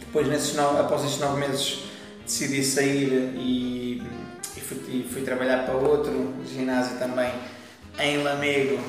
Depois, 0.00 0.26
nesses 0.28 0.54
nove, 0.54 0.80
após 0.80 1.04
esses 1.04 1.18
nove 1.18 1.40
meses, 1.40 1.80
decidi 2.24 2.64
sair 2.64 3.34
e, 3.36 4.02
e, 4.56 4.60
fui, 4.60 4.78
e, 4.88 5.08
fui, 5.12 5.22
trabalhar 5.22 5.64
para 5.64 5.76
outro 5.76 6.34
ginásio 6.50 6.98
também 6.98 7.30
em 7.98 8.22
Lamego, 8.22 8.80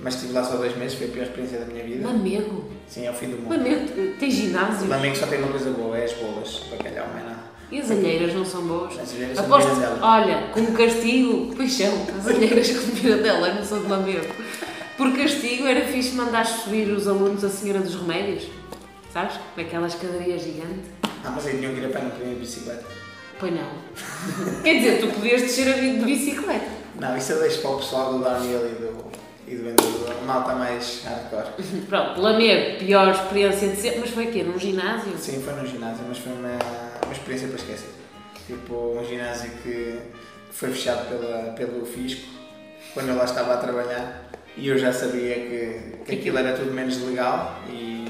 mas 0.00 0.14
estive 0.14 0.32
lá 0.32 0.44
só 0.44 0.56
dois 0.56 0.76
meses, 0.76 0.98
foi 0.98 1.08
a 1.08 1.10
pior 1.10 1.22
experiência 1.24 1.58
da 1.58 1.66
minha 1.66 1.84
vida. 1.84 2.06
Lamego? 2.06 2.70
Sim, 2.86 3.06
é 3.06 3.10
o 3.10 3.14
fim 3.14 3.28
do 3.28 3.38
mundo. 3.38 3.50
Lamego 3.50 4.16
tem 4.18 4.30
ginásio? 4.30 4.88
Lamego 4.88 5.16
só 5.16 5.26
tem 5.26 5.38
uma 5.38 5.48
coisa 5.48 5.70
boa, 5.70 5.96
é 5.96 6.04
as 6.04 6.12
bolas, 6.12 6.62
bacalhau, 6.70 7.06
não 7.12 7.20
é 7.20 7.22
nada. 7.24 7.46
E 7.70 7.80
as 7.80 7.90
alheiras 7.90 8.32
não 8.32 8.44
são 8.44 8.62
boas? 8.62 8.98
As 8.98 9.12
alheiras 9.12 9.38
Aposto, 9.38 9.74
são 9.74 9.98
Olha, 10.00 10.50
como 10.52 10.72
castigo, 10.72 11.56
paixão, 11.56 11.92
as 12.16 12.26
alheiras 12.28 12.70
com 12.70 13.22
dela 13.22 13.54
não 13.54 13.64
são 13.64 13.82
de 13.82 13.88
Lamego. 13.88 14.34
Por 14.96 15.16
castigo 15.16 15.66
era 15.66 15.84
fixe 15.84 16.14
mandar 16.14 16.46
subir 16.46 16.88
os 16.88 17.08
alunos 17.08 17.42
a 17.42 17.48
Senhora 17.48 17.80
dos 17.80 17.94
Remédios, 17.96 18.48
sabes? 19.12 19.36
Naquela 19.56 19.88
escadaria 19.88 20.38
gigante. 20.38 20.84
Ah, 21.24 21.32
mas 21.34 21.46
aí 21.46 21.58
tinham 21.58 21.74
que 21.74 21.80
ir 21.80 21.86
a 21.86 21.88
pé, 21.88 22.02
não 22.02 22.10
podiam 22.10 22.30
ir 22.30 22.34
de 22.34 22.40
bicicleta. 22.40 22.84
Pois 23.38 23.52
não. 23.52 24.62
Quer 24.62 24.74
dizer, 24.74 25.00
tu 25.00 25.08
podias 25.08 25.42
descer 25.42 25.68
a 25.68 25.76
de 25.76 26.04
bicicleta. 26.04 26.70
Não, 27.00 27.16
isso 27.16 27.32
eu 27.32 27.40
deixo 27.40 27.60
para 27.60 27.70
o 27.70 27.76
pessoal 27.78 28.12
do 28.12 28.24
downhill 28.24 28.66
e 28.66 28.74
do, 28.74 29.04
e 29.46 29.54
do 29.54 29.68
enduro. 29.68 30.12
A 30.20 30.24
malta 30.24 30.54
mais 30.54 31.02
hardcore. 31.04 31.64
Pronto, 31.88 32.20
Lamego, 32.20 32.78
pior 32.78 33.10
experiência 33.10 33.68
de 33.68 33.76
ser, 33.76 33.98
mas 34.00 34.10
foi 34.10 34.28
aqui 34.28 34.42
Num 34.42 34.58
ginásio? 34.58 35.16
Sim, 35.18 35.42
foi 35.42 35.54
num 35.54 35.66
ginásio, 35.66 36.04
mas 36.08 36.18
foi 36.18 36.32
uma, 36.32 36.58
uma 37.04 37.12
experiência 37.12 37.48
para 37.48 37.56
esquecer. 37.56 37.90
Tipo, 38.46 38.98
um 39.00 39.04
ginásio 39.04 39.50
que 39.62 39.98
foi 40.50 40.70
fechado 40.70 41.08
pela, 41.08 41.52
pelo 41.52 41.84
fisco, 41.84 42.26
quando 42.94 43.08
eu 43.08 43.16
lá 43.16 43.24
estava 43.24 43.54
a 43.54 43.56
trabalhar, 43.58 44.30
e 44.56 44.68
eu 44.68 44.78
já 44.78 44.92
sabia 44.92 45.34
que, 45.34 45.80
que 46.06 46.14
aquilo 46.14 46.38
era 46.38 46.56
tudo 46.56 46.72
menos 46.72 47.00
legal 47.02 47.60
e 47.68 48.06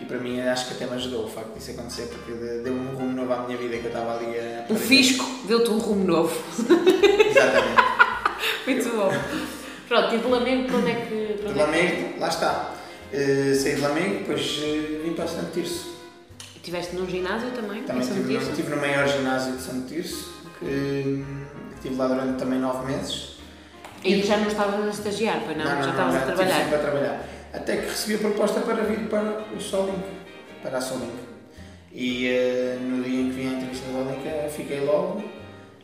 e 0.00 0.06
para 0.06 0.18
mim 0.18 0.40
acho 0.40 0.68
que 0.68 0.74
até 0.74 0.86
me 0.86 0.96
ajudou 0.96 1.24
o 1.24 1.28
facto 1.28 1.54
disso 1.54 1.70
acontecer, 1.70 2.08
porque 2.08 2.32
deu-me 2.62 2.88
um 2.88 2.94
rumo 2.94 3.12
novo 3.12 3.32
à 3.32 3.38
minha 3.38 3.56
vida 3.56 3.78
que 3.78 3.84
eu 3.84 3.88
estava 3.88 4.16
ali 4.16 4.38
a. 4.38 4.66
O 4.68 4.76
fisco 4.76 5.24
deu-te 5.46 5.70
um 5.70 5.78
rumo 5.78 6.04
novo. 6.04 6.36
Exatamente. 6.58 7.82
Muito 8.66 8.88
bom. 8.90 9.10
Pronto, 9.88 10.14
e 10.14 10.18
de 10.18 10.26
Lamego, 10.26 10.64
para 10.66 10.76
onde 10.76 10.90
é 10.90 10.94
que. 10.94 11.42
De 11.42 11.58
é 11.58 11.62
Lamego, 11.62 12.20
lá 12.20 12.28
está. 12.28 12.74
Uh, 13.12 13.54
saí 13.54 13.74
de 13.74 13.80
Lamego, 13.80 14.18
depois 14.18 14.58
uh, 14.58 15.02
vim 15.04 15.12
para 15.14 15.26
Santo 15.26 15.52
Tirso. 15.52 15.94
E 16.54 16.58
estiveste 16.58 16.96
num 16.96 17.08
ginásio 17.08 17.50
também? 17.50 17.82
Também 17.82 18.02
estive 18.02 18.20
no, 18.20 18.40
estive 18.40 18.70
no 18.70 18.76
maior 18.76 19.06
ginásio 19.06 19.52
de 19.56 19.62
Santo 19.62 19.88
Tirso, 19.88 20.32
que, 20.58 21.24
estive 21.76 21.96
lá 21.96 22.08
durante 22.08 22.38
também 22.38 22.58
nove 22.58 22.92
meses. 22.92 23.34
E, 24.02 24.14
e 24.14 24.22
já 24.22 24.36
não 24.38 24.48
estavas 24.48 24.86
a 24.86 24.90
estagiar, 24.90 25.42
pois 25.44 25.56
não? 25.56 25.64
não, 25.64 25.76
não 25.76 25.82
já 25.82 25.90
estavas 25.90 26.14
a 26.16 26.20
trabalhar? 26.20 26.58
Sempre 26.58 26.74
a 26.74 26.78
trabalhar 26.78 27.34
até 27.54 27.76
que 27.76 27.86
recebi 27.86 28.16
a 28.16 28.18
proposta 28.18 28.60
para 28.60 28.82
vir 28.82 29.08
para 29.08 29.44
o 29.56 29.60
Solink, 29.60 30.02
para 30.60 30.78
a 30.78 30.80
Solink. 30.80 31.12
E 31.92 32.28
uh, 32.28 32.80
no 32.80 33.04
dia 33.04 33.20
em 33.20 33.30
que 33.30 33.36
vim 33.36 33.48
à 33.48 33.52
entrevista 33.52 33.86
da 33.86 34.04
Solink, 34.04 34.50
fiquei 34.50 34.80
logo 34.80 35.22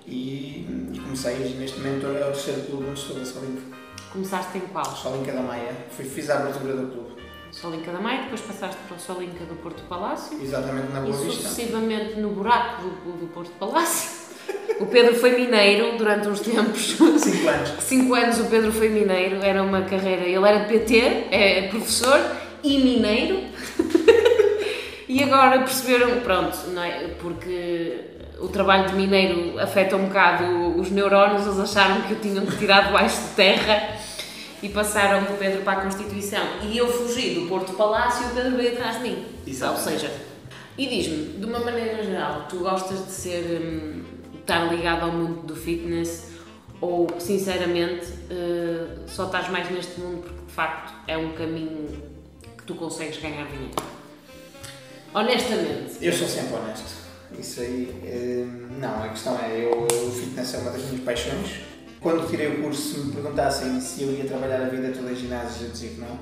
e, 0.05 0.67
e 0.93 0.99
comecei. 0.99 1.37
Neste 1.57 1.79
momento 1.79 2.07
é 2.07 2.29
o 2.29 2.33
terceiro 2.33 2.63
clube 2.63 2.87
onde 2.91 3.01
estou 3.01 3.17
da 3.17 3.25
Solink. 3.25 3.63
Começaste 4.13 4.59
em 4.59 4.63
qual? 4.63 4.85
Solinca 4.85 5.33
da 5.33 5.41
Maia. 5.41 5.73
Fui, 5.91 6.05
fiz 6.05 6.29
a 6.31 6.39
abertura 6.39 6.75
do 6.75 6.89
clube. 6.89 7.11
Solinca 7.53 7.93
da 7.93 8.01
Maia, 8.01 8.23
depois 8.23 8.41
passaste 8.41 8.81
para 8.89 8.97
o 8.97 9.01
Solinca 9.01 9.45
do 9.45 9.55
Porto 9.63 9.83
Palácio. 9.85 10.41
Exatamente, 10.43 10.93
na 10.93 11.01
Boa 11.01 11.15
e 11.15 11.25
Vista. 11.27 11.49
sucessivamente 11.49 12.19
no 12.19 12.31
buraco 12.31 12.83
do, 12.83 13.13
do 13.13 13.27
Porto 13.33 13.53
Palácio. 13.53 14.21
O 14.81 14.87
Pedro 14.87 15.15
foi 15.15 15.39
mineiro 15.39 15.97
durante 15.97 16.27
uns 16.27 16.41
tempos. 16.41 16.97
5 16.97 17.49
anos. 17.49 17.71
5 17.79 18.15
anos 18.15 18.41
o 18.41 18.45
Pedro 18.47 18.73
foi 18.73 18.89
mineiro, 18.89 19.37
era 19.43 19.63
uma 19.63 19.83
carreira. 19.83 20.23
Ele 20.23 20.49
era 20.49 20.65
de 20.65 20.73
PT, 20.73 21.27
é 21.31 21.69
professor 21.69 22.19
e 22.65 22.79
mineiro. 22.79 23.45
e 25.09 25.23
agora 25.23 25.59
perceberam, 25.59 26.21
pronto, 26.21 26.57
não 26.69 26.83
é? 26.83 27.09
Porque 27.21 28.20
o 28.41 28.49
trabalho 28.49 28.89
de 28.89 28.95
mineiro 28.95 29.59
afeta 29.59 29.97
um 29.97 30.07
bocado 30.07 30.79
os 30.79 30.91
neurónios, 30.91 31.47
eles 31.47 31.59
acharam 31.59 32.03
que 32.03 32.15
o 32.15 32.17
tinham 32.17 32.45
que 32.47 32.57
tirar 32.57 32.87
debaixo 32.87 33.21
de 33.21 33.29
terra 33.35 33.97
e 34.63 34.69
passaram 34.69 35.23
o 35.23 35.37
Pedro 35.39 35.63
para 35.63 35.81
a 35.81 35.83
Constituição. 35.83 36.45
E 36.63 36.77
eu 36.77 36.89
fugi 36.89 37.35
do 37.35 37.49
Porto 37.49 37.73
Palácio 37.75 38.27
e 38.27 38.31
o 38.31 38.35
Pedro 38.35 38.57
veio 38.57 38.73
atrás 38.73 38.97
de 38.97 39.03
mim. 39.03 39.25
Exato. 39.47 39.73
Ou 39.73 39.79
seja, 39.79 40.11
e 40.77 40.87
diz-me, 40.87 41.39
de 41.39 41.45
uma 41.47 41.61
maneira 41.61 42.03
geral, 42.03 42.47
tu 42.49 42.59
gostas 42.59 43.05
de 43.07 43.13
ser. 43.13 43.61
Hum, 43.63 44.21
estar 44.51 44.65
ligado 44.73 45.05
ao 45.05 45.13
mundo 45.13 45.47
do 45.47 45.55
fitness 45.55 46.31
ou, 46.81 47.07
sinceramente, 47.21 48.07
uh, 48.07 49.03
só 49.07 49.27
estás 49.27 49.49
mais 49.49 49.71
neste 49.71 50.01
mundo 50.01 50.23
porque 50.23 50.47
de 50.47 50.53
facto 50.53 50.93
é 51.07 51.17
um 51.17 51.33
caminho 51.35 51.89
que 52.57 52.65
tu 52.65 52.75
consegues 52.75 53.21
ganhar 53.21 53.47
dinheiro? 53.47 53.77
Honestamente. 55.15 55.99
Eu 56.01 56.13
sou 56.13 56.27
sempre 56.27 56.55
honesto. 56.55 57.00
Isso 57.39 57.61
aí. 57.61 57.91
Uh, 58.05 58.79
não, 58.79 59.05
a 59.05 59.09
questão 59.09 59.39
é: 59.39 59.65
eu, 59.65 59.87
o 59.87 60.11
fitness 60.13 60.55
é 60.55 60.59
uma 60.59 60.71
das 60.71 60.83
minhas 60.85 61.05
paixões. 61.05 61.61
Quando 62.01 62.29
tirei 62.29 62.49
o 62.49 62.63
curso, 62.63 62.95
se 62.95 62.99
me 63.01 63.13
perguntassem 63.13 63.79
se 63.81 64.03
eu 64.03 64.13
ia 64.13 64.25
trabalhar 64.25 64.63
a 64.63 64.69
vida 64.69 64.91
toda 64.91 65.13
em 65.13 65.17
ginásios, 65.17 65.63
eu 65.63 65.69
dizia 65.69 65.91
que 65.91 66.01
não. 66.01 66.19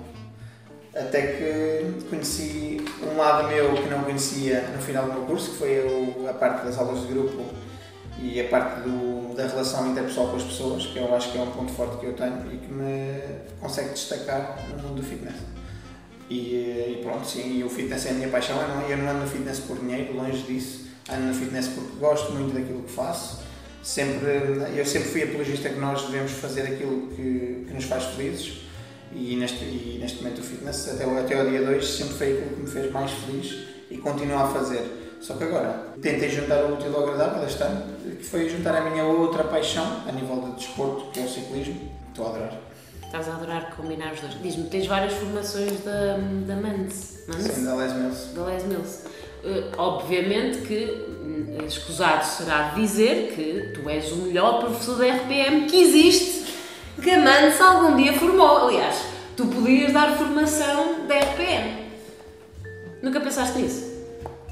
Até 0.95 1.23
que 1.23 2.09
conheci 2.11 2.85
um 3.01 3.17
lado 3.17 3.47
meu 3.47 3.75
que 3.75 3.89
não 3.89 4.03
conhecia 4.03 4.63
no 4.75 4.83
final 4.83 5.07
do 5.07 5.13
meu 5.13 5.23
curso, 5.23 5.53
que 5.53 5.57
foi 5.59 6.27
a 6.29 6.33
parte 6.33 6.65
das 6.65 6.77
aulas 6.79 7.03
de 7.03 7.13
grupo 7.13 7.45
e 8.21 8.41
a 8.41 8.49
parte 8.49 8.81
do, 8.81 9.33
da 9.37 9.47
relação 9.47 9.93
interpessoal 9.93 10.29
com 10.29 10.37
as 10.37 10.43
pessoas, 10.43 10.87
que 10.87 10.99
eu 10.99 11.15
acho 11.15 11.31
que 11.31 11.39
é 11.39 11.41
um 11.41 11.51
ponto 11.53 11.73
forte 11.73 11.99
que 11.99 12.07
eu 12.07 12.15
tenho 12.15 12.53
e 12.53 12.57
que 12.57 12.73
me 12.73 13.23
consegue 13.61 13.91
destacar 13.91 14.59
no 14.71 14.83
mundo 14.83 14.97
do 14.97 15.03
fitness. 15.03 15.37
E, 16.29 16.35
e 16.35 17.01
pronto, 17.03 17.25
sim, 17.25 17.59
e 17.59 17.65
o 17.65 17.71
fitness 17.71 18.07
é 18.07 18.11
a 18.11 18.15
minha 18.15 18.29
paixão. 18.29 18.61
Eu 18.61 18.69
não, 18.69 18.83
eu 18.89 18.97
não 18.97 19.11
ando 19.11 19.21
no 19.21 19.27
fitness 19.29 19.61
por 19.61 19.79
dinheiro, 19.79 20.17
longe 20.17 20.43
disso. 20.43 20.88
Ando 21.11 21.27
no 21.27 21.35
fitness 21.35 21.69
porque 21.69 21.97
gosto 21.99 22.33
muito 22.33 22.55
daquilo 22.55 22.83
que 22.83 22.93
faço. 22.93 23.41
Sempre, 23.83 24.29
eu 24.77 24.85
sempre 24.85 25.09
fui 25.09 25.23
apologista 25.23 25.69
que 25.69 25.79
nós 25.79 26.03
devemos 26.03 26.33
fazer 26.33 26.63
aquilo 26.63 27.09
que, 27.09 27.65
que 27.67 27.75
nos 27.75 27.85
faz 27.85 28.05
felizes. 28.05 28.63
E 29.13 29.37
neste, 29.37 29.65
e 29.65 29.99
neste 30.01 30.19
momento 30.19 30.41
o 30.41 30.43
fitness, 30.43 30.89
até, 30.89 31.05
até 31.05 31.43
o 31.43 31.49
dia 31.49 31.63
2, 31.63 31.87
sempre 31.87 32.15
foi 32.15 32.33
aquilo 32.33 32.57
que 32.57 32.61
me 32.61 32.67
fez 32.67 32.93
mais 32.93 33.11
feliz 33.11 33.69
e 33.91 33.97
continuo 33.97 34.39
a 34.39 34.49
fazer 34.49 35.09
só 35.21 35.35
que 35.35 35.45
agora 35.45 35.89
tentei 36.01 36.31
juntar 36.31 36.65
o 36.65 36.75
útil 36.75 36.95
ao 36.95 37.03
agradável 37.03 37.45
este 37.45 37.63
ano, 37.63 37.83
que 38.05 38.25
foi 38.25 38.49
juntar 38.49 38.77
a 38.77 38.89
minha 38.89 39.05
outra 39.05 39.45
paixão 39.45 40.03
a 40.07 40.13
nível 40.13 40.41
de 40.43 40.53
desporto, 40.53 41.11
que 41.11 41.21
é 41.21 41.25
o 41.25 41.29
ciclismo. 41.29 41.91
Estou 42.09 42.27
a 42.27 42.31
adorar. 42.31 42.61
Estás 43.05 43.29
a 43.29 43.35
adorar 43.35 43.75
combinar 43.75 44.13
os 44.13 44.21
dois. 44.21 44.41
Diz-me, 44.41 44.69
tens 44.69 44.87
várias 44.87 45.15
formações 45.15 45.81
da, 45.81 46.17
da 46.47 46.57
MANS. 46.57 47.25
Sim, 47.41 47.65
da 47.65 47.75
Les 47.75 47.93
Mills. 47.95 48.35
Da 48.35 48.45
Les 48.45 48.65
Mills. 48.65 48.99
Uh, 49.45 49.71
obviamente 49.77 50.59
que 50.67 50.85
hum, 50.85 51.65
escusado 51.67 52.25
será 52.25 52.75
dizer 52.75 53.33
que 53.35 53.73
tu 53.73 53.89
és 53.89 54.11
o 54.13 54.17
melhor 54.17 54.61
professor 54.61 54.99
da 54.99 55.07
RPM 55.07 55.67
que 55.67 55.81
existe, 55.81 56.55
que 57.01 57.11
a 57.11 57.21
MANS 57.21 57.61
algum 57.61 57.97
dia 57.97 58.13
formou. 58.15 58.69
Aliás, 58.69 58.97
tu 59.37 59.47
podias 59.47 59.93
dar 59.93 60.17
formação 60.17 61.07
da 61.07 61.15
RPM. 61.15 61.89
Nunca 63.01 63.21
pensaste 63.21 63.59
nisso? 63.59 63.87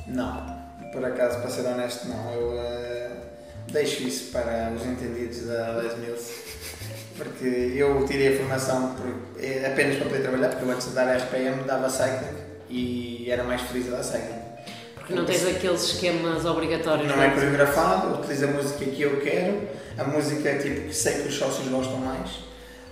Não 0.06 0.56
por 0.96 1.04
acaso, 1.04 1.40
para 1.40 1.50
ser 1.50 1.66
honesto, 1.66 2.08
não. 2.08 2.32
Eu 2.32 2.52
uh, 2.52 3.16
deixo 3.70 4.02
isso 4.02 4.32
para 4.32 4.72
os 4.74 4.84
entendidos 4.86 5.42
da 5.46 5.72
Les 5.72 5.98
Mills, 5.98 6.32
porque 7.18 7.74
eu 7.76 8.06
tirei 8.06 8.34
a 8.34 8.38
formação 8.38 8.94
por, 8.94 9.06
eh, 9.38 9.66
apenas 9.66 9.96
para 9.96 10.06
poder 10.06 10.22
trabalhar, 10.22 10.48
porque 10.48 10.64
eu 10.64 10.70
antes 10.70 10.88
de 10.88 10.94
dar 10.94 11.14
RPM 11.14 11.64
dava 11.64 11.90
cycling 11.90 12.34
e 12.70 13.30
era 13.30 13.44
mais 13.44 13.60
feliz 13.60 13.88
a 13.88 13.96
dar 13.96 14.02
cycling. 14.02 14.45
Porque 15.06 15.14
não 15.14 15.24
tens 15.24 15.46
aqueles 15.46 15.84
esquemas 15.84 16.44
obrigatórios. 16.44 17.06
Não 17.06 17.22
é 17.22 17.30
coreografado, 17.30 18.18
utilizo 18.18 18.46
a 18.46 18.48
música 18.48 18.84
que 18.84 19.02
eu 19.02 19.20
quero, 19.20 19.68
a 19.96 20.02
música 20.02 20.48
é 20.48 20.58
tipo 20.58 20.88
que 20.88 20.92
sei 20.92 21.22
que 21.22 21.28
os 21.28 21.34
sócios 21.36 21.68
gostam 21.68 21.98
mais, 21.98 22.28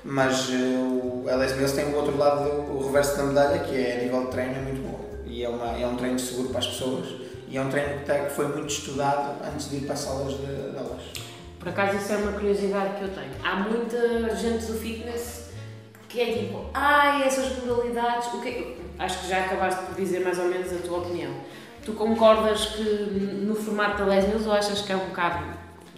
mas 0.05 0.49
uh, 0.49 0.53
o 0.53 1.25
Les 1.27 1.57
Mills 1.57 1.75
tem 1.75 1.87
o 1.87 1.97
outro 1.97 2.17
lado, 2.17 2.49
o 2.71 2.87
reverso 2.87 3.17
da 3.17 3.25
medalha, 3.25 3.59
que 3.65 3.77
é 3.77 3.99
a 3.99 4.03
nível 4.05 4.27
de 4.27 4.31
treino, 4.31 4.55
é 4.55 4.61
muito 4.61 4.81
bom. 4.89 5.01
E 5.27 5.43
é, 5.43 5.49
uma, 5.49 5.77
é 5.77 5.85
um 5.85 5.97
treino 5.97 6.19
seguro 6.21 6.51
para 6.51 6.61
as 6.61 6.69
pessoas 6.69 7.09
e 7.49 7.57
é 7.57 7.61
um 7.61 7.69
treino 7.69 7.99
que, 8.05 8.13
que 8.13 8.31
foi 8.31 8.47
muito 8.47 8.69
estudado 8.69 9.45
antes 9.53 9.69
de 9.69 9.79
ir 9.79 9.81
para 9.81 9.95
as 9.95 10.01
salas 10.01 10.35
de, 10.35 10.71
de 10.71 10.79
aulas. 10.79 11.03
Por 11.59 11.69
acaso, 11.69 11.97
isso 11.97 12.13
é 12.13 12.17
uma 12.19 12.33
curiosidade 12.33 12.97
que 12.97 13.03
eu 13.03 13.09
tenho. 13.09 13.33
Há 13.43 13.57
muita 13.57 14.37
gente 14.37 14.67
do 14.67 14.75
fitness 14.75 15.49
que 16.09 16.21
é 16.21 16.33
tipo, 16.33 16.67
ai, 16.73 17.23
ah, 17.23 17.27
essas 17.27 17.59
modalidades. 17.59 18.33
O 18.35 18.41
que 18.41 18.77
Acho 18.99 19.23
que 19.23 19.29
já 19.29 19.45
acabaste 19.45 19.83
por 19.87 19.97
dizer 19.97 20.21
mais 20.21 20.39
ou 20.39 20.45
menos 20.45 20.73
a 20.73 20.77
tua 20.77 20.99
opinião. 20.99 21.33
Tu 21.85 21.93
concordas 21.93 22.67
que 22.67 22.83
no 22.83 23.55
formato 23.55 23.99
da 23.99 24.07
Les 24.07 24.27
Mills 24.27 24.47
ou 24.47 24.55
achas 24.55 24.81
que 24.81 24.93
é 24.93 24.97
um 24.97 25.07
bocado 25.07 25.45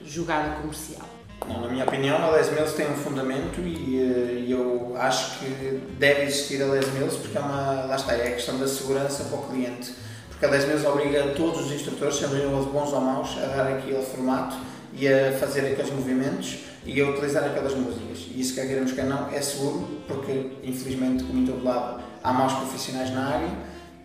jogada 0.05 0.57
comercial? 0.57 1.07
Não, 1.47 1.61
na 1.61 1.69
minha 1.69 1.85
opinião, 1.85 2.17
a 2.17 2.31
Les 2.31 2.51
Mills 2.51 2.75
tem 2.75 2.91
um 2.91 2.97
fundamento 2.97 3.61
e, 3.61 4.01
eh, 4.01 4.45
e, 4.47 4.51
eu 4.51 4.97
acho 4.99 5.39
que 5.39 5.81
deve 5.99 6.23
existir 6.23 6.61
a 6.63 6.67
Les 6.67 6.93
Mills 6.93 7.19
porque 7.19 7.39
é 7.39 7.41
uma, 7.41 7.85
lá 7.85 7.95
está, 7.95 8.15
é 8.15 8.29
a 8.29 8.33
questão 8.33 8.59
da 8.59 8.67
segurança 8.67 9.25
para 9.25 9.39
o 9.39 9.43
cliente 9.43 9.95
porque 10.37 10.45
a 10.45 10.51
10 10.51 10.69
meses 10.69 10.87
obriga 10.87 11.33
todos 11.35 11.65
os 11.65 11.73
instrutores, 11.73 12.17
sendo 12.17 12.37
eles 12.37 12.67
bons 12.67 12.93
ou 12.93 13.01
maus, 13.01 13.39
a 13.39 13.47
dar 13.47 13.69
aquele 13.69 14.03
formato 14.03 14.55
e 14.93 15.09
a 15.09 15.33
fazer 15.33 15.61
aqueles 15.61 15.91
movimentos 15.91 16.59
e 16.85 17.01
a 17.01 17.09
utilizar 17.09 17.43
aquelas 17.43 17.75
músicas. 17.75 18.27
E 18.35 18.41
isso, 18.43 18.55
quer 18.55 18.69
queremos 18.69 18.93
que 18.93 19.01
não, 19.01 19.31
é 19.31 19.41
seguro, 19.41 20.03
porque 20.07 20.59
infelizmente, 20.63 21.25
como 21.25 21.41
em 21.41 21.47
todo 21.47 21.65
lado, 21.65 22.03
há 22.23 22.33
maus 22.35 22.53
profissionais 22.53 23.11
na 23.15 23.29
área 23.29 23.49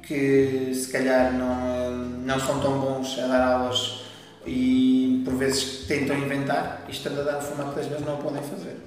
que 0.02 0.72
se 0.74 0.92
calhar 0.92 1.34
não, 1.34 1.92
não 1.92 2.40
são 2.40 2.60
tão 2.60 2.80
bons 2.80 3.18
a 3.20 3.28
dar 3.28 3.54
aulas 3.54 4.02
e 4.46 5.22
por 5.24 5.36
vezes 5.36 5.86
tentam 5.88 6.18
inventar 6.18 6.84
e 6.88 6.92
estando 6.92 7.22
a 7.22 7.24
dar 7.24 7.38
o 7.38 7.42
formato 7.42 7.76
das 7.76 7.88
vezes 7.88 8.06
não 8.06 8.16
o 8.16 8.18
podem 8.18 8.42
fazer. 8.42 8.78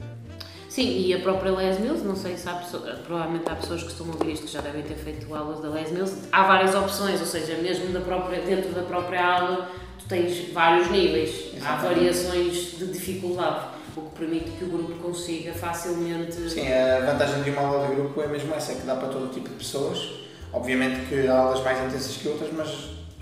Sim, 0.68 1.06
e 1.06 1.14
a 1.14 1.20
própria 1.20 1.52
Les 1.52 1.78
Mills, 1.78 2.04
não 2.04 2.16
sei 2.16 2.36
se 2.36 2.48
há 2.48 2.54
pessoas, 2.54 2.98
provavelmente 2.98 3.48
há 3.48 3.54
pessoas 3.54 3.84
que 3.84 3.92
estão 3.92 4.08
a 4.08 4.10
ouvir 4.10 4.32
isto 4.32 4.46
que 4.46 4.52
já 4.52 4.60
devem 4.60 4.82
ter 4.82 4.96
feito 4.96 5.32
aulas 5.32 5.60
da 5.60 5.68
Les 5.68 5.92
Mills. 5.92 6.16
Há 6.32 6.42
várias 6.42 6.74
opções, 6.74 7.20
ou 7.20 7.26
seja, 7.26 7.54
mesmo 7.58 7.92
da 7.92 8.00
própria, 8.00 8.40
dentro 8.40 8.72
da 8.72 8.82
própria 8.82 9.24
aula, 9.24 9.70
tu 10.00 10.08
tens 10.08 10.52
vários 10.52 10.90
níveis, 10.90 11.30
Exatamente. 11.54 11.64
há 11.64 11.76
variações 11.76 12.54
de 12.76 12.86
dificuldade, 12.88 13.66
o 13.96 14.00
que 14.00 14.18
permite 14.18 14.50
que 14.50 14.64
o 14.64 14.68
grupo 14.68 14.94
consiga 14.94 15.52
facilmente. 15.52 16.34
Sim, 16.50 16.66
a 16.66 17.06
vantagem 17.06 17.44
de 17.44 17.50
uma 17.50 17.62
aula 17.62 17.86
de 17.86 17.94
grupo 17.94 18.20
é 18.20 18.26
mesmo 18.26 18.52
essa, 18.52 18.72
é 18.72 18.74
que 18.74 18.82
dá 18.82 18.96
para 18.96 19.10
todo 19.10 19.32
tipo 19.32 19.48
de 19.48 19.54
pessoas. 19.54 20.24
Obviamente 20.54 21.08
que 21.08 21.26
há 21.26 21.36
aulas 21.36 21.62
mais 21.62 21.78
intensas 21.84 22.16
que 22.16 22.28
outras, 22.28 22.50
mas 22.52 22.68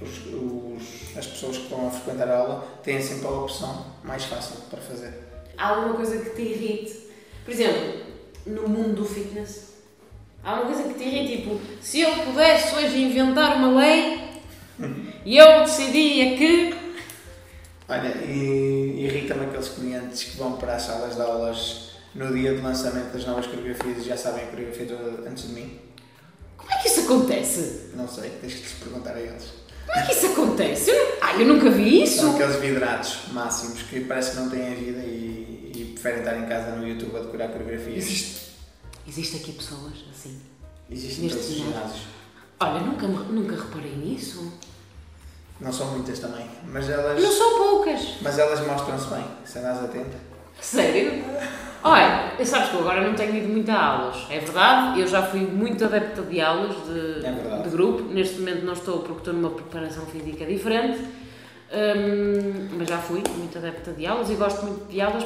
os, 0.01 0.27
os, 0.27 1.17
as 1.17 1.27
pessoas 1.27 1.57
que 1.57 1.65
estão 1.65 1.89
a 1.89 1.91
frequentar 1.91 2.29
a 2.29 2.39
aula 2.39 2.67
têm 2.85 3.01
sempre 3.01 3.27
a 3.27 3.31
opção 3.31 3.87
mais 4.05 4.25
fácil 4.25 4.57
para 4.71 4.81
fazer. 4.81 5.13
Há 5.57 5.69
alguma 5.69 5.95
coisa 5.95 6.19
que 6.19 6.31
te 6.31 6.43
irrite 6.43 7.03
por 7.45 7.53
exemplo, 7.53 8.05
no 8.47 8.69
mundo 8.69 8.95
do 8.95 9.05
fitness, 9.05 9.73
há 10.45 10.55
uma 10.55 10.67
coisa 10.67 10.85
que 10.85 10.95
te 10.95 11.05
irrita, 11.05 11.43
tipo, 11.43 11.61
se 11.81 12.01
eu 12.01 12.11
pudesse 12.25 12.75
hoje 12.77 13.03
inventar 13.03 13.57
uma 13.57 13.81
lei 13.81 14.21
e 15.25 15.37
eu 15.37 15.61
decidia 15.63 16.37
que. 16.37 16.75
Olha, 17.89 18.17
e 18.25 19.05
irrita-me 19.05 19.47
aqueles 19.47 19.69
clientes 19.71 20.23
que 20.23 20.37
vão 20.37 20.53
para 20.53 20.77
as 20.77 20.83
salas 20.83 21.17
de 21.17 21.21
aulas 21.21 21.97
no 22.15 22.33
dia 22.33 22.55
de 22.55 22.61
lançamento 22.61 23.13
das 23.13 23.27
novas 23.27 23.47
coreografias 23.47 23.99
e 23.99 24.09
já 24.09 24.17
sabem 24.17 24.45
a 24.45 24.47
coreografia 24.47 24.87
toda 24.87 25.29
antes 25.29 25.49
de 25.49 25.55
mim. 25.55 25.81
Como 26.63 26.73
é 26.73 26.83
que 26.83 26.89
isso 26.89 27.01
acontece? 27.01 27.91
Não 27.95 28.09
sei, 28.09 28.31
tens 28.41 28.55
que 28.55 28.63
lhes 28.63 28.73
perguntar 28.73 29.15
a 29.15 29.21
eles. 29.21 29.45
Como 29.87 29.99
é 29.99 30.07
que 30.07 30.13
isso 30.13 30.27
acontece? 30.27 30.91
Eu, 30.91 31.19
ah, 31.21 31.35
eu 31.35 31.47
nunca 31.47 31.71
vi 31.71 32.03
isso. 32.03 32.21
São 32.21 32.35
aqueles 32.35 32.57
vidrados 32.57 33.19
máximos 33.33 33.83
que 33.83 34.01
parece 34.01 34.31
que 34.31 34.37
não 34.37 34.49
têm 34.49 34.73
a 34.73 34.75
vida 34.75 35.03
e 35.05 35.33
preferem 36.03 36.21
estar 36.21 36.37
em 36.37 36.47
casa 36.47 36.75
no 36.77 36.87
YouTube 36.87 37.17
a 37.17 37.21
decorar 37.21 37.49
coreografias. 37.49 38.05
Existe, 38.05 38.53
existe 39.07 39.37
aqui 39.37 39.53
pessoas 39.53 39.93
assim? 40.11 40.41
Existem 40.91 41.29
todos 41.29 41.49
os 41.49 41.55
ginásios. 41.55 42.03
Olha, 42.59 42.81
nunca, 42.81 43.07
nunca 43.07 43.57
reparei 43.57 43.97
nisso. 43.97 44.53
Não 45.61 45.73
são 45.73 45.93
muitas 45.93 46.19
também, 46.19 46.51
mas 46.65 46.89
elas... 46.89 47.23
Não 47.23 47.33
são 47.33 47.57
poucas. 47.57 48.01
Mas 48.21 48.37
elas 48.37 48.67
mostram-se 48.67 49.07
bem, 49.07 49.25
se 49.45 49.59
andas 49.59 49.85
atenta. 49.85 50.19
Sério? 50.61 51.25
Olha, 51.85 52.33
sabes 52.45 52.69
que 52.69 52.77
eu 52.77 52.81
agora 52.81 53.07
não 53.07 53.15
tenho 53.15 53.37
ido 53.37 53.49
muito 53.49 53.71
a 53.71 53.85
aulas, 53.85 54.27
é 54.31 54.39
verdade, 54.39 55.01
eu 55.01 55.07
já 55.07 55.23
fui 55.23 55.41
muito 55.41 55.85
adepta 55.85 56.23
de 56.23 56.41
aulas 56.41 56.77
de, 56.87 57.27
é 57.27 57.63
de 57.63 57.69
grupo, 57.71 58.03
neste 58.05 58.39
momento 58.39 58.65
não 58.65 58.73
estou 58.73 59.01
porque 59.01 59.19
estou 59.19 59.35
numa 59.35 59.51
preparação 59.51 60.07
física 60.07 60.45
diferente, 60.47 61.01
hum, 61.01 62.69
mas 62.79 62.89
já 62.89 62.99
fui 62.99 63.23
muito 63.37 63.59
adepta 63.59 63.91
de 63.93 64.07
aulas 64.07 64.31
e 64.31 64.35
gosto 64.35 64.65
muito 64.65 64.89
de 64.89 65.01
aulas 65.01 65.25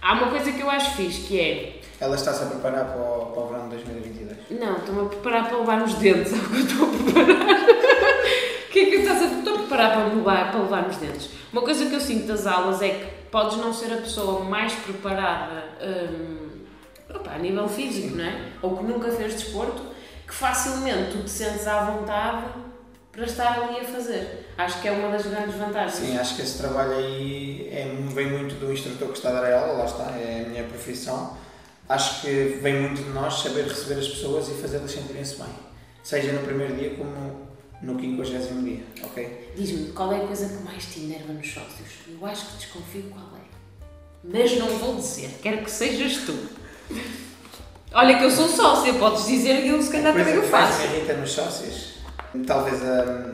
Há 0.00 0.12
uma 0.14 0.28
coisa 0.28 0.52
que 0.52 0.60
eu 0.60 0.70
acho 0.70 0.92
fixe, 0.92 1.22
que 1.22 1.40
é... 1.40 1.80
Ela 2.00 2.14
está-se 2.14 2.44
a 2.44 2.46
preparar 2.46 2.84
para 2.84 3.00
o, 3.00 3.26
para 3.26 3.42
o 3.42 3.46
verão 3.48 3.68
de 3.68 3.76
2022? 3.76 4.60
Não, 4.60 4.76
estou-me 4.76 5.00
a 5.00 5.04
preparar 5.06 5.48
para 5.48 5.58
levar 5.58 5.80
nos 5.80 5.94
dentes, 5.94 6.32
é 6.34 6.36
o 6.36 6.40
que 6.40 6.54
eu 6.54 6.60
estou 6.60 6.86
a 6.86 7.12
preparar. 7.12 7.58
O 8.68 8.70
que 8.70 8.80
é 8.80 8.84
que 8.84 8.96
estás 8.96 9.22
a... 9.22 9.24
Estou 9.24 9.54
a 9.54 9.58
preparar 9.58 9.68
parar 9.78 9.90
para 9.90 10.14
levar, 10.14 10.50
para 10.50 10.60
levar 10.60 10.82
nos 10.82 10.96
dentes. 10.96 11.30
Uma 11.52 11.62
coisa 11.62 11.86
que 11.86 11.94
eu 11.94 12.00
sinto 12.00 12.26
das 12.26 12.46
aulas 12.46 12.82
é 12.82 12.88
que 12.88 13.06
podes 13.30 13.58
não 13.58 13.72
ser 13.72 13.92
a 13.92 13.98
pessoa 13.98 14.44
mais 14.44 14.72
preparada 14.72 15.64
hum, 15.82 16.64
opa, 17.14 17.32
a 17.32 17.38
nível 17.38 17.68
físico, 17.68 18.16
não 18.16 18.24
é? 18.24 18.52
Ou 18.62 18.76
que 18.76 18.84
nunca 18.84 19.10
fez 19.10 19.34
desporto, 19.34 19.82
que 20.26 20.34
facilmente 20.34 21.12
tu 21.12 21.22
te 21.22 21.30
sentes 21.30 21.66
à 21.66 21.84
vontade 21.84 22.44
para 23.12 23.24
estar 23.24 23.62
ali 23.62 23.80
a 23.80 23.84
fazer. 23.84 24.46
Acho 24.56 24.80
que 24.80 24.88
é 24.88 24.92
uma 24.92 25.10
das 25.10 25.26
grandes 25.26 25.54
vantagens. 25.56 25.94
Sim, 25.94 26.18
acho 26.18 26.36
que 26.36 26.42
esse 26.42 26.58
trabalho 26.58 26.92
aí 26.92 27.68
é, 27.72 27.84
vem 28.14 28.28
muito 28.28 28.54
do 28.60 28.72
instrutor 28.72 29.08
que 29.08 29.16
está 29.16 29.30
a 29.30 29.32
dar 29.40 29.44
a 29.44 29.60
aula, 29.60 29.72
lá 29.74 29.84
está, 29.86 30.04
é 30.16 30.44
a 30.46 30.48
minha 30.48 30.64
profissão. 30.64 31.36
Acho 31.88 32.20
que 32.20 32.58
vem 32.62 32.80
muito 32.80 33.02
de 33.02 33.10
nós 33.10 33.40
saber 33.40 33.64
receber 33.66 33.98
as 33.98 34.08
pessoas 34.08 34.48
e 34.48 34.52
fazê-las 34.52 34.90
sentirem-se 34.90 35.36
bem. 35.36 35.48
Seja 36.02 36.32
no 36.32 36.40
primeiro 36.42 36.76
dia 36.76 36.90
como 36.90 37.47
no 37.82 37.98
50 37.98 38.38
dia, 38.62 38.82
ok? 39.02 39.52
Diz-me, 39.56 39.92
qual 39.92 40.12
é 40.12 40.16
a 40.16 40.26
coisa 40.26 40.48
que 40.48 40.62
mais 40.64 40.84
te 40.86 41.00
enerva 41.00 41.32
nos 41.32 41.52
sócios? 41.52 41.88
Eu 42.08 42.26
acho 42.26 42.46
que 42.46 42.56
desconfio 42.58 43.04
qual 43.10 43.26
é. 43.36 43.48
Mas 44.24 44.58
não 44.58 44.66
vou 44.66 44.96
dizer, 44.96 45.38
quero 45.42 45.58
que 45.58 45.70
sejas 45.70 46.24
tu. 46.26 46.36
Olha 47.92 48.18
que 48.18 48.24
eu 48.24 48.30
sou 48.30 48.48
sócia, 48.48 48.92
podes 48.94 49.26
dizer 49.26 49.64
e 49.64 49.68
eu 49.68 49.80
se 49.80 49.90
calhar 49.90 50.12
também 50.12 50.38
o 50.38 50.42
faço. 50.42 50.82
A 50.82 50.84
irrita 50.84 51.14
nos 51.14 51.30
sócios, 51.30 51.94
talvez 52.46 52.82
a, 52.82 53.32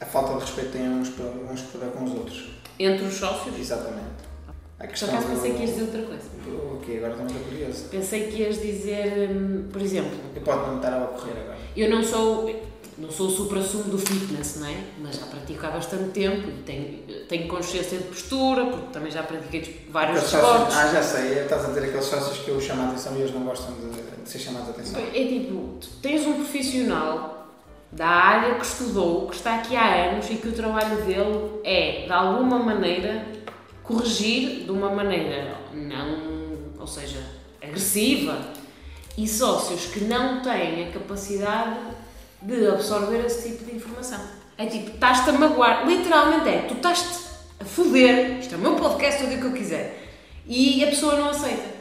a 0.00 0.06
falta 0.06 0.34
de 0.34 0.40
respeito 0.40 0.72
tenha 0.72 0.90
uns 0.90 1.08
para, 1.08 1.26
uns 1.26 1.62
para 1.62 1.88
com 1.88 2.04
os 2.04 2.12
outros. 2.12 2.50
Entre 2.78 3.04
os 3.04 3.14
sócios? 3.14 3.58
Exatamente. 3.58 4.24
A 4.78 4.86
questão 4.86 5.08
Por 5.08 5.18
acaso 5.18 5.34
pensei 5.34 5.50
do... 5.52 5.56
que 5.56 5.62
ias 5.62 5.70
dizer 5.70 5.82
outra 5.82 6.02
coisa. 6.02 6.24
O 6.46 6.80
quê? 6.84 6.92
Agora 6.96 7.12
estou 7.12 7.26
muito 7.26 7.48
curioso. 7.48 7.84
Pensei 7.88 8.26
que 8.26 8.42
ias 8.42 8.60
dizer, 8.60 9.30
hum, 9.30 9.68
por 9.72 9.80
exemplo... 9.80 10.18
Eu 10.34 10.42
pode 10.42 10.66
não 10.66 10.76
estar 10.76 10.92
a 10.92 11.04
ocorrer 11.04 11.36
agora. 11.36 11.58
Eu 11.76 11.90
não 11.90 12.02
sou 12.02 12.48
não 12.96 13.10
sou 13.10 13.26
o 13.26 13.30
supra-sumo 13.30 13.84
do 13.84 13.98
fitness, 13.98 14.56
não 14.60 14.68
é? 14.68 14.76
Mas 15.00 15.16
já 15.16 15.26
pratico 15.26 15.66
há 15.66 15.70
bastante 15.70 16.10
tempo 16.10 16.48
e 16.48 16.62
tenho, 16.62 17.26
tenho 17.26 17.48
consciência 17.48 17.98
de 17.98 18.04
postura, 18.04 18.66
porque 18.66 18.92
também 18.92 19.10
já 19.10 19.22
pratiquei 19.22 19.86
vários 19.90 20.24
esportes. 20.24 20.76
Ah, 20.76 20.92
já 20.92 21.02
sei, 21.02 21.40
estás 21.40 21.64
a 21.64 21.68
dizer 21.68 21.84
aqueles 21.84 22.04
sócios 22.04 22.38
que 22.38 22.48
eu 22.48 22.60
chamo 22.60 22.82
a 22.82 22.88
atenção 22.88 23.16
e 23.16 23.20
eles 23.20 23.34
não 23.34 23.42
gostam 23.42 23.74
de, 23.74 24.22
de 24.22 24.28
ser 24.28 24.38
chamados 24.38 24.68
a 24.68 24.70
atenção. 24.72 25.00
É 25.00 25.26
tipo, 25.26 25.78
tens 26.00 26.26
um 26.26 26.34
profissional 26.34 27.48
da 27.90 28.06
área 28.06 28.54
que 28.56 28.64
estudou, 28.64 29.28
que 29.28 29.36
está 29.36 29.56
aqui 29.56 29.76
há 29.76 30.10
anos 30.10 30.28
e 30.30 30.36
que 30.36 30.48
o 30.48 30.52
trabalho 30.52 31.04
dele 31.04 31.60
é, 31.64 32.04
de 32.06 32.12
alguma 32.12 32.58
maneira, 32.58 33.26
corrigir 33.82 34.64
de 34.64 34.70
uma 34.70 34.90
maneira 34.90 35.56
não, 35.72 36.72
ou 36.78 36.86
seja, 36.86 37.24
agressiva, 37.62 38.38
e 39.16 39.28
sócios 39.28 39.86
que 39.86 40.00
não 40.04 40.42
têm 40.42 40.88
a 40.88 40.92
capacidade 40.92 41.78
de 42.44 42.68
absorver 42.68 43.24
esse 43.24 43.48
tipo 43.48 43.64
de 43.64 43.76
informação. 43.76 44.20
É 44.56 44.66
tipo, 44.66 44.90
estás-te 44.90 45.30
a 45.30 45.32
magoar. 45.32 45.86
Literalmente 45.86 46.48
é, 46.48 46.58
tu 46.68 46.74
estás-te 46.74 47.24
a 47.58 47.64
foder. 47.64 48.38
Isto 48.38 48.54
é 48.54 48.58
o 48.58 48.60
meu 48.60 48.76
podcast, 48.76 49.22
eu 49.22 49.30
digo 49.30 49.48
o 49.48 49.50
que 49.50 49.56
eu 49.56 49.62
quiser. 49.62 50.02
E 50.46 50.84
a 50.84 50.88
pessoa 50.88 51.16
não 51.16 51.30
aceita. 51.30 51.74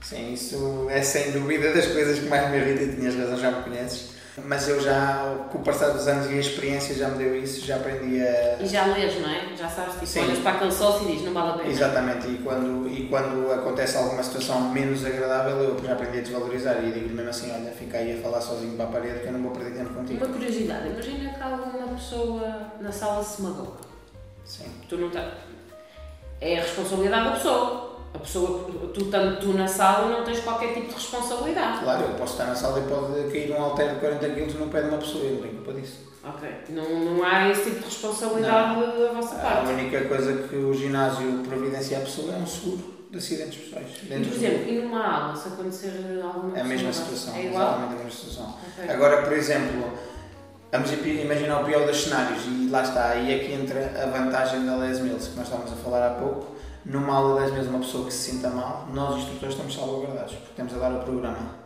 Sim, 0.00 0.32
isso 0.32 0.86
é 0.88 1.02
sem 1.02 1.32
dúvida 1.32 1.74
das 1.74 1.86
coisas 1.86 2.18
que 2.18 2.26
mais 2.26 2.50
me 2.50 2.56
irrita 2.56 2.84
e 2.84 2.96
tinhas 2.96 3.14
razão, 3.14 3.36
já 3.36 3.50
me 3.50 3.62
conheces 3.62 4.09
mas 4.38 4.68
eu 4.68 4.80
já, 4.80 5.46
com 5.50 5.58
o 5.58 5.62
passar 5.62 5.90
dos 5.90 6.06
anos 6.06 6.30
e 6.30 6.34
a 6.34 6.40
experiência 6.40 6.94
já 6.94 7.08
me 7.08 7.18
deu 7.18 7.36
isso, 7.36 7.64
já 7.66 7.76
aprendi 7.76 8.20
a... 8.22 8.56
E 8.60 8.66
já 8.66 8.86
lês, 8.86 9.20
não 9.20 9.28
é? 9.28 9.56
Já 9.56 9.68
sabes, 9.68 9.94
tipo, 9.94 10.06
Sim. 10.06 10.20
olhas 10.20 10.38
para 10.38 10.52
aquele 10.52 10.72
sócio 10.72 11.08
e 11.08 11.12
dizes, 11.12 11.26
não 11.26 11.32
vale 11.32 11.50
a 11.50 11.52
pena. 11.54 11.68
Exatamente, 11.68 12.28
e 12.28 12.38
quando, 12.38 12.88
e 12.88 13.08
quando 13.08 13.52
acontece 13.52 13.96
alguma 13.96 14.22
situação 14.22 14.70
menos 14.70 15.04
agradável, 15.04 15.56
eu 15.56 15.84
já 15.84 15.92
aprendi 15.92 16.18
a 16.18 16.22
desvalorizar 16.22 16.84
e 16.84 16.92
digo-lhe 16.92 17.14
mesmo 17.14 17.30
assim, 17.30 17.52
olha, 17.52 17.72
fica 17.72 17.98
aí 17.98 18.18
a 18.18 18.22
falar 18.22 18.40
sozinho 18.40 18.76
para 18.76 18.86
a 18.86 18.88
parede 18.88 19.20
que 19.20 19.26
eu 19.26 19.32
não 19.32 19.42
vou 19.42 19.50
perder 19.50 19.78
tempo 19.78 19.94
contigo. 19.94 20.24
Uma 20.24 20.32
curiosidade, 20.32 20.88
imagina 20.88 21.34
que 21.34 21.42
alguma 21.42 21.88
pessoa 21.88 22.72
na 22.80 22.92
sala 22.92 23.22
se 23.24 23.42
magoa. 23.42 23.76
Sim. 24.44 24.70
Tu 24.88 24.96
não 24.96 25.08
estás... 25.08 25.32
É 26.40 26.58
a 26.58 26.62
responsabilidade 26.62 27.24
da 27.24 27.32
pessoa 27.32 27.89
a 28.12 28.18
pessoa, 28.18 28.68
tu 28.92 29.02
estando 29.02 29.40
tu 29.40 29.52
na 29.52 29.68
sala, 29.68 30.08
não 30.08 30.24
tens 30.24 30.40
qualquer 30.40 30.74
tipo 30.74 30.88
de 30.88 30.94
responsabilidade. 30.94 31.84
Claro, 31.84 32.02
eu 32.02 32.14
posso 32.14 32.32
estar 32.32 32.46
na 32.46 32.54
sala 32.54 32.80
e 32.80 32.82
pode 32.82 33.30
cair 33.30 33.52
um 33.52 33.62
halter 33.62 33.94
de 33.94 34.00
40 34.00 34.28
kg 34.30 34.54
no 34.54 34.68
pé 34.68 34.82
de 34.82 34.88
uma 34.88 34.98
pessoa, 34.98 35.24
eu 35.24 35.34
não 35.34 35.42
tenho 35.42 35.54
culpa 35.54 35.72
disso. 35.74 36.10
Ok, 36.22 36.48
não, 36.70 37.04
não 37.04 37.24
há 37.24 37.48
esse 37.48 37.64
tipo 37.64 37.78
de 37.78 37.84
responsabilidade 37.84 38.74
não. 38.74 38.98
da 38.98 39.12
vossa 39.12 39.36
parte. 39.36 39.68
A 39.68 39.72
única 39.72 40.04
coisa 40.04 40.48
que 40.48 40.56
o 40.56 40.74
ginásio 40.74 41.42
providencia 41.48 41.98
à 41.98 42.00
pessoa 42.00 42.34
é 42.34 42.38
um 42.38 42.46
seguro 42.46 43.00
de 43.10 43.18
acidentes 43.18 43.58
pessoais. 43.58 43.88
E, 44.02 44.06
por 44.06 44.34
exemplo, 44.34 44.68
e 44.68 44.80
numa 44.80 45.06
aula, 45.06 45.36
se 45.36 45.48
acontecer 45.48 46.20
alguma 46.22 46.50
coisa. 46.50 46.58
É 46.58 46.60
a 46.60 46.64
mesma 46.64 46.92
situação, 46.92 47.34
é 47.34 47.46
igual? 47.46 47.62
exatamente 47.62 47.92
a 47.92 47.96
mesma 47.96 48.10
situação. 48.10 48.54
Okay. 48.76 48.90
Agora, 48.90 49.22
por 49.22 49.32
exemplo, 49.32 49.92
vamos 50.70 50.92
imaginar 50.92 51.62
o 51.62 51.64
pior 51.64 51.86
dos 51.86 52.02
cenários 52.02 52.42
e 52.44 52.68
lá 52.68 52.82
está, 52.82 53.10
aí 53.10 53.32
é 53.32 53.38
que 53.38 53.52
entra 53.52 53.92
a 54.02 54.06
vantagem 54.06 54.66
da 54.66 54.76
Les 54.76 55.00
Mills, 55.00 55.30
que 55.30 55.36
nós 55.36 55.46
estávamos 55.46 55.72
a 55.72 55.76
falar 55.76 56.06
há 56.06 56.10
pouco 56.10 56.59
numa 56.84 57.14
aula 57.14 57.40
10 57.40 57.52
vezes 57.52 57.68
uma 57.68 57.80
pessoa 57.80 58.06
que 58.06 58.12
se 58.12 58.32
sinta 58.32 58.48
mal, 58.50 58.88
nós 58.92 59.18
instrutores 59.18 59.54
estamos 59.54 59.74
salvaguardados, 59.74 60.34
porque 60.34 60.52
temos 60.56 60.74
a 60.74 60.78
dar 60.78 60.92
o 60.92 61.00
programa. 61.00 61.60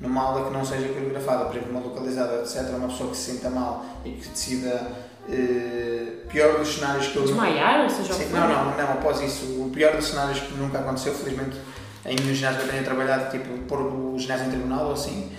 Numa 0.00 0.20
aula 0.20 0.46
que 0.46 0.52
não 0.52 0.64
seja 0.64 0.88
coreografada, 0.88 1.44
por 1.44 1.56
exemplo, 1.56 1.70
uma 1.70 1.80
localizada, 1.80 2.42
etc., 2.42 2.74
uma 2.76 2.88
pessoa 2.88 3.10
que 3.10 3.16
se 3.16 3.32
sinta 3.32 3.50
mal 3.50 3.84
e 4.04 4.10
que 4.10 4.28
decida 4.28 4.90
eh, 5.28 6.24
pior 6.28 6.58
dos 6.58 6.74
cenários 6.74 7.08
que 7.08 7.16
eu. 7.16 7.22
Desmaiar, 7.22 7.82
ou 7.84 7.90
seja, 7.90 8.12
Sim, 8.12 8.30
não, 8.30 8.48
não, 8.48 8.76
não, 8.76 8.92
após 8.94 9.20
isso, 9.20 9.44
o 9.62 9.70
pior 9.72 9.94
dos 9.94 10.08
cenários 10.08 10.40
que 10.40 10.54
nunca 10.54 10.80
aconteceu, 10.80 11.14
felizmente 11.14 11.56
em 12.04 12.16
nenhum 12.16 12.34
ginásio 12.34 12.60
que 12.60 12.66
eu 12.66 12.70
tenha 12.70 12.82
trabalhado, 12.82 13.30
tipo, 13.30 13.56
pôr 13.68 13.80
o 13.80 14.18
ginásio 14.18 14.46
em 14.46 14.50
tribunal 14.50 14.86
ou 14.86 14.92
assim, 14.94 15.30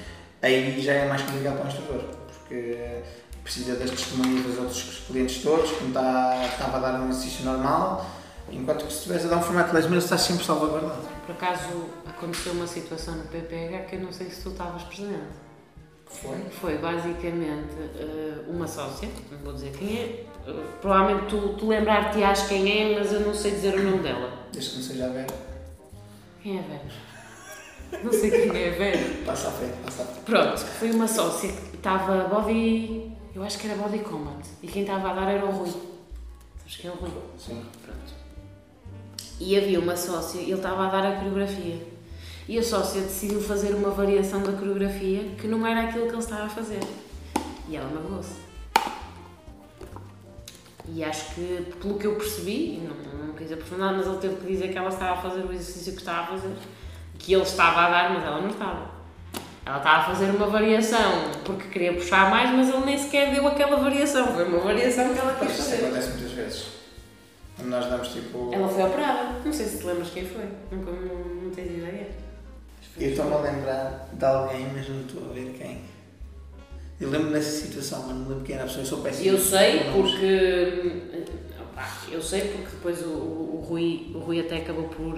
aí 0.42 0.80
já 0.80 0.94
é 0.94 1.10
mais 1.10 1.22
complicado 1.24 1.58
para 1.58 1.66
o 1.66 1.68
instrutor, 1.68 2.04
porque 2.28 2.78
precisa 3.44 3.76
das 3.76 3.90
testemunhas 3.90 4.46
dos 4.46 4.58
outros 4.58 5.04
clientes 5.06 5.44
todos, 5.44 5.72
como 5.72 5.90
está, 5.90 6.46
estava 6.46 6.78
a 6.78 6.80
dar 6.80 7.02
um 7.02 7.10
exercício 7.10 7.44
normal 7.44 8.06
Enquanto 8.52 8.86
que 8.86 8.92
se 8.92 9.00
estiveres 9.00 9.26
a 9.26 9.30
dar 9.30 9.38
um 9.38 9.42
formato 9.42 9.68
de 9.70 9.74
10 9.74 9.88
mil, 9.88 10.00
estás 10.00 10.22
sempre 10.22 10.46
salvaguardado. 10.46 11.02
Por 11.26 11.34
acaso 11.34 11.90
aconteceu 12.06 12.54
uma 12.54 12.68
situação 12.68 13.16
no 13.16 13.24
PPH 13.26 13.86
que 13.90 13.96
eu 13.96 14.02
não 14.02 14.12
sei 14.12 14.30
se 14.30 14.42
tu 14.44 14.50
estavas 14.50 14.84
presente. 14.84 15.44
Foi? 16.06 16.38
Foi 16.62 16.78
basicamente 16.78 17.74
eh, 17.98 18.44
uma 18.48 18.68
sócia, 18.68 19.10
não 19.32 19.40
vou 19.40 19.54
dizer 19.54 19.72
quem 19.72 19.98
é, 19.98 20.26
eh, 20.48 20.64
provavelmente 20.80 21.28
tu, 21.28 21.56
tu 21.56 21.68
lembrar-te-ás 21.68 22.44
quem 22.48 22.70
é, 22.70 23.00
mas 23.00 23.12
eu 23.12 23.22
não 23.22 23.34
sei 23.34 23.52
dizer 23.52 23.74
o 23.80 23.84
nome 23.84 24.04
dela. 24.04 24.32
Desde 24.52 24.70
que 24.72 24.76
não 24.78 24.84
seja 24.84 25.06
a 25.06 25.10
Vera. 25.10 25.34
Quem 26.42 26.58
é 26.58 26.60
a 26.60 26.64
Vera? 26.64 28.04
Não 28.04 28.12
sei 28.12 28.30
quem 28.30 28.62
é 28.62 28.70
a 28.70 28.78
Vera. 28.78 29.26
Passa 29.26 29.48
a 29.48 29.52
frente, 29.52 29.74
passa 29.84 30.04
a 30.04 30.06
frente. 30.06 30.26
Pronto, 30.26 30.60
foi 30.60 30.92
uma 30.92 31.08
sócia 31.08 31.52
que 31.52 31.78
estava 31.78 32.28
body. 32.28 33.12
Eu 33.34 33.44
acho 33.44 33.58
que 33.58 33.68
era 33.68 33.82
body 33.82 34.00
combat. 34.00 34.48
E 34.62 34.68
quem 34.68 34.84
estava 34.84 35.10
a 35.10 35.14
dar 35.14 35.32
era 35.32 35.46
o 35.46 35.52
Rui. 35.52 35.72
Sabes 36.60 36.78
quem 36.78 36.90
é 36.92 36.94
o 36.94 36.98
Rui? 36.98 37.12
Sim. 37.38 37.64
Pronto. 37.84 38.23
E 39.40 39.58
havia 39.58 39.80
uma 39.80 39.96
sócia, 39.96 40.40
ele 40.40 40.54
estava 40.54 40.88
a 40.88 40.90
dar 40.90 41.06
a 41.06 41.16
coreografia. 41.16 41.94
E 42.48 42.60
a 42.60 42.64
sócia 42.64 43.02
decidiu 43.02 43.42
fazer 43.42 43.74
uma 43.74 43.90
variação 43.90 44.44
da 44.44 44.52
coreografia 44.52 45.24
que 45.38 45.48
não 45.48 45.66
era 45.66 45.84
aquilo 45.84 46.06
que 46.08 46.12
ele 46.12 46.20
estava 46.20 46.44
a 46.44 46.50
fazer. 46.50 46.82
E 47.70 47.76
ela 47.76 47.90
magoou-se. 47.90 48.44
E 50.90 51.04
acho 51.04 51.36
que, 51.36 51.66
pelo 51.82 51.98
que 51.98 52.06
eu 52.06 52.16
percebi, 52.16 52.82
não, 52.82 53.28
não 53.28 53.34
quis 53.34 53.52
aprofundar, 53.52 53.94
mas 53.94 54.06
ele 54.06 54.18
teve 54.18 54.36
que 54.36 54.48
dizer 54.48 54.68
que 54.70 54.78
ela 54.78 54.90
estava 54.90 55.14
a 55.14 55.22
fazer 55.22 55.42
o 55.42 55.52
exercício 55.54 55.94
que 55.94 56.00
estava 56.00 56.22
a 56.22 56.28
fazer. 56.28 56.54
Que 57.18 57.34
ele 57.34 57.44
estava 57.44 57.82
a 57.82 57.90
dar, 57.90 58.14
mas 58.14 58.24
ela 58.24 58.42
não 58.42 58.50
estava. 58.50 58.92
Ela 59.66 59.78
estava 59.78 59.98
a 59.98 60.04
fazer 60.04 60.30
uma 60.32 60.48
variação 60.48 61.32
porque 61.46 61.70
queria 61.70 61.94
puxar 61.94 62.30
mais, 62.30 62.52
mas 62.52 62.68
ele 62.68 62.86
nem 62.86 62.98
sequer 62.98 63.34
deu 63.34 63.48
aquela 63.48 63.78
variação. 63.78 64.28
Foi 64.34 64.44
uma 64.44 64.60
variação 64.60 65.14
que 65.14 65.20
ela 65.20 65.34
quis 65.36 65.56
fazer. 65.56 65.76
Isso 65.76 65.86
acontece 65.86 66.10
muitas 66.10 66.32
vezes. 66.34 66.83
Nós 67.60 67.86
damos 67.86 68.08
tipo. 68.10 68.52
Ela 68.54 68.68
foi 68.68 68.84
operada. 68.84 69.40
Não 69.46 69.54
sei 69.54 69.66
se 69.66 69.78
te 69.78 69.86
lembras 69.86 70.10
quem 70.10 70.26
foi. 70.26 70.46
Nunca 70.72 70.92
não, 70.92 71.44
não 71.44 71.52
tens 71.52 71.72
ideia. 71.72 72.08
Eu 72.98 73.10
estou-me 73.10 73.34
a 73.34 73.38
lembrar 73.38 74.10
de 74.12 74.26
alguém, 74.26 74.68
mas 74.74 74.88
não 74.90 75.02
estou 75.02 75.30
a 75.30 75.34
ver 75.34 75.54
quem. 75.58 75.82
Eu 77.00 77.10
lembro 77.10 77.32
dessa 77.32 77.66
situação, 77.66 78.04
mas 78.08 78.16
não 78.16 78.28
lembro 78.30 78.44
quem 78.44 78.56
era 78.56 78.64
a 78.64 78.68
pessoa. 78.68 78.84
Eu 78.84 78.88
sou 78.88 79.02
péssimo. 79.02 79.30
Eu 79.30 79.40
sei 79.40 79.84
porque. 79.92 80.92
Opa, 81.62 81.88
eu 82.12 82.22
sei 82.22 82.42
porque 82.42 82.70
depois 82.72 83.02
o, 83.02 83.10
o, 83.10 83.58
o, 83.58 83.66
Rui, 83.68 84.12
o 84.14 84.20
Rui 84.20 84.40
até 84.40 84.58
acabou 84.58 84.86
por. 84.86 85.16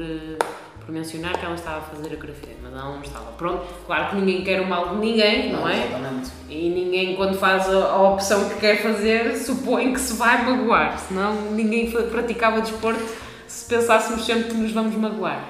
Por 0.86 0.94
mencionar 0.94 1.38
que 1.38 1.44
ela 1.44 1.56
estava 1.56 1.78
a 1.78 1.82
fazer 1.82 2.14
a 2.14 2.18
coreografia, 2.18 2.56
mas 2.62 2.72
ela 2.72 2.94
não 2.94 3.02
estava. 3.02 3.32
Pronto, 3.32 3.66
claro 3.88 4.10
que 4.10 4.16
ninguém 4.18 4.44
quer 4.44 4.62
o 4.62 4.68
mal 4.68 4.90
de 4.90 4.98
ninguém, 4.98 5.52
não, 5.52 5.62
não 5.62 5.70
é? 5.70 5.88
Exatamente. 5.88 6.32
E 6.48 6.70
ninguém, 6.70 7.16
quando 7.16 7.38
faz 7.38 7.68
a, 7.68 7.86
a, 7.86 8.02
opção 8.14 8.50
que 8.50 8.60
quer 8.60 8.82
fazer, 8.84 9.36
supõe 9.36 9.94
que 9.94 10.00
se 10.00 10.14
vai 10.14 10.46
magoar, 10.46 11.00
senão 11.00 11.34
ninguém 11.52 11.90
praticava 11.90 12.62
desporto 12.62 13.04
se 13.48 13.68
pensássemos 13.68 14.26
sempre 14.26 14.50
que 14.50 14.54
nos 14.54 14.72
vamos 14.72 14.96
magoar. 14.96 15.44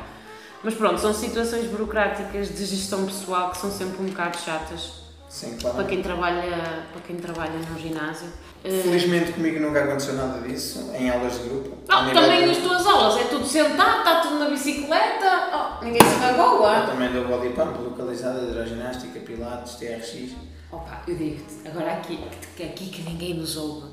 Mas 0.64 0.74
pronto, 0.74 1.00
são 1.00 1.14
situações 1.14 1.66
burocráticas 1.68 2.56
de 2.56 2.66
gestão 2.66 3.06
pessoal 3.06 3.52
que 3.52 3.58
são 3.58 3.70
sempre 3.70 4.02
um 4.02 4.08
bocado 4.08 4.38
chatas 4.38 5.05
Sim, 5.36 5.58
claro. 5.60 5.76
para 5.76 5.86
quem 5.86 6.02
trabalha, 6.02 6.88
para 6.94 7.02
quem 7.06 7.18
trabalha 7.18 7.60
no 7.70 7.78
ginásio. 7.78 8.30
Felizmente 8.64 9.34
comigo 9.34 9.60
nunca 9.60 9.84
aconteceu 9.84 10.14
nada 10.14 10.40
disso, 10.48 10.94
em 10.98 11.10
aulas 11.10 11.34
de 11.34 11.50
grupo. 11.50 11.78
Não, 11.90 12.14
também 12.14 12.40
de... 12.40 12.46
nas 12.48 12.58
tuas 12.60 12.88
aulas, 12.88 13.20
é 13.20 13.26
tudo 13.26 13.46
sentado, 13.46 13.98
está 13.98 14.22
tudo 14.22 14.40
na 14.40 14.50
bicicleta, 14.50 15.50
oh, 15.54 15.84
ninguém 15.84 16.02
se 16.02 16.16
magoa. 16.20 16.78
Eu 16.78 16.86
também 16.88 17.12
dou 17.12 17.28
body 17.28 17.50
pump, 17.50 17.78
localizada, 17.84 18.44
hidroginástica, 18.44 19.20
pilates, 19.20 19.76
TRX. 19.76 20.38
Opa, 20.72 21.02
eu 21.06 21.18
digo-te, 21.18 21.68
agora 21.68 21.92
aqui, 21.92 22.18
aqui 22.58 22.86
que 22.90 23.02
ninguém 23.02 23.34
nos 23.34 23.58
ouve, 23.58 23.90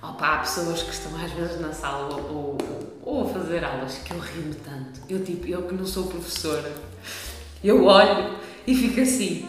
Opa, 0.00 0.34
há 0.34 0.38
pessoas 0.38 0.80
que 0.84 0.92
estão 0.92 1.10
às 1.20 1.32
vezes 1.32 1.60
na 1.60 1.72
sala 1.72 2.14
ou, 2.14 2.56
ou, 3.02 3.28
a 3.28 3.28
fazer 3.30 3.64
aulas 3.64 3.98
que 3.98 4.12
eu 4.12 4.20
rio-me 4.20 4.54
tanto. 4.54 5.00
Eu, 5.08 5.24
tipo, 5.24 5.44
eu 5.48 5.62
que 5.62 5.74
não 5.74 5.84
sou 5.84 6.06
professora, 6.06 6.72
eu 7.64 7.84
olho 7.84 8.36
e 8.64 8.76
fico 8.76 9.00
assim, 9.00 9.44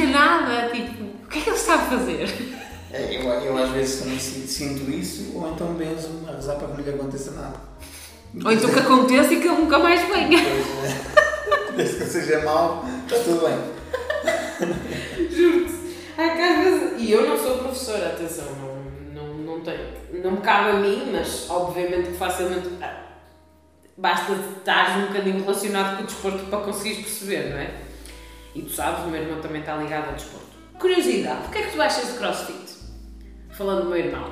fazer 0.00 0.12
nada, 0.12 0.68
tipo, 0.70 1.04
o 1.04 1.28
que 1.28 1.38
é 1.38 1.42
que 1.42 1.50
ele 1.50 1.56
está 1.56 1.74
a 1.74 1.78
fazer? 1.78 2.56
É, 2.92 3.16
eu, 3.16 3.22
eu 3.22 3.56
às 3.56 3.70
vezes 3.70 4.00
também 4.00 4.18
sinto 4.18 4.90
isso, 4.90 5.32
ou 5.36 5.48
então 5.52 5.74
benzo-me 5.74 6.28
a 6.28 6.32
rezar 6.32 6.56
para 6.56 6.68
que 6.68 6.78
não 6.78 6.84
lhe 6.84 6.90
aconteça 6.90 7.30
nada. 7.32 7.54
Ou 8.44 8.52
então 8.52 8.70
que 8.70 8.78
aconteça 8.78 9.32
e 9.34 9.40
que 9.40 9.46
ele 9.48 9.56
nunca 9.60 9.78
mais 9.78 10.00
venha. 10.08 10.38
Pois 10.42 10.90
é. 10.90 11.72
Desde 11.76 11.96
que 11.98 12.04
seja 12.06 12.40
mau, 12.44 12.84
está 13.06 13.16
tudo 13.24 13.46
bem. 13.46 15.30
Juro-te. 15.30 15.72
Vezes- 16.16 16.92
E 17.00 17.12
eu 17.12 17.26
não 17.28 17.38
sou 17.38 17.58
professora, 17.58 18.08
atenção, 18.08 18.44
não, 19.14 19.24
não, 19.24 19.34
não 19.56 19.60
tenho. 19.60 20.00
Não 20.22 20.32
me 20.32 20.40
cabe 20.40 20.70
a 20.70 20.74
mim, 20.74 21.10
mas 21.12 21.46
obviamente 21.48 22.10
que 22.10 22.16
facilmente. 22.16 22.68
ah, 22.82 22.96
Basta 23.96 24.32
estar 24.32 24.98
um 24.98 25.06
bocadinho 25.08 25.40
relacionado 25.42 25.96
com 25.98 26.02
o 26.02 26.06
desporto 26.06 26.44
para 26.46 26.60
conseguires 26.60 27.00
perceber, 27.02 27.50
não 27.50 27.58
é? 27.58 27.70
E 28.54 28.62
tu 28.62 28.70
sabes, 28.70 29.04
o 29.04 29.08
meu 29.08 29.22
irmão 29.22 29.40
também 29.40 29.60
está 29.60 29.76
ligado 29.76 30.08
ao 30.08 30.14
desporto. 30.14 30.46
Curiosidade, 30.78 31.46
o 31.46 31.50
que 31.50 31.58
é 31.58 31.62
que 31.62 31.72
tu 31.72 31.82
achas 31.82 32.12
de 32.12 32.18
crossfit? 32.18 32.74
Falando 33.50 33.82
do 33.84 33.90
meu 33.90 33.98
irmão. 33.98 34.30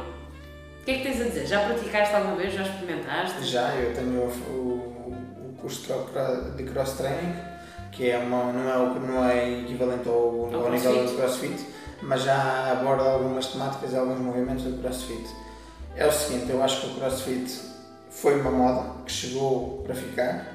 O 0.80 0.84
que 0.84 0.90
é 0.92 0.94
que 0.98 1.02
tens 1.02 1.20
a 1.20 1.24
dizer? 1.24 1.46
Já 1.46 1.66
praticaste 1.66 2.14
alguma 2.14 2.36
vez? 2.36 2.54
Já 2.54 2.62
experimentaste? 2.62 3.44
Já, 3.44 3.74
eu 3.74 3.94
tenho 3.94 4.20
o, 4.22 4.26
o, 4.28 5.54
curso 5.60 5.82
de 5.82 5.86
cro- 5.88 6.50
de 6.56 6.62
cross 6.64 6.92
training, 6.92 7.34
que 7.92 8.10
é 8.10 8.18
uma, 8.18 8.52
não, 8.52 8.96
é, 8.96 8.98
não 9.00 9.24
é 9.28 9.60
equivalente 9.60 10.08
ao, 10.08 10.48
Ao 10.54 10.64
ao 10.66 10.70
nível 10.72 11.04
do 11.04 11.14
crossfit, 11.14 11.66
mas 12.02 12.22
já 12.22 12.72
aborda 12.72 13.02
algumas 13.02 13.46
temáticas 13.48 13.92
e 13.92 13.96
alguns 13.96 14.18
movimentos 14.18 14.64
do 14.64 14.80
crossfit. 14.80 15.26
É 15.96 16.06
o 16.06 16.12
seguinte, 16.12 16.50
eu 16.50 16.62
acho 16.62 16.80
que 16.80 16.86
o 16.86 16.94
crossfit 16.94 17.60
foi 18.10 18.40
uma 18.40 18.50
moda 18.50 18.90
que 19.04 19.12
chegou 19.12 19.82
para 19.84 19.94
ficar, 19.94 20.46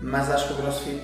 mas 0.00 0.30
acho 0.30 0.46
que 0.48 0.52
o 0.54 0.56
crossfit 0.56 1.02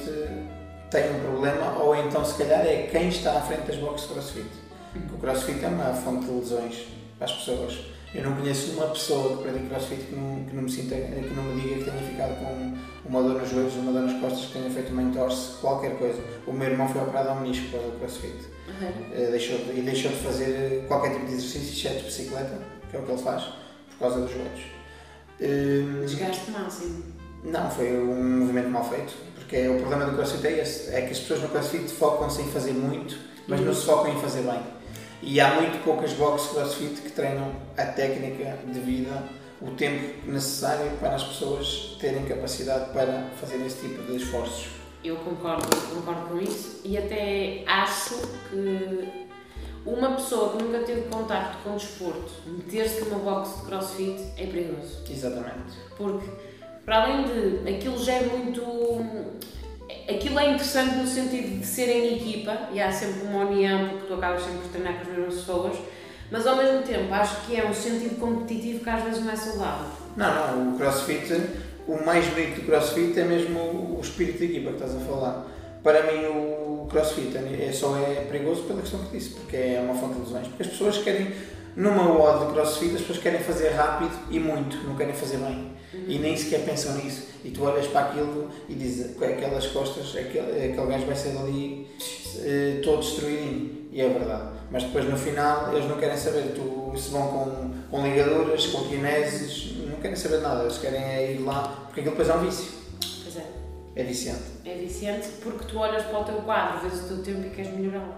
tem 0.94 1.10
um 1.10 1.20
problema, 1.20 1.78
ou 1.82 1.96
então 1.96 2.24
se 2.24 2.34
calhar 2.38 2.60
é 2.66 2.88
quem 2.90 3.08
está 3.08 3.38
à 3.38 3.40
frente 3.42 3.66
das 3.66 3.76
boxes 3.76 4.06
de 4.08 4.14
crossfit. 4.14 4.46
Porque 4.92 5.14
o 5.14 5.18
crossfit 5.18 5.64
é 5.64 5.68
uma 5.68 5.92
fonte 5.92 6.26
de 6.26 6.30
lesões 6.32 6.86
para 7.18 7.26
as 7.26 7.32
pessoas. 7.32 7.78
Eu 8.14 8.22
não 8.22 8.36
conheço 8.36 8.72
uma 8.74 8.86
pessoa 8.86 9.36
que 9.36 9.42
pratique 9.42 9.66
crossfit 9.68 10.02
que 10.04 10.14
não, 10.14 10.44
que 10.44 10.54
não 10.54 10.62
me 10.62 10.70
sinta, 10.70 10.94
que 10.94 11.34
não 11.34 11.42
me 11.42 11.60
diga 11.60 11.74
que 11.82 11.90
tenha 11.90 12.02
ficado 12.02 12.38
com 12.38 12.74
uma 13.08 13.22
dor 13.22 13.40
nos 13.40 13.50
joelhos, 13.50 13.74
uma 13.74 13.90
dor 13.92 14.02
nas 14.02 14.20
costas, 14.20 14.46
que 14.46 14.52
tenha 14.52 14.70
feito 14.70 14.92
uma 14.92 15.02
entorse, 15.02 15.56
qualquer 15.60 15.98
coisa. 15.98 16.22
O 16.46 16.52
meu 16.52 16.68
irmão 16.70 16.88
foi 16.88 17.02
operado 17.02 17.30
ao 17.30 17.36
menisco 17.40 17.64
por 17.66 17.72
causa 17.72 17.88
do 17.88 17.98
crossfit. 17.98 18.34
Eh, 19.16 19.30
deixou 19.32 19.58
de- 19.58 19.78
e 19.78 19.82
deixou 19.82 20.10
de 20.12 20.18
fazer 20.18 20.84
qualquer 20.86 21.12
tipo 21.14 21.26
de 21.26 21.32
exercício, 21.34 21.72
exceto 21.88 22.04
bicicleta, 22.04 22.58
que 22.88 22.96
é 22.96 23.00
o 23.00 23.02
que 23.02 23.10
ele 23.10 23.20
faz, 23.22 23.42
por 23.90 23.98
causa 23.98 24.20
dos 24.20 24.30
joelhos. 24.30 24.60
Eh, 25.40 26.04
Desgaste 26.06 26.50
máximo. 26.52 27.02
Não, 27.44 27.70
foi 27.70 27.92
um 27.92 28.40
movimento 28.40 28.70
mal 28.70 28.88
feito, 28.88 29.12
porque 29.34 29.68
o 29.68 29.78
problema 29.78 30.06
do 30.06 30.16
crossfit 30.16 30.46
é 30.46 30.60
esse, 30.60 30.94
é 30.94 31.02
que 31.02 31.12
as 31.12 31.20
pessoas 31.20 31.42
no 31.42 31.48
crossfit 31.50 31.88
focam-se 31.90 32.42
em 32.42 32.50
fazer 32.50 32.72
muito, 32.72 33.16
mas 33.46 33.60
não 33.60 33.74
se 33.74 33.84
focam 33.84 34.12
em 34.12 34.20
fazer 34.20 34.42
bem. 34.42 34.60
E 35.22 35.40
há 35.40 35.54
muito 35.54 35.84
poucas 35.84 36.12
boxes 36.14 36.50
crossfit 36.50 37.00
que 37.02 37.12
treinam 37.12 37.52
a 37.76 37.84
técnica 37.84 38.58
de 38.66 38.80
vida, 38.80 39.22
o 39.60 39.70
tempo 39.72 40.28
necessário 40.30 40.90
para 40.98 41.14
as 41.14 41.24
pessoas 41.24 41.96
terem 42.00 42.24
capacidade 42.24 42.92
para 42.92 43.28
fazer 43.40 43.64
esse 43.64 43.88
tipo 43.88 44.02
de 44.02 44.16
esforços. 44.16 44.68
Eu 45.02 45.16
concordo, 45.16 45.68
concordo 45.94 46.28
com 46.28 46.40
isso 46.40 46.80
e 46.82 46.96
até 46.96 47.62
acho 47.66 48.16
que 48.50 49.24
uma 49.86 50.12
pessoa 50.12 50.56
que 50.56 50.62
nunca 50.62 50.78
teve 50.80 51.02
contacto 51.02 51.58
com 51.62 51.74
o 51.74 51.76
desporto 51.76 52.32
meter-se 52.46 53.04
numa 53.04 53.18
box 53.18 53.60
de 53.60 53.66
crossfit 53.66 54.32
é 54.38 54.46
perigoso. 54.46 55.02
Exatamente. 55.10 55.76
Porque, 55.96 56.26
para 56.84 57.02
além 57.02 57.24
de 57.24 57.76
aquilo 57.76 58.02
já 58.02 58.14
é 58.14 58.22
muito. 58.22 58.62
Aquilo 60.08 60.38
é 60.38 60.50
interessante 60.50 60.96
no 60.96 61.06
sentido 61.06 61.60
de 61.60 61.66
ser 61.66 61.88
em 61.88 62.16
equipa 62.16 62.68
e 62.72 62.80
há 62.80 62.92
sempre 62.92 63.22
uma 63.22 63.46
união 63.46 63.88
porque 63.88 64.06
tu 64.06 64.14
acabas 64.14 64.42
sempre 64.42 64.58
por 64.58 64.68
treinar 64.68 64.94
com 64.96 65.00
as 65.00 65.08
mesmas 65.08 65.34
pessoas, 65.36 65.76
mas 66.30 66.46
ao 66.46 66.56
mesmo 66.56 66.82
tempo 66.82 67.12
acho 67.14 67.46
que 67.46 67.56
é 67.56 67.66
um 67.66 67.72
sentido 67.72 68.20
competitivo 68.20 68.84
que 68.84 68.90
às 68.90 69.02
vezes 69.02 69.24
não 69.24 69.32
é 69.32 69.36
saudável. 69.36 69.86
Não, 70.16 70.56
não, 70.56 70.74
o 70.74 70.78
crossfit, 70.78 71.32
o 71.88 72.04
mais 72.04 72.26
bonito 72.26 72.60
do 72.60 72.66
crossfit 72.66 73.18
é 73.18 73.24
mesmo 73.24 73.58
o 73.58 74.00
espírito 74.02 74.38
de 74.38 74.44
equipa 74.44 74.70
que 74.70 74.76
estás 74.76 74.94
a 74.94 75.00
falar. 75.00 75.46
Para 75.82 76.02
mim, 76.10 76.24
o 76.26 76.86
crossfit 76.90 77.36
é 77.36 77.70
só 77.72 77.96
é 77.98 78.26
perigoso 78.30 78.62
pela 78.62 78.80
questão 78.80 79.00
que 79.04 79.18
disse, 79.18 79.30
porque 79.30 79.56
é 79.56 79.80
uma 79.84 79.94
fonte 79.94 80.14
de 80.14 80.20
lesões. 80.20 80.48
Porque 80.48 80.62
as 80.62 80.68
pessoas 80.68 80.98
querem, 80.98 81.30
numa 81.76 82.10
odd 82.10 82.46
de 82.46 82.52
crossfit, 82.52 82.94
as 82.94 83.00
pessoas 83.00 83.18
querem 83.18 83.40
fazer 83.40 83.70
rápido 83.70 84.12
e 84.30 84.38
muito, 84.38 84.76
não 84.86 84.96
querem 84.96 85.14
fazer 85.14 85.38
bem. 85.38 85.72
E 86.08 86.18
nem 86.18 86.36
sequer 86.36 86.64
pensam 86.64 86.94
nisso. 86.96 87.28
E 87.44 87.50
tu 87.50 87.64
olhas 87.64 87.86
para 87.86 88.08
aquilo 88.08 88.50
e 88.68 88.74
dizes, 88.74 89.16
com 89.16 89.24
aquelas 89.24 89.66
costas, 89.68 90.16
aquele, 90.16 90.72
aquele 90.72 90.86
gajo 90.86 91.06
vai 91.06 91.14
ser 91.14 91.36
ali 91.38 91.86
eh, 92.40 92.80
todo 92.82 93.00
destruidinho. 93.00 93.88
E 93.92 94.00
é 94.00 94.08
verdade. 94.08 94.54
Mas 94.70 94.82
depois 94.82 95.04
no 95.08 95.16
final 95.16 95.72
eles 95.72 95.88
não 95.88 95.96
querem 95.96 96.16
saber. 96.16 96.52
Tu, 96.54 96.98
se 96.98 97.10
vão 97.10 97.28
com, 97.28 97.70
com 97.90 98.02
ligaduras, 98.02 98.66
com 98.66 98.88
quineses, 98.88 99.76
não 99.88 99.98
querem 99.98 100.16
saber 100.16 100.40
nada. 100.40 100.62
Eles 100.62 100.78
querem 100.78 101.00
é 101.00 101.32
ir 101.32 101.38
lá, 101.38 101.84
porque 101.86 102.00
aquilo 102.00 102.16
depois 102.16 102.28
é 102.28 102.34
um 102.34 102.44
vício. 102.44 102.72
Pois 103.22 103.36
é. 103.36 103.46
É 103.94 104.02
viciante. 104.02 104.42
É 104.64 104.74
viciante 104.74 105.28
porque 105.42 105.64
tu 105.66 105.78
olhas 105.78 106.02
para 106.02 106.18
o 106.18 106.24
teu 106.24 106.36
quadro, 106.36 106.88
vês 106.88 107.04
o 107.04 107.08
teu 107.08 107.22
tempo 107.22 107.46
e 107.46 107.50
queres 107.50 107.72
melhorá-lo. 107.72 108.14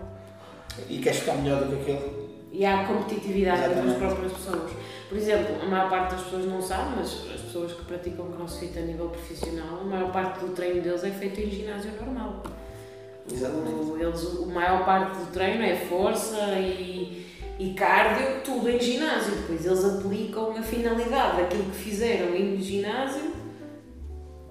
E 0.88 0.98
queres 0.98 1.18
ficar 1.18 1.34
melhor 1.34 1.64
do 1.64 1.76
que 1.76 1.92
aquele. 1.92 2.25
E 2.56 2.64
há 2.64 2.86
competitividade 2.86 3.58
entre 3.58 3.80
as 3.80 3.84
Exatamente. 3.84 3.98
próprias 3.98 4.32
pessoas. 4.32 4.72
Por 5.10 5.18
exemplo, 5.18 5.56
a 5.62 5.66
maior 5.66 5.90
parte 5.90 6.14
das 6.14 6.22
pessoas 6.22 6.46
não 6.46 6.62
sabe, 6.62 6.94
mas 6.96 7.06
as 7.34 7.40
pessoas 7.42 7.72
que 7.72 7.84
praticam 7.84 8.32
crossfit 8.32 8.78
a 8.78 8.80
nível 8.80 9.10
profissional, 9.10 9.80
a 9.82 9.84
maior 9.84 10.10
parte 10.10 10.40
do 10.40 10.54
treino 10.54 10.80
deles 10.80 11.04
é 11.04 11.10
feito 11.10 11.38
em 11.38 11.50
ginásio 11.50 11.92
normal. 12.00 12.42
Exatamente. 13.30 13.74
O, 13.74 13.98
eles, 14.00 14.38
a 14.42 14.46
maior 14.46 14.86
parte 14.86 15.18
do 15.18 15.26
treino 15.32 15.62
é 15.62 15.76
força 15.76 16.58
e, 16.58 17.26
e 17.58 17.74
cardio, 17.74 18.40
tudo 18.42 18.70
em 18.70 18.80
ginásio. 18.80 19.34
Depois 19.34 19.66
eles 19.66 19.84
aplicam 19.84 20.56
a 20.56 20.62
finalidade 20.62 21.42
daquilo 21.42 21.64
que 21.64 21.76
fizeram 21.76 22.34
em 22.34 22.58
ginásio 22.58 23.32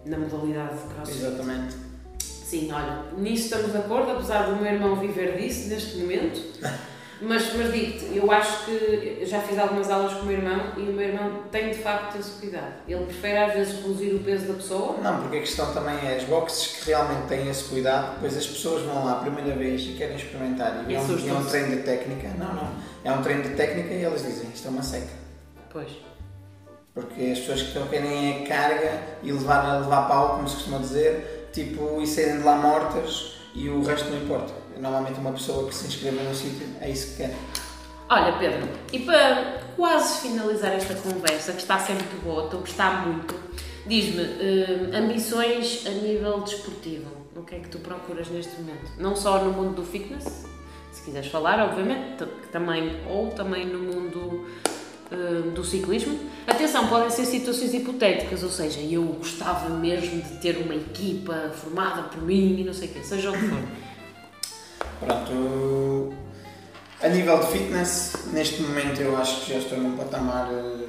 na 0.06 0.20
modalidade 0.20 0.78
de 0.78 0.94
crossfit. 0.94 1.26
Exatamente. 1.26 1.76
Sim, 2.20 2.72
olha, 2.72 3.06
nisso 3.18 3.46
estamos 3.46 3.72
de 3.72 3.78
acordo, 3.80 4.12
apesar 4.12 4.44
do 4.44 4.58
meu 4.58 4.72
irmão 4.72 4.96
viver 4.96 5.38
disso 5.38 5.70
neste 5.70 5.98
momento. 5.98 6.40
Mas, 7.22 7.54
mas 7.56 7.72
digo-te, 7.72 8.18
eu 8.18 8.30
acho 8.30 8.66
que 8.66 9.26
já 9.26 9.40
fiz 9.40 9.58
algumas 9.58 9.90
aulas 9.90 10.14
com 10.14 10.22
o 10.22 10.26
meu 10.26 10.38
irmão 10.38 10.74
e 10.76 10.82
o 10.82 10.94
meu 10.94 11.08
irmão 11.08 11.44
tem 11.52 11.70
de 11.70 11.78
facto 11.78 12.18
esse 12.18 12.32
cuidado. 12.40 12.74
Ele 12.88 13.06
prefere 13.06 13.38
às 13.38 13.54
vezes 13.54 13.76
reduzir 13.76 14.16
o 14.16 14.20
peso 14.20 14.48
da 14.48 14.54
pessoa. 14.56 14.98
Não, 15.02 15.22
porque 15.22 15.38
a 15.38 15.40
questão 15.40 15.74
também 15.74 15.96
é 16.06 16.18
as 16.18 16.24
boxes 16.24 16.76
que 16.76 16.90
realmente 16.90 17.28
têm 17.28 17.50
esse 17.50 17.64
cuidado, 17.66 18.16
depois 18.16 18.38
as 18.38 18.46
pessoas 18.46 18.84
vão 18.84 19.06
lá 19.06 19.14
a 19.14 19.20
primeira 19.20 19.56
vez 19.56 19.82
e 19.82 19.94
querem 19.94 20.18
experimentar 20.18 20.86
e 20.88 20.92
E 20.92 20.96
é 20.96 21.00
um, 21.00 21.30
é 21.30 21.34
um 21.34 21.46
treino 21.46 21.76
de 21.78 21.84
técnica. 21.84 22.28
Não, 22.38 22.54
não. 22.54 22.72
É 23.04 23.12
um 23.12 23.22
treino 23.22 23.44
de 23.44 23.50
técnica 23.50 23.94
e 23.94 24.04
elas 24.04 24.22
dizem 24.22 24.50
isto 24.54 24.68
é 24.68 24.72
uma 24.72 24.84
seca. 24.84 25.14
Pois. 25.72 25.90
Porque 26.94 27.24
as 27.24 27.40
pessoas 27.40 27.62
que 27.62 27.74
só 27.74 27.86
querem 27.88 28.44
é 28.44 28.48
carga 28.48 29.02
e 29.22 29.32
levar, 29.32 29.80
levar 29.80 30.08
pau, 30.08 30.36
como 30.36 30.48
se 30.48 30.56
costuma 30.56 30.78
dizer, 30.78 31.50
tipo, 31.52 32.02
e 32.02 32.08
saírem 32.08 32.40
de 32.40 32.44
lá 32.44 32.56
mortas 32.56 33.36
e 33.54 33.70
o 33.70 33.84
resto 33.84 34.10
não 34.10 34.18
importa. 34.18 34.65
Normalmente 34.80 35.20
uma 35.20 35.32
pessoa 35.32 35.68
que 35.68 35.76
se 35.76 35.88
inscreve 35.88 36.22
no 36.22 36.36
sítio 36.36 36.68
é 36.82 36.90
isso 36.90 37.12
que 37.12 37.18
quer. 37.18 37.36
Olha, 38.10 38.34
Pedro, 38.34 38.68
e 38.94 39.00
para 39.00 39.62
quase 39.76 40.28
finalizar 40.28 40.74
esta 40.74 40.94
conversa, 40.96 41.54
que 41.54 41.62
está 41.62 41.80
sempre 41.80 42.06
boa, 42.24 42.46
estou 42.46 42.60
a 42.60 42.62
gostar 42.62 43.08
muito, 43.08 43.36
diz-me, 43.88 44.22
eh, 44.22 44.96
ambições 44.96 45.86
a 45.88 45.90
nível 45.90 46.42
desportivo. 46.42 47.10
O 47.36 47.42
que 47.42 47.56
é 47.56 47.60
que 47.60 47.70
tu 47.70 47.80
procuras 47.80 48.30
neste 48.30 48.62
momento? 48.62 48.92
Não 49.00 49.16
só 49.16 49.44
no 49.44 49.52
mundo 49.52 49.76
do 49.76 49.84
fitness, 49.84 50.46
se 50.92 51.02
quiseres 51.04 51.30
falar, 51.30 51.60
obviamente, 51.60 52.26
também, 52.52 53.02
ou 53.10 53.30
também 53.32 53.66
no 53.66 53.80
mundo 53.80 54.46
eh, 55.12 55.52
do 55.54 55.64
ciclismo. 55.64 56.18
Atenção, 56.48 56.88
podem 56.88 57.10
ser 57.10 57.26
situações 57.26 57.74
hipotéticas, 57.74 58.44
ou 58.44 58.50
seja, 58.50 58.80
eu 58.82 59.04
gostava 59.04 59.70
mesmo 59.70 60.22
de 60.22 60.38
ter 60.38 60.58
uma 60.58 60.76
equipa 60.76 61.52
formada 61.54 62.04
por 62.04 62.22
mim 62.22 62.60
e 62.60 62.64
não 62.64 62.74
sei 62.74 62.88
o 62.88 62.92
quê, 62.92 63.04
seja 63.04 63.32
o 63.32 63.34
que 63.34 63.48
for. 63.48 63.60
Pronto, 65.00 66.14
a 67.02 67.08
nível 67.10 67.40
de 67.40 67.48
fitness, 67.48 68.14
neste 68.32 68.62
momento 68.62 69.02
eu 69.02 69.18
acho 69.18 69.42
que 69.42 69.54
já 69.54 69.60
estou 69.60 69.78
num 69.78 69.98
patamar 69.98 70.50
eh, 70.52 70.86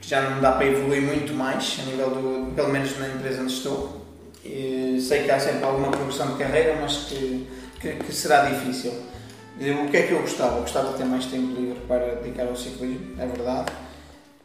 que 0.00 0.08
já 0.08 0.28
não 0.28 0.40
dá 0.40 0.52
para 0.52 0.66
evoluir 0.66 1.02
muito 1.02 1.32
mais, 1.32 1.78
a 1.80 1.90
nível 1.90 2.10
do, 2.10 2.54
pelo 2.54 2.68
menos 2.68 2.98
na 2.98 3.08
empresa 3.08 3.42
onde 3.42 3.52
estou. 3.52 4.02
E 4.44 4.98
sei 5.00 5.22
que 5.22 5.30
há 5.30 5.38
sempre 5.38 5.64
alguma 5.64 5.90
progressão 5.90 6.32
de 6.32 6.38
carreira, 6.38 6.76
mas 6.80 6.96
que, 7.04 7.48
que, 7.80 7.92
que 7.94 8.12
será 8.12 8.46
difícil. 8.50 8.92
O 9.60 9.90
que 9.90 9.96
é 9.96 10.02
que 10.02 10.12
eu 10.12 10.20
gostava? 10.20 10.56
Eu 10.56 10.62
gostava 10.62 10.92
de 10.92 10.98
ter 10.98 11.04
mais 11.04 11.26
tempo 11.26 11.54
livre 11.54 11.78
para 11.86 12.16
dedicar 12.16 12.48
ao 12.48 12.56
ciclismo, 12.56 13.14
é 13.18 13.26
verdade. 13.26 13.72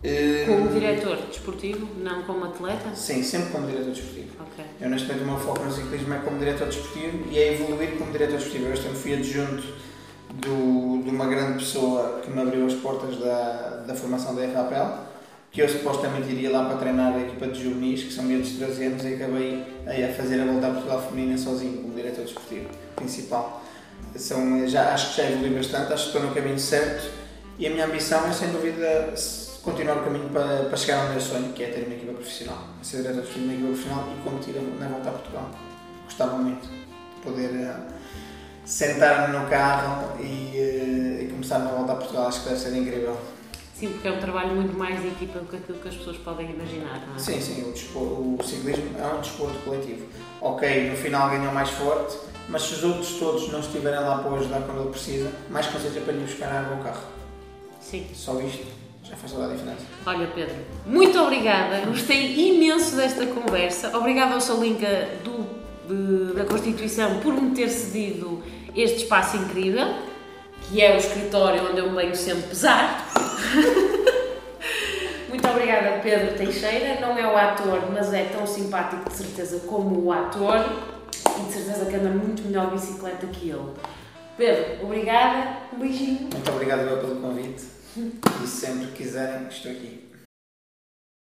Eh, 0.03 0.45
Como 0.45 0.69
diretor 0.69 1.17
desportivo, 1.27 1.87
não 1.97 2.21
como 2.23 2.45
atleta? 2.45 2.93
Sim, 2.95 3.23
sempre 3.23 3.49
como 3.51 3.65
diretor 3.67 3.91
desportivo. 3.91 4.27
Ok. 4.39 4.63
Eu, 4.79 4.89
neste 4.89 5.07
momento, 5.07 5.23
o 5.23 5.27
meu 5.31 5.39
foco 5.39 5.63
no 5.63 5.71
ciclismo 5.71 6.13
é 6.13 6.19
como 6.19 6.37
diretor 6.37 6.67
desportivo 6.67 7.27
e 7.31 7.39
é 7.39 7.53
evoluir 7.53 7.97
como 7.97 8.11
diretor 8.11 8.37
desportivo. 8.37 8.65
Eu 8.67 8.73
este 8.73 8.85
ano 8.87 8.95
fui 8.95 9.13
adjunto 9.15 9.63
do, 10.33 11.03
de 11.03 11.09
uma 11.09 11.25
grande 11.25 11.59
pessoa 11.59 12.21
que 12.23 12.29
me 12.29 12.41
abriu 12.41 12.65
as 12.65 12.73
portas 12.75 13.17
da, 13.17 13.83
da 13.87 13.95
formação 13.95 14.35
da 14.35 14.47
FAPL, 14.47 15.07
que 15.51 15.61
eu 15.61 15.69
supostamente 15.69 16.29
iria 16.29 16.51
lá 16.51 16.65
para 16.65 16.77
treinar 16.77 17.13
a 17.15 17.19
equipa 17.19 17.47
de 17.47 17.63
juvenis, 17.63 18.03
que 18.03 18.13
são 18.13 18.23
miúdos 18.23 18.49
de 18.49 18.57
13 18.57 18.85
anos, 18.85 19.03
e 19.03 19.15
acabei 19.15 19.63
a 19.87 20.13
fazer 20.13 20.39
a 20.41 20.45
volta 20.45 20.67
a 20.67 20.71
Portugal 20.71 21.07
feminina 21.09 21.37
sozinho, 21.37 21.81
como 21.81 21.95
diretor 21.95 22.23
desportivo 22.23 22.69
principal. 22.95 23.63
São, 24.15 24.67
já, 24.67 24.93
acho 24.93 25.15
que 25.15 25.21
já 25.21 25.29
evolui 25.31 25.49
bastante, 25.51 25.91
acho 25.91 26.11
que 26.11 26.17
estou 26.17 26.21
no 26.21 26.35
caminho 26.35 26.59
certo 26.59 27.09
e 27.57 27.65
a 27.65 27.69
minha 27.71 27.85
ambição 27.85 28.25
é, 28.27 28.31
sem 28.31 28.49
dúvida, 28.49 29.13
continuar 29.67 29.97
o 29.97 30.03
caminho 30.05 30.29
para, 30.29 30.63
para 30.63 30.77
chegar 30.77 31.03
ao 31.03 31.09
meu 31.09 31.19
sonho, 31.19 31.51
que 31.51 31.61
é 31.61 31.67
ter 31.67 31.83
uma 31.83 31.93
equipa 31.93 32.13
profissional, 32.13 32.59
ser 32.81 33.01
diretor 33.01 33.23
de 33.23 33.37
uma 33.37 33.53
equipa 33.53 33.67
profissional 33.67 34.05
e 34.15 34.23
competir 34.23 34.55
na 34.79 34.87
volta 34.87 35.09
a 35.09 35.11
Portugal. 35.11 35.51
Gostava 36.05 36.37
muito 36.37 36.69
de 36.69 37.21
poder 37.21 37.49
uh, 37.49 37.93
sentar-me 38.63 39.37
no 39.37 39.45
carro 39.49 40.17
e, 40.21 40.23
uh, 40.23 41.23
e 41.23 41.27
começar 41.29 41.57
a 41.57 41.65
volta 41.65 41.91
a 41.91 41.95
Portugal, 41.97 42.27
acho 42.27 42.43
que 42.43 42.49
deve 42.49 42.61
ser 42.61 42.77
incrível. 42.77 43.17
Sim, 43.75 43.89
porque 43.89 44.07
é 44.07 44.11
um 44.13 44.19
trabalho 44.21 44.55
muito 44.55 44.75
mais 44.75 45.01
de 45.01 45.07
equipa 45.09 45.39
do 45.39 45.47
que 45.47 45.57
aquilo 45.57 45.79
que 45.79 45.89
as 45.89 45.95
pessoas 45.95 46.17
podem 46.17 46.49
imaginar, 46.49 47.05
não 47.05 47.15
é? 47.15 47.19
Sim, 47.19 47.41
sim, 47.41 47.61
o, 47.93 48.37
o 48.39 48.43
ciclismo 48.43 48.97
é 48.97 49.05
um 49.05 49.19
desporto 49.19 49.59
coletivo. 49.65 50.07
Ok, 50.41 50.89
no 50.89 50.95
final 50.95 51.29
ganham 51.29 51.53
mais 51.53 51.71
forte, 51.71 52.17
mas 52.47 52.61
se 52.61 52.75
os 52.75 52.83
outros 52.85 53.19
todos 53.19 53.51
não 53.51 53.59
estiverem 53.59 53.99
lá 53.99 54.19
para 54.19 54.31
o 54.31 54.35
ajudar 54.37 54.61
quando 54.61 54.79
ele 54.79 54.91
precisa, 54.91 55.29
mais 55.49 55.67
que 55.67 55.77
seja 55.77 55.99
para 55.99 56.13
lhe 56.13 56.23
buscar 56.23 56.47
água 56.53 56.77
ao 56.77 56.83
carro. 56.83 57.03
Sim. 57.81 58.07
Só 58.13 58.39
isto 58.39 58.65
já 59.09 59.15
faz 59.15 59.31
toda 59.31 59.45
a 59.45 59.49
diferença. 59.49 59.85
Olha, 60.05 60.27
Pedro, 60.27 60.55
muito 60.85 61.19
obrigada. 61.19 61.79
Gostei 61.85 62.49
imenso 62.49 62.95
desta 62.95 63.25
conversa. 63.25 63.97
Obrigada 63.97 64.33
ao 64.33 64.41
Solinca 64.41 65.07
do, 65.23 65.47
de, 65.87 66.33
da 66.33 66.45
Constituição 66.45 67.19
por 67.19 67.33
me 67.33 67.55
ter 67.55 67.69
cedido 67.69 68.43
este 68.75 69.03
espaço 69.03 69.37
incrível, 69.37 69.87
que 70.63 70.81
é 70.81 70.93
o 70.93 70.97
escritório 70.97 71.69
onde 71.69 71.79
eu 71.79 71.93
venho 71.95 72.15
sempre 72.15 72.49
pesar. 72.49 73.07
Muito 75.29 75.47
obrigada, 75.47 75.99
Pedro 76.01 76.35
Teixeira. 76.35 76.99
Não 76.99 77.17
é 77.17 77.25
o 77.25 77.37
ator, 77.37 77.89
mas 77.93 78.13
é 78.13 78.25
tão 78.25 78.45
simpático 78.45 79.09
de 79.09 79.15
certeza 79.15 79.61
como 79.67 80.03
o 80.03 80.11
ator 80.11 80.65
e 81.39 81.43
de 81.43 81.53
certeza 81.53 81.85
que 81.85 81.95
anda 81.95 82.09
muito 82.09 82.43
melhor 82.43 82.71
bicicleta 82.71 83.25
que 83.27 83.49
eu. 83.49 83.73
Pedro, 84.35 84.85
obrigada. 84.85 85.57
Um 85.73 85.79
beijinho. 85.79 86.29
Muito 86.31 86.51
obrigado 86.51 87.01
pelo 87.01 87.21
convite 87.21 87.76
e 88.43 88.47
sempre 88.47 88.91
quiserem 88.91 89.47
estou 89.47 89.71
aqui. 89.71 90.06